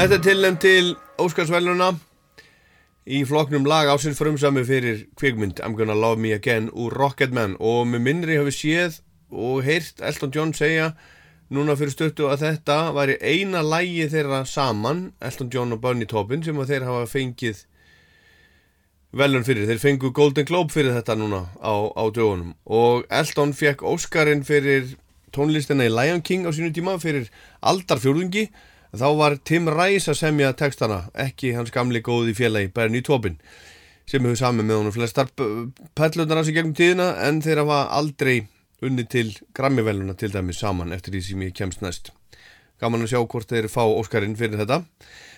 Þetta 0.03 0.17
er 0.17 0.23
tilnæmt 0.25 0.59
til 0.59 0.87
Óskarsvæluna 1.15 1.85
í 3.07 3.21
flokknum 3.23 3.63
lag 3.63 3.87
ásins 3.87 4.17
frumsami 4.19 4.65
fyrir 4.67 5.05
kvikmynd 5.15 5.61
I'm 5.63 5.77
Gonna 5.79 5.95
Love 5.95 6.19
Me 6.19 6.33
Again 6.35 6.65
úr 6.75 6.91
Rocketman. 6.91 7.53
Og 7.63 7.85
með 7.87 8.03
minnri 8.03 8.35
hafi 8.35 8.51
séð 8.51 8.97
og 9.31 9.61
heyrt 9.63 10.03
Elton 10.03 10.33
John 10.35 10.51
segja 10.51 10.89
núna 11.55 11.77
fyrir 11.79 11.93
stuttu 11.95 12.27
að 12.27 12.43
þetta 12.43 12.75
væri 12.97 13.15
eina 13.23 13.61
lægi 13.63 14.09
þeirra 14.11 14.41
saman 14.43 15.05
Elton 15.23 15.53
John 15.55 15.71
og 15.77 15.79
Bunny 15.85 16.09
Tobin 16.11 16.43
sem 16.43 16.59
að 16.59 16.73
þeir 16.73 16.87
hafa 16.89 17.07
fengið 17.13 17.63
velun 19.15 19.47
fyrir, 19.47 19.71
þeir 19.71 19.81
fengu 19.85 20.11
Golden 20.11 20.51
Globe 20.51 20.75
fyrir 20.75 20.97
þetta 20.97 21.15
núna 21.15 21.45
á, 21.63 21.79
á 21.95 22.03
dögunum. 22.11 22.51
Og 22.67 23.07
Elton 23.07 23.55
fekk 23.55 23.87
Óskarinn 23.87 24.43
fyrir 24.43 24.97
tónlistina 25.31 25.87
í 25.87 25.95
Lion 25.95 26.19
King 26.19 26.43
á 26.43 26.51
sínu 26.51 26.75
tíma 26.75 26.99
fyrir 26.99 27.31
aldarfjórðungi 27.63 28.49
þá 28.93 29.07
var 29.17 29.37
Tim 29.41 29.69
Rice 29.71 30.11
að 30.11 30.19
semja 30.19 30.53
textana 30.57 31.03
ekki 31.17 31.53
hans 31.57 31.73
gamli 31.73 32.03
góði 32.05 32.35
félagi 32.37 32.71
Bernie 32.73 33.01
Tobin 33.05 33.39
sem 34.09 34.23
hefur 34.23 34.37
saman 34.37 34.67
með 34.67 34.81
honum 34.81 34.95
flestar 34.95 35.29
perlunar 35.97 36.41
af 36.41 36.47
sig 36.47 36.57
gegnum 36.57 36.75
tíðina 36.77 37.13
en 37.25 37.41
þeir 37.41 37.63
hafa 37.63 37.79
aldrei 37.97 38.43
unni 38.83 39.05
til 39.07 39.31
Grammy-veluna 39.55 40.15
til 40.19 40.33
dæmis 40.33 40.59
saman 40.59 40.91
eftir 40.95 41.15
því 41.15 41.21
sem 41.27 41.43
ég 41.45 41.55
kemst 41.55 41.83
næst. 41.83 42.11
Gaman 42.81 43.05
að 43.05 43.13
sjá 43.13 43.21
hvort 43.23 43.47
þeir 43.47 43.69
fá 43.71 43.83
Óskarinn 43.85 44.35
fyrir 44.35 44.59
þetta. 44.59 44.81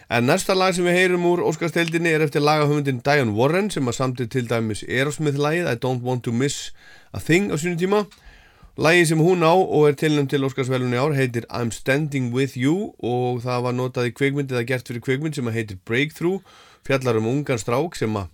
En 0.10 0.26
næsta 0.26 0.56
lag 0.58 0.74
sem 0.74 0.86
við 0.86 0.98
heyrum 1.00 1.26
úr 1.30 1.44
Óskarsteildinni 1.46 2.12
er 2.14 2.26
eftir 2.26 2.44
lagahöfundin 2.46 3.04
Diane 3.06 3.34
Warren 3.38 3.72
sem 3.74 3.86
að 3.90 4.00
samtið 4.00 4.32
til 4.34 4.46
dæmis 4.50 4.84
Aerosmith-lagið 4.86 5.70
I 5.70 5.78
Don't 5.82 6.06
Want 6.06 6.26
To 6.26 6.34
Miss 6.34 6.72
A 7.14 7.22
Thing 7.22 7.54
á 7.54 7.56
sínu 7.58 7.78
tíma 7.82 8.06
Lægi 8.78 9.06
sem 9.06 9.20
hún 9.20 9.40
á 9.40 9.56
og 9.56 9.88
er 9.88 9.94
tilnæmt 9.96 10.30
til 10.30 10.44
Óskarsvelunni 10.44 10.98
ár 11.00 11.16
heitir 11.16 11.46
I'm 11.48 11.72
Standing 11.72 12.34
With 12.36 12.58
You 12.58 12.92
og 13.00 13.40
það 13.40 13.62
var 13.64 13.72
notað 13.74 14.10
í 14.10 14.12
kveikmynd 14.12 14.52
eða 14.52 14.66
gert 14.68 14.90
fyrir 14.92 15.00
kveikmynd 15.00 15.38
sem 15.38 15.48
heitir 15.48 15.78
Breakthrough 15.88 16.44
fjallar 16.84 17.16
um 17.16 17.30
ungan 17.32 17.56
strák 17.56 17.96
sem 17.96 18.12
að 18.20 18.28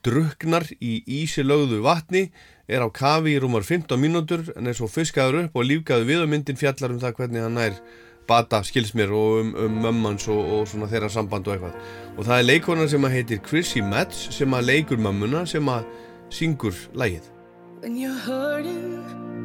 druknar 0.00 0.64
í 0.80 1.04
ísilögðu 1.04 1.82
vatni 1.84 2.30
er 2.72 2.80
á 2.80 2.88
kafi 2.88 3.36
í 3.36 3.42
rúmar 3.44 3.68
15 3.68 4.00
mínútur 4.00 4.48
en 4.56 4.64
er 4.66 4.72
svo 4.72 4.88
fiskaður 4.88 5.42
upp 5.42 5.60
og 5.60 5.68
lífgaður 5.68 6.08
við 6.08 6.24
og 6.24 6.32
myndin 6.32 6.56
fjallar 6.56 6.96
um 6.96 7.02
það 7.04 7.14
hvernig 7.20 7.44
hann 7.44 7.60
nær 7.60 7.76
bata 8.24 8.62
skilsmér 8.64 9.12
og 9.12 9.42
um, 9.42 9.54
um 9.60 9.78
mömmans 9.84 10.24
og, 10.32 10.40
og 10.40 10.64
svona 10.72 10.88
þeirra 10.88 11.12
samband 11.12 11.52
og 11.52 11.58
eitthvað. 11.58 11.76
Og 12.16 12.24
það 12.24 12.38
er 12.38 12.48
leikonar 12.48 12.88
sem 12.88 13.04
að 13.04 13.16
heitir 13.18 13.44
Chrissy 13.44 13.84
Metz 13.84 14.30
sem 14.32 14.56
að 14.56 14.72
leikur 14.72 14.96
mömmuna 14.96 15.44
sem 15.44 15.68
að 15.68 15.84
syngur 16.32 16.80
lægið 16.96 17.28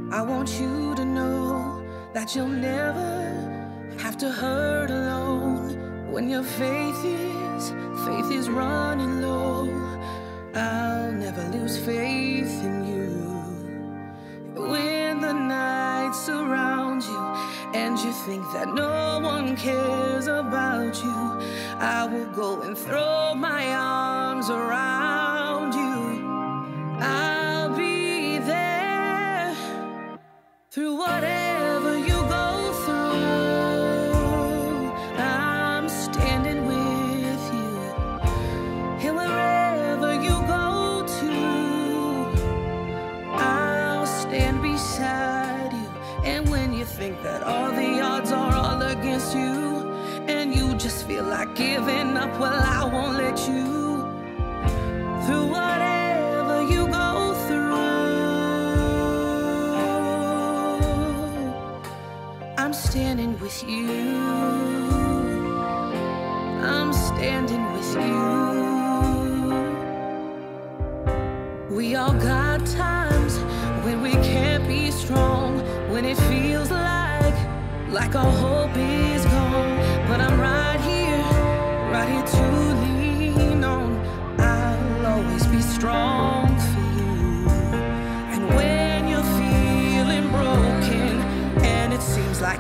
I 0.10 0.22
want 0.22 0.50
you 0.58 0.96
to 0.96 1.04
know 1.04 1.84
that 2.14 2.34
you'll 2.34 2.48
never 2.48 3.94
have 4.00 4.18
to 4.20 4.32
hurt 4.32 4.90
alone. 4.90 6.12
When 6.12 6.30
your 6.30 6.44
faith 6.44 7.04
is, 7.04 7.72
faith 8.06 8.32
is 8.32 8.50
running 8.50 9.22
low, 9.22 9.68
I'll 10.56 11.12
never 11.12 11.44
lose 11.50 11.78
faith 11.78 12.64
in 12.64 12.88
you. 12.88 13.08
When 14.56 15.20
the 15.20 15.34
night 15.34 16.14
surrounds 16.16 17.06
you 17.08 17.26
and 17.74 18.00
you 18.00 18.14
think 18.14 18.44
that 18.54 18.74
no 18.74 19.20
one 19.22 19.58
cares 19.58 20.28
about 20.28 21.04
you, 21.04 21.18
I 21.80 22.08
will 22.08 22.32
go 22.32 22.62
and 22.62 22.78
throw 22.78 23.36
my 23.36 23.74
arms 23.74 24.50
around 24.50 25.17
giving 51.58 52.16
up, 52.16 52.40
well, 52.40 52.54
I 52.54 52.84
won't 52.86 53.18
let 53.18 53.38
you. 53.48 53.66
Through 55.26 55.48
whatever 55.48 56.62
you 56.72 56.88
go 56.88 57.34
through, 57.48 57.74
I'm 62.58 62.74
standing 62.74 63.40
with 63.40 63.64
you. 63.68 63.90
I'm 66.62 66.94
standing 66.94 67.64
with 67.74 67.92
you. 68.06 68.38
We 71.76 71.96
all 71.96 72.14
got 72.14 72.64
times 72.68 73.40
when 73.84 74.02
we 74.04 74.12
can't 74.12 74.68
be 74.68 74.92
strong, 74.92 75.60
when 75.92 76.06
it 76.06 76.18
feels 76.30 76.70
like 76.70 77.36
like 77.90 78.16
our 78.16 78.32
hope 78.32 78.76
is 78.76 79.27
here 82.06 82.26
to 82.26 82.48
lean 82.84 83.64
on. 83.64 83.98
I'll 84.40 85.06
always 85.06 85.46
be 85.48 85.62
strong 85.62 86.48
for 86.60 86.80
you. 86.98 87.50
And 88.34 88.50
when 88.56 89.08
you're 89.08 89.24
feeling 89.42 90.30
broken 90.30 91.22
and 91.64 91.94
it 91.94 92.02
seems 92.02 92.42
like 92.42 92.60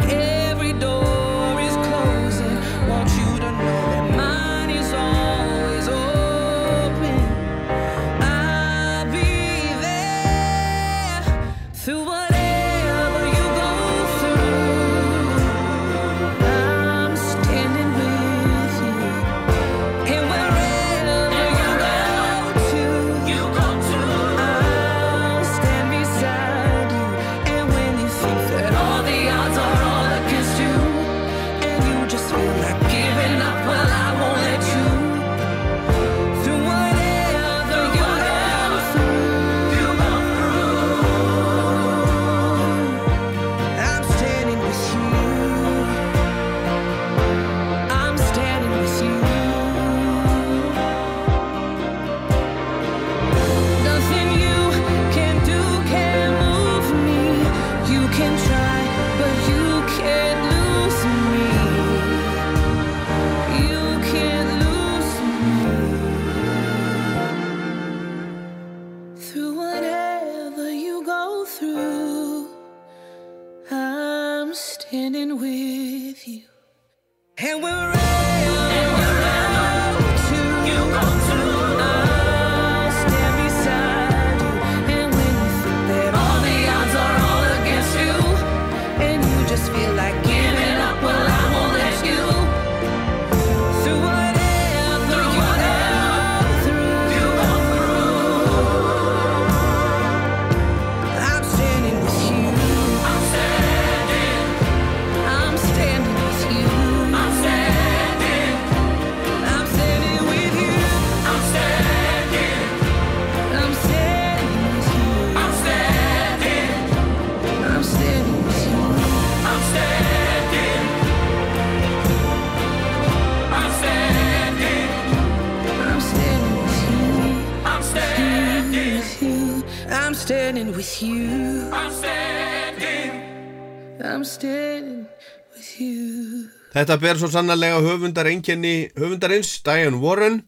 Þetta 136.74 136.96
ber 137.02 137.20
svo 137.20 137.30
sannarlega 137.30 137.82
höfundar 137.86 138.26
einkenni 138.30 138.90
höfundarins 138.98 139.52
Diane 139.66 140.00
Warren 140.02 140.40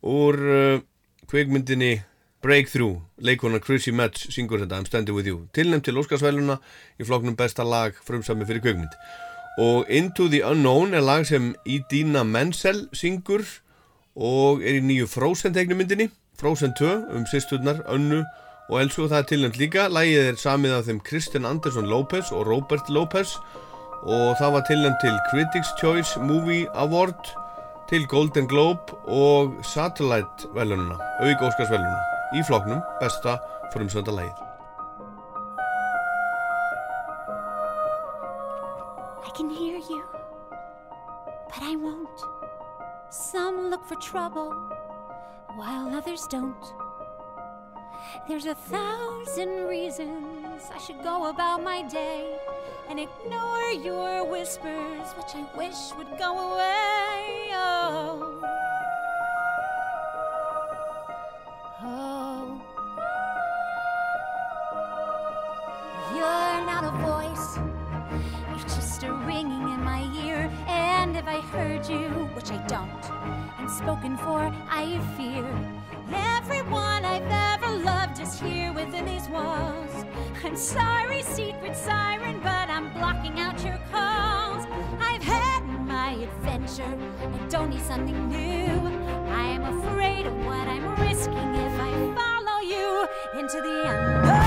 úr 0.00 0.38
uh, 0.40 0.80
kveikmyndinni 1.28 2.02
Breakthrough, 2.42 3.02
leikonar 3.22 3.60
Chrissy 3.62 3.92
Metz 3.94 4.24
syngur 4.34 4.64
þetta 4.64 4.80
I'm 4.80 4.86
Standing 4.88 5.14
With 5.14 5.28
You. 5.28 5.44
Tilnæmt 5.54 5.84
til 5.86 6.00
Óskarsvæluna 6.00 6.56
í 6.98 7.04
floknum 7.06 7.36
besta 7.36 7.62
lag 7.68 7.94
frumsami 8.06 8.48
fyrir 8.48 8.64
kveikmynd 8.64 8.96
og 9.62 9.84
Into 9.92 10.28
the 10.32 10.40
Unknown 10.48 10.94
er 10.94 11.04
lag 11.04 11.26
sem 11.28 11.54
Idina 11.68 12.22
Menzel 12.24 12.88
syngur 12.96 13.44
og 14.16 14.64
er 14.64 14.80
í 14.80 14.84
nýju 14.84 15.06
Frozen 15.12 15.52
teiknumyndinni 15.52 16.08
Frozen 16.40 16.72
2 16.78 16.94
um 17.12 17.28
sýsturnar, 17.28 17.84
Önnu 17.92 18.24
og 18.68 18.80
Elsu 18.80 19.02
og 19.04 19.10
það 19.10 19.18
er 19.18 19.28
tilnæmt 19.30 19.58
líka 19.60 19.88
lagið 19.90 20.28
er 20.30 20.38
samið 20.40 20.76
af 20.76 20.86
þeim 20.88 21.00
Kristen 21.08 21.48
Anderson 21.48 21.88
Lopez 21.90 22.30
og 22.32 22.46
Robert 22.46 22.88
Lopez 22.88 23.34
og 24.02 24.36
það 24.38 24.54
var 24.56 24.64
tilnæmt 24.68 25.02
til 25.02 25.18
Critics 25.30 25.72
Choice 25.80 26.20
Movie 26.20 26.68
Award 26.74 27.34
til 27.90 28.06
Golden 28.08 28.48
Globe 28.48 28.94
og 29.06 29.52
Satellite 29.62 30.48
velununa, 30.54 30.96
auk 31.20 31.44
Óskarsvelununa 31.48 32.38
í 32.38 32.44
floknum 32.48 32.80
besta 33.02 33.36
frumsönda 33.74 34.14
lagið 34.14 34.48
I 39.22 39.34
can 39.34 39.50
hear 39.50 39.78
you, 39.78 40.02
but 41.48 41.62
I 41.62 41.74
won't. 41.76 42.20
Some 43.10 43.70
look 43.70 43.84
for 43.86 43.94
trouble, 43.94 44.52
while 45.56 45.94
others 45.96 46.26
don't. 46.26 46.91
There's 48.28 48.46
a 48.46 48.54
thousand 48.54 49.66
reasons 49.66 50.70
I 50.72 50.78
should 50.78 51.02
go 51.02 51.28
about 51.28 51.62
my 51.62 51.82
day 51.82 52.38
and 52.88 52.98
ignore 53.00 53.70
your 53.70 54.24
whispers, 54.24 55.12
which 55.16 55.34
I 55.34 55.46
wish 55.56 55.92
would 55.96 56.18
go 56.18 56.52
away. 56.52 57.50
Oh. 57.52 58.42
Oh. 61.82 62.60
You're 66.14 66.66
not 66.66 66.84
a 66.84 66.92
voice. 67.02 67.58
You're 68.48 68.68
just 68.68 69.02
a 69.02 69.12
ringing 69.12 69.62
in 69.62 69.82
my 69.82 70.02
ear. 70.24 70.50
And 70.66 71.16
if 71.16 71.26
I 71.26 71.40
heard 71.40 71.88
you, 71.88 72.08
which 72.34 72.50
I 72.50 72.58
don't, 72.66 73.10
and 73.58 73.70
spoken 73.70 74.16
for, 74.16 74.52
I 74.68 75.00
fear. 75.16 75.81
Everyone 76.10 77.04
I've 77.04 77.30
ever 77.30 77.76
loved 77.78 78.20
is 78.20 78.40
here 78.40 78.72
within 78.72 79.04
these 79.04 79.28
walls. 79.28 80.04
I'm 80.44 80.56
sorry, 80.56 81.22
secret 81.22 81.76
siren, 81.76 82.40
but 82.40 82.68
I'm 82.68 82.92
blocking 82.94 83.38
out 83.38 83.62
your 83.64 83.78
calls. 83.90 84.66
I've 85.00 85.22
had 85.22 85.60
my 85.86 86.12
adventure. 86.14 86.98
I 87.22 87.46
don't 87.48 87.70
need 87.70 87.82
something 87.82 88.28
new. 88.28 88.88
I 89.30 89.46
am 89.46 89.78
afraid 89.78 90.26
of 90.26 90.34
what 90.44 90.66
I'm 90.66 91.00
risking 91.00 91.54
if 91.54 91.80
I 91.80 91.92
follow 92.14 92.60
you 92.60 93.06
into 93.38 93.60
the 93.60 93.82
unknown. 93.88 94.41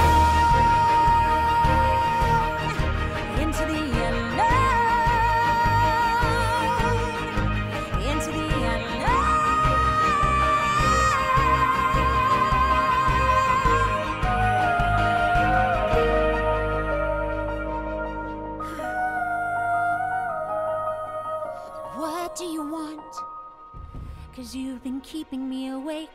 You've 24.55 24.83
been 24.83 25.01
keeping 25.01 25.47
me 25.49 25.69
awake. 25.69 26.09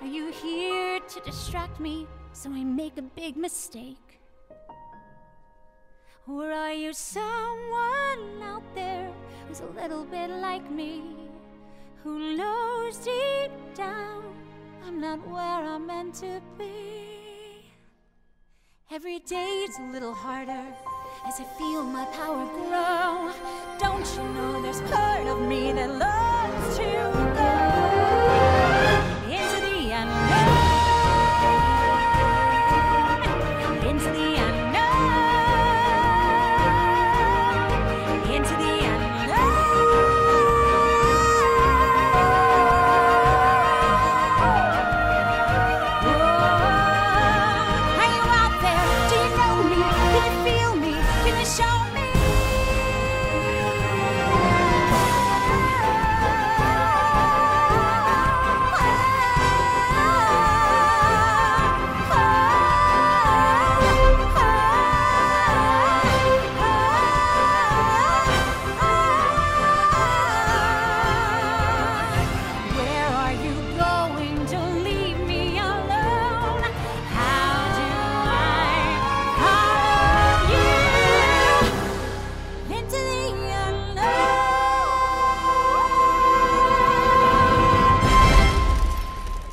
Are 0.00 0.06
you 0.06 0.32
here 0.32 1.00
to 1.00 1.20
distract 1.20 1.78
me 1.78 2.06
so 2.32 2.50
I 2.50 2.64
make 2.64 2.98
a 2.98 3.02
big 3.02 3.36
mistake? 3.36 4.20
Or 6.26 6.50
are 6.50 6.72
you 6.72 6.92
someone 6.92 8.42
out 8.42 8.62
there 8.74 9.12
who's 9.46 9.60
a 9.60 9.66
little 9.66 10.04
bit 10.04 10.30
like 10.30 10.70
me? 10.70 11.02
Who 12.02 12.36
knows 12.36 12.96
deep 12.96 13.52
down 13.74 14.24
I'm 14.84 15.00
not 15.00 15.26
where 15.28 15.64
I'm 15.72 15.86
meant 15.86 16.14
to 16.16 16.40
be? 16.58 17.70
Every 18.90 19.20
day's 19.20 19.78
a 19.78 19.92
little 19.92 20.14
harder 20.14 20.66
as 21.26 21.40
I 21.40 21.44
feel 21.44 21.84
my 21.84 22.04
power 22.06 22.44
grow. 22.46 23.32
Don't 23.78 24.06
you 24.16 24.22
know 24.34 24.60
there's 24.62 24.80
part 24.82 25.26
of 25.26 25.40
me 25.40 25.72
that 25.72 25.90
loves 25.90 26.76
to 26.78 26.82
go 26.82 27.91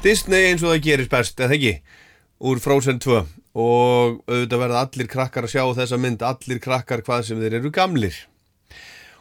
Disney 0.10 0.48
eins 0.50 0.64
og 0.64 0.72
það 0.72 0.86
gerist 0.88 1.12
best, 1.12 1.38
eða 1.38 1.54
ekki? 1.54 1.72
Úr 2.50 2.58
Frozen 2.64 2.98
2 3.04 3.18
og 3.60 4.16
auðvitað 4.26 4.62
verða 4.64 4.80
allir 4.82 5.10
krakkar 5.12 5.46
að 5.46 5.52
sjá 5.54 5.62
þessa 5.78 6.00
mynd 6.02 6.24
allir 6.26 6.62
krakkar 6.64 7.04
hvað 7.06 7.28
sem 7.28 7.42
þeir 7.44 7.58
eru 7.60 7.70
gamlir. 7.76 8.16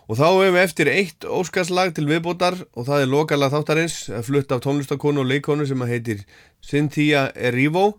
Og 0.08 0.16
þá 0.16 0.24
hefur 0.30 0.54
við 0.54 0.62
eftir 0.62 0.90
eitt 0.94 1.26
óskarslag 1.28 1.92
til 1.92 2.06
viðbótar 2.08 2.56
og 2.72 2.88
það 2.88 3.04
er 3.04 3.12
lokalag 3.12 3.52
þáttarins 3.52 3.98
flutt 4.24 4.54
af 4.54 4.64
tónlistakonu 4.64 5.26
og 5.26 5.28
leikonu 5.28 5.68
sem 5.68 5.84
heitir 5.90 6.24
Cynthia 6.64 7.26
Erivo. 7.36 7.98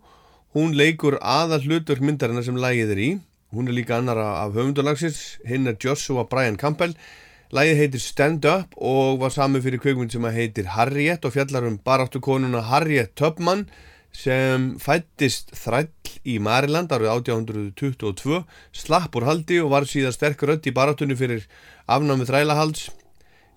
Hún 0.56 0.74
leikur 0.74 1.20
aðal 1.22 1.62
hlutur 1.68 2.02
myndarinnar 2.02 2.48
sem 2.48 2.58
lagið 2.58 2.96
er 2.96 3.04
í. 3.06 3.10
Hún 3.54 3.70
er 3.70 3.78
líka 3.78 4.00
annara 4.00 4.40
af 4.40 4.58
höfundalagsins. 4.58 5.38
Hinn 5.46 5.70
er 5.70 5.78
Joshua 5.78 6.26
Brian 6.26 6.58
Campbell 6.58 6.98
Lægið 7.50 7.80
heitir 7.80 8.02
Stand 8.02 8.44
Up 8.46 8.76
og 8.78 9.16
var 9.18 9.32
sami 9.34 9.58
fyrir 9.58 9.80
kveikmynd 9.82 10.12
sem 10.14 10.26
heitir 10.30 10.68
Harriet 10.70 11.24
og 11.26 11.32
fjallar 11.34 11.64
um 11.66 11.80
baráttu 11.82 12.20
konuna 12.22 12.60
Harriet 12.62 13.16
Tubman 13.18 13.64
sem 14.14 14.76
fættist 14.78 15.50
þræll 15.58 15.90
í 16.30 16.36
Maryland 16.38 16.92
árið 16.94 17.10
1822, 17.10 18.44
slapp 18.70 19.18
úr 19.18 19.26
haldi 19.26 19.58
og 19.64 19.72
var 19.72 19.86
síðan 19.90 20.14
sterk 20.14 20.44
rödd 20.46 20.68
í 20.70 20.74
baráttunni 20.76 21.16
fyrir 21.18 21.48
afnámi 21.90 22.28
þrælahalds 22.28 22.84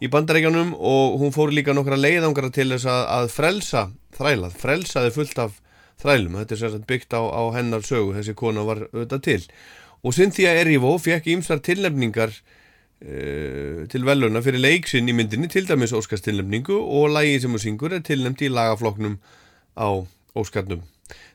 í 0.02 0.10
bandarækjanum 0.10 0.74
og 0.74 1.20
hún 1.22 1.36
fór 1.36 1.54
líka 1.54 1.78
nokkra 1.78 2.00
leiðangara 2.00 2.50
til 2.50 2.72
þess 2.74 2.90
að, 2.90 3.04
að 3.18 3.30
frelsa 3.36 3.84
þrælað, 4.18 4.58
frelsaði 4.64 5.14
fullt 5.20 5.44
af 5.46 5.62
þrælum, 6.02 6.40
þetta 6.42 6.58
er 6.58 6.64
sérstaklega 6.64 6.90
byggt 6.96 7.14
á, 7.14 7.22
á 7.30 7.44
hennar 7.60 7.86
sögu, 7.86 8.18
þessi 8.18 8.34
kona 8.42 8.66
var 8.66 8.88
auðvitað 8.90 9.24
til. 9.30 9.40
Og 10.02 10.18
Cynthia 10.18 10.58
Erivo 10.58 10.98
fekk 10.98 11.30
ímsar 11.38 11.62
tilnefningar 11.64 12.34
til 13.04 14.06
veluna 14.08 14.40
fyrir 14.46 14.64
leiksinn 14.64 15.12
í 15.12 15.18
myndinni 15.18 15.50
til 15.52 15.68
dæmis 15.68 15.92
Óskars 15.92 16.24
tilnefningu 16.24 16.78
og 16.80 17.12
lagi 17.12 17.36
sem 17.44 17.52
hún 17.52 17.60
syngur 17.60 17.98
er 17.98 18.06
tilnefnt 18.06 18.46
í 18.46 18.52
lagafloknum 18.54 19.20
á 19.76 20.08
Óskarnum 20.40 20.86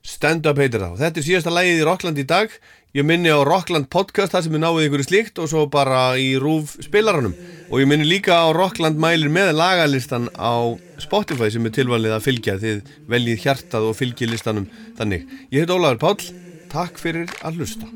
Stand 0.03 0.47
Up 0.49 0.59
heitir 0.61 0.83
það. 0.83 0.99
Þetta 1.03 1.21
er 1.21 1.27
síðasta 1.27 1.53
lægið 1.53 1.81
í 1.81 1.87
Rockland 1.87 2.21
í 2.21 2.27
dag. 2.29 2.53
Ég 2.97 3.05
minni 3.05 3.29
á 3.29 3.45
Rockland 3.45 3.91
podcast, 3.93 4.33
það 4.33 4.47
sem 4.47 4.57
er 4.57 4.63
náið 4.63 4.87
ykkur 4.87 5.05
slíkt 5.05 5.41
og 5.43 5.51
svo 5.51 5.67
bara 5.71 6.01
í 6.17 6.31
rúf 6.41 6.79
spilaranum. 6.85 7.35
Og 7.69 7.83
ég 7.83 7.91
minni 7.91 8.09
líka 8.09 8.39
á 8.41 8.49
Rockland 8.57 8.97
mælir 9.01 9.31
með 9.33 9.53
lagalistan 9.59 10.31
á 10.33 10.73
Spotify 11.03 11.51
sem 11.53 11.69
er 11.69 11.77
tilvalið 11.77 12.17
að 12.17 12.25
fylgja 12.25 12.57
þið 12.63 12.79
veljið 13.13 13.45
hjartað 13.45 13.91
og 13.91 13.99
fylgið 13.99 14.33
listanum 14.33 14.71
þannig. 14.99 15.29
Ég 15.53 15.67
heit 15.67 15.75
Ólafur 15.75 16.01
Páll, 16.07 16.33
takk 16.73 16.95
fyrir 17.03 17.29
að 17.45 17.61
hlusta. 17.61 17.93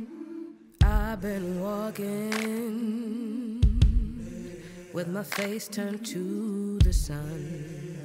With 4.92 5.08
my 5.08 5.22
face 5.22 5.68
turned 5.68 6.04
to 6.06 6.78
the 6.80 6.92
sun. 6.92 7.98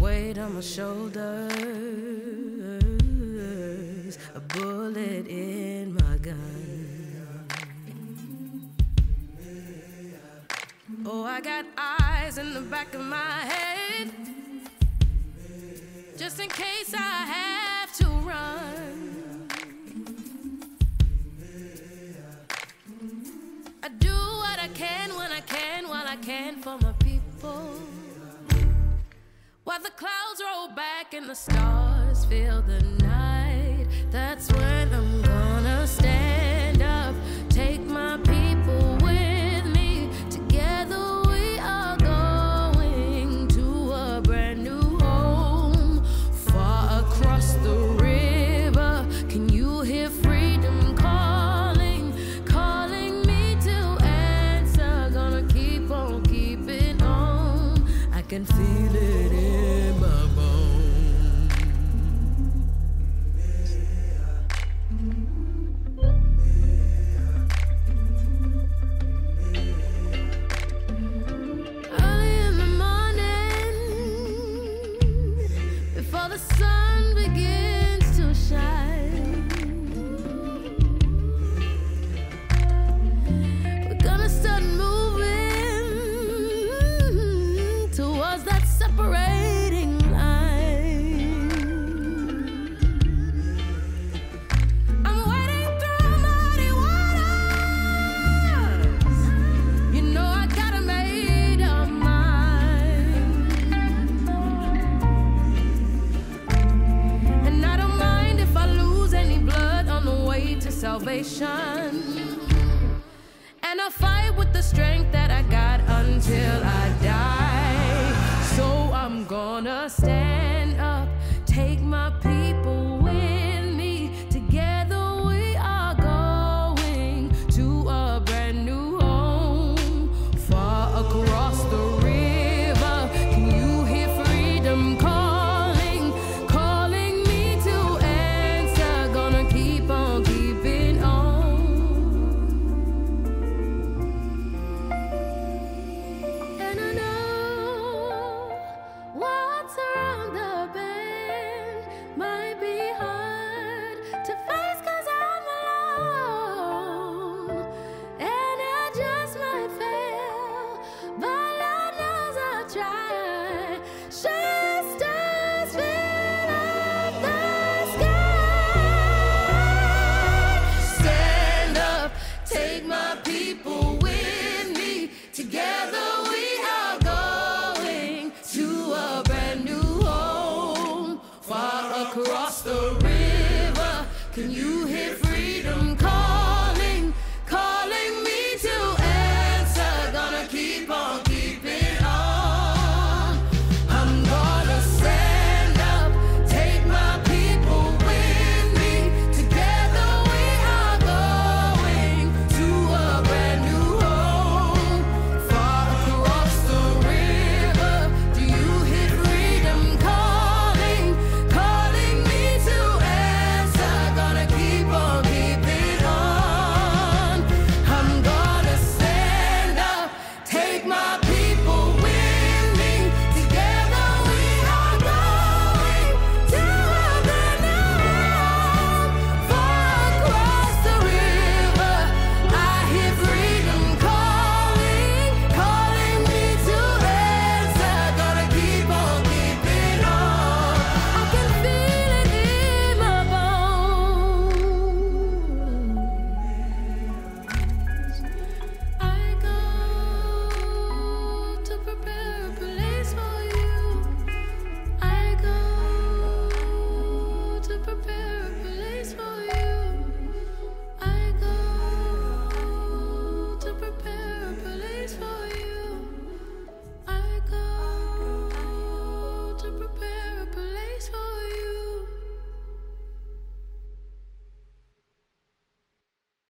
Weight 0.00 0.36
on 0.38 0.54
my 0.54 0.60
shoulders, 0.60 1.18
a 4.34 4.40
bullet 4.40 5.28
in 5.28 5.94
my 5.94 6.16
gun. 6.16 6.70
Oh, 11.06 11.24
I 11.24 11.40
got 11.40 11.64
eyes 11.78 12.38
in 12.38 12.54
the 12.54 12.60
back 12.62 12.92
of 12.94 13.02
my 13.02 13.40
head 13.52 14.10
just 16.16 16.40
in 16.40 16.48
case 16.48 16.92
I 16.92 16.98
have 16.98 17.92
to 17.98 18.06
run. 18.26 19.09
Can 24.90 25.14
when 25.16 25.30
I 25.30 25.40
can 25.40 25.88
while 25.88 26.06
I 26.06 26.16
can 26.16 26.56
for 26.62 26.76
my 26.78 26.92
people. 26.92 27.72
While 29.64 29.82
the 29.82 29.94
clouds 30.02 30.40
roll 30.48 30.68
back 30.74 31.14
and 31.14 31.26
the 31.28 31.34
stars 31.34 32.24
fill 32.24 32.62
the 32.62 32.82
night, 33.04 33.86
that's 34.10 34.50
when 34.52 34.92
I'm 34.92 35.19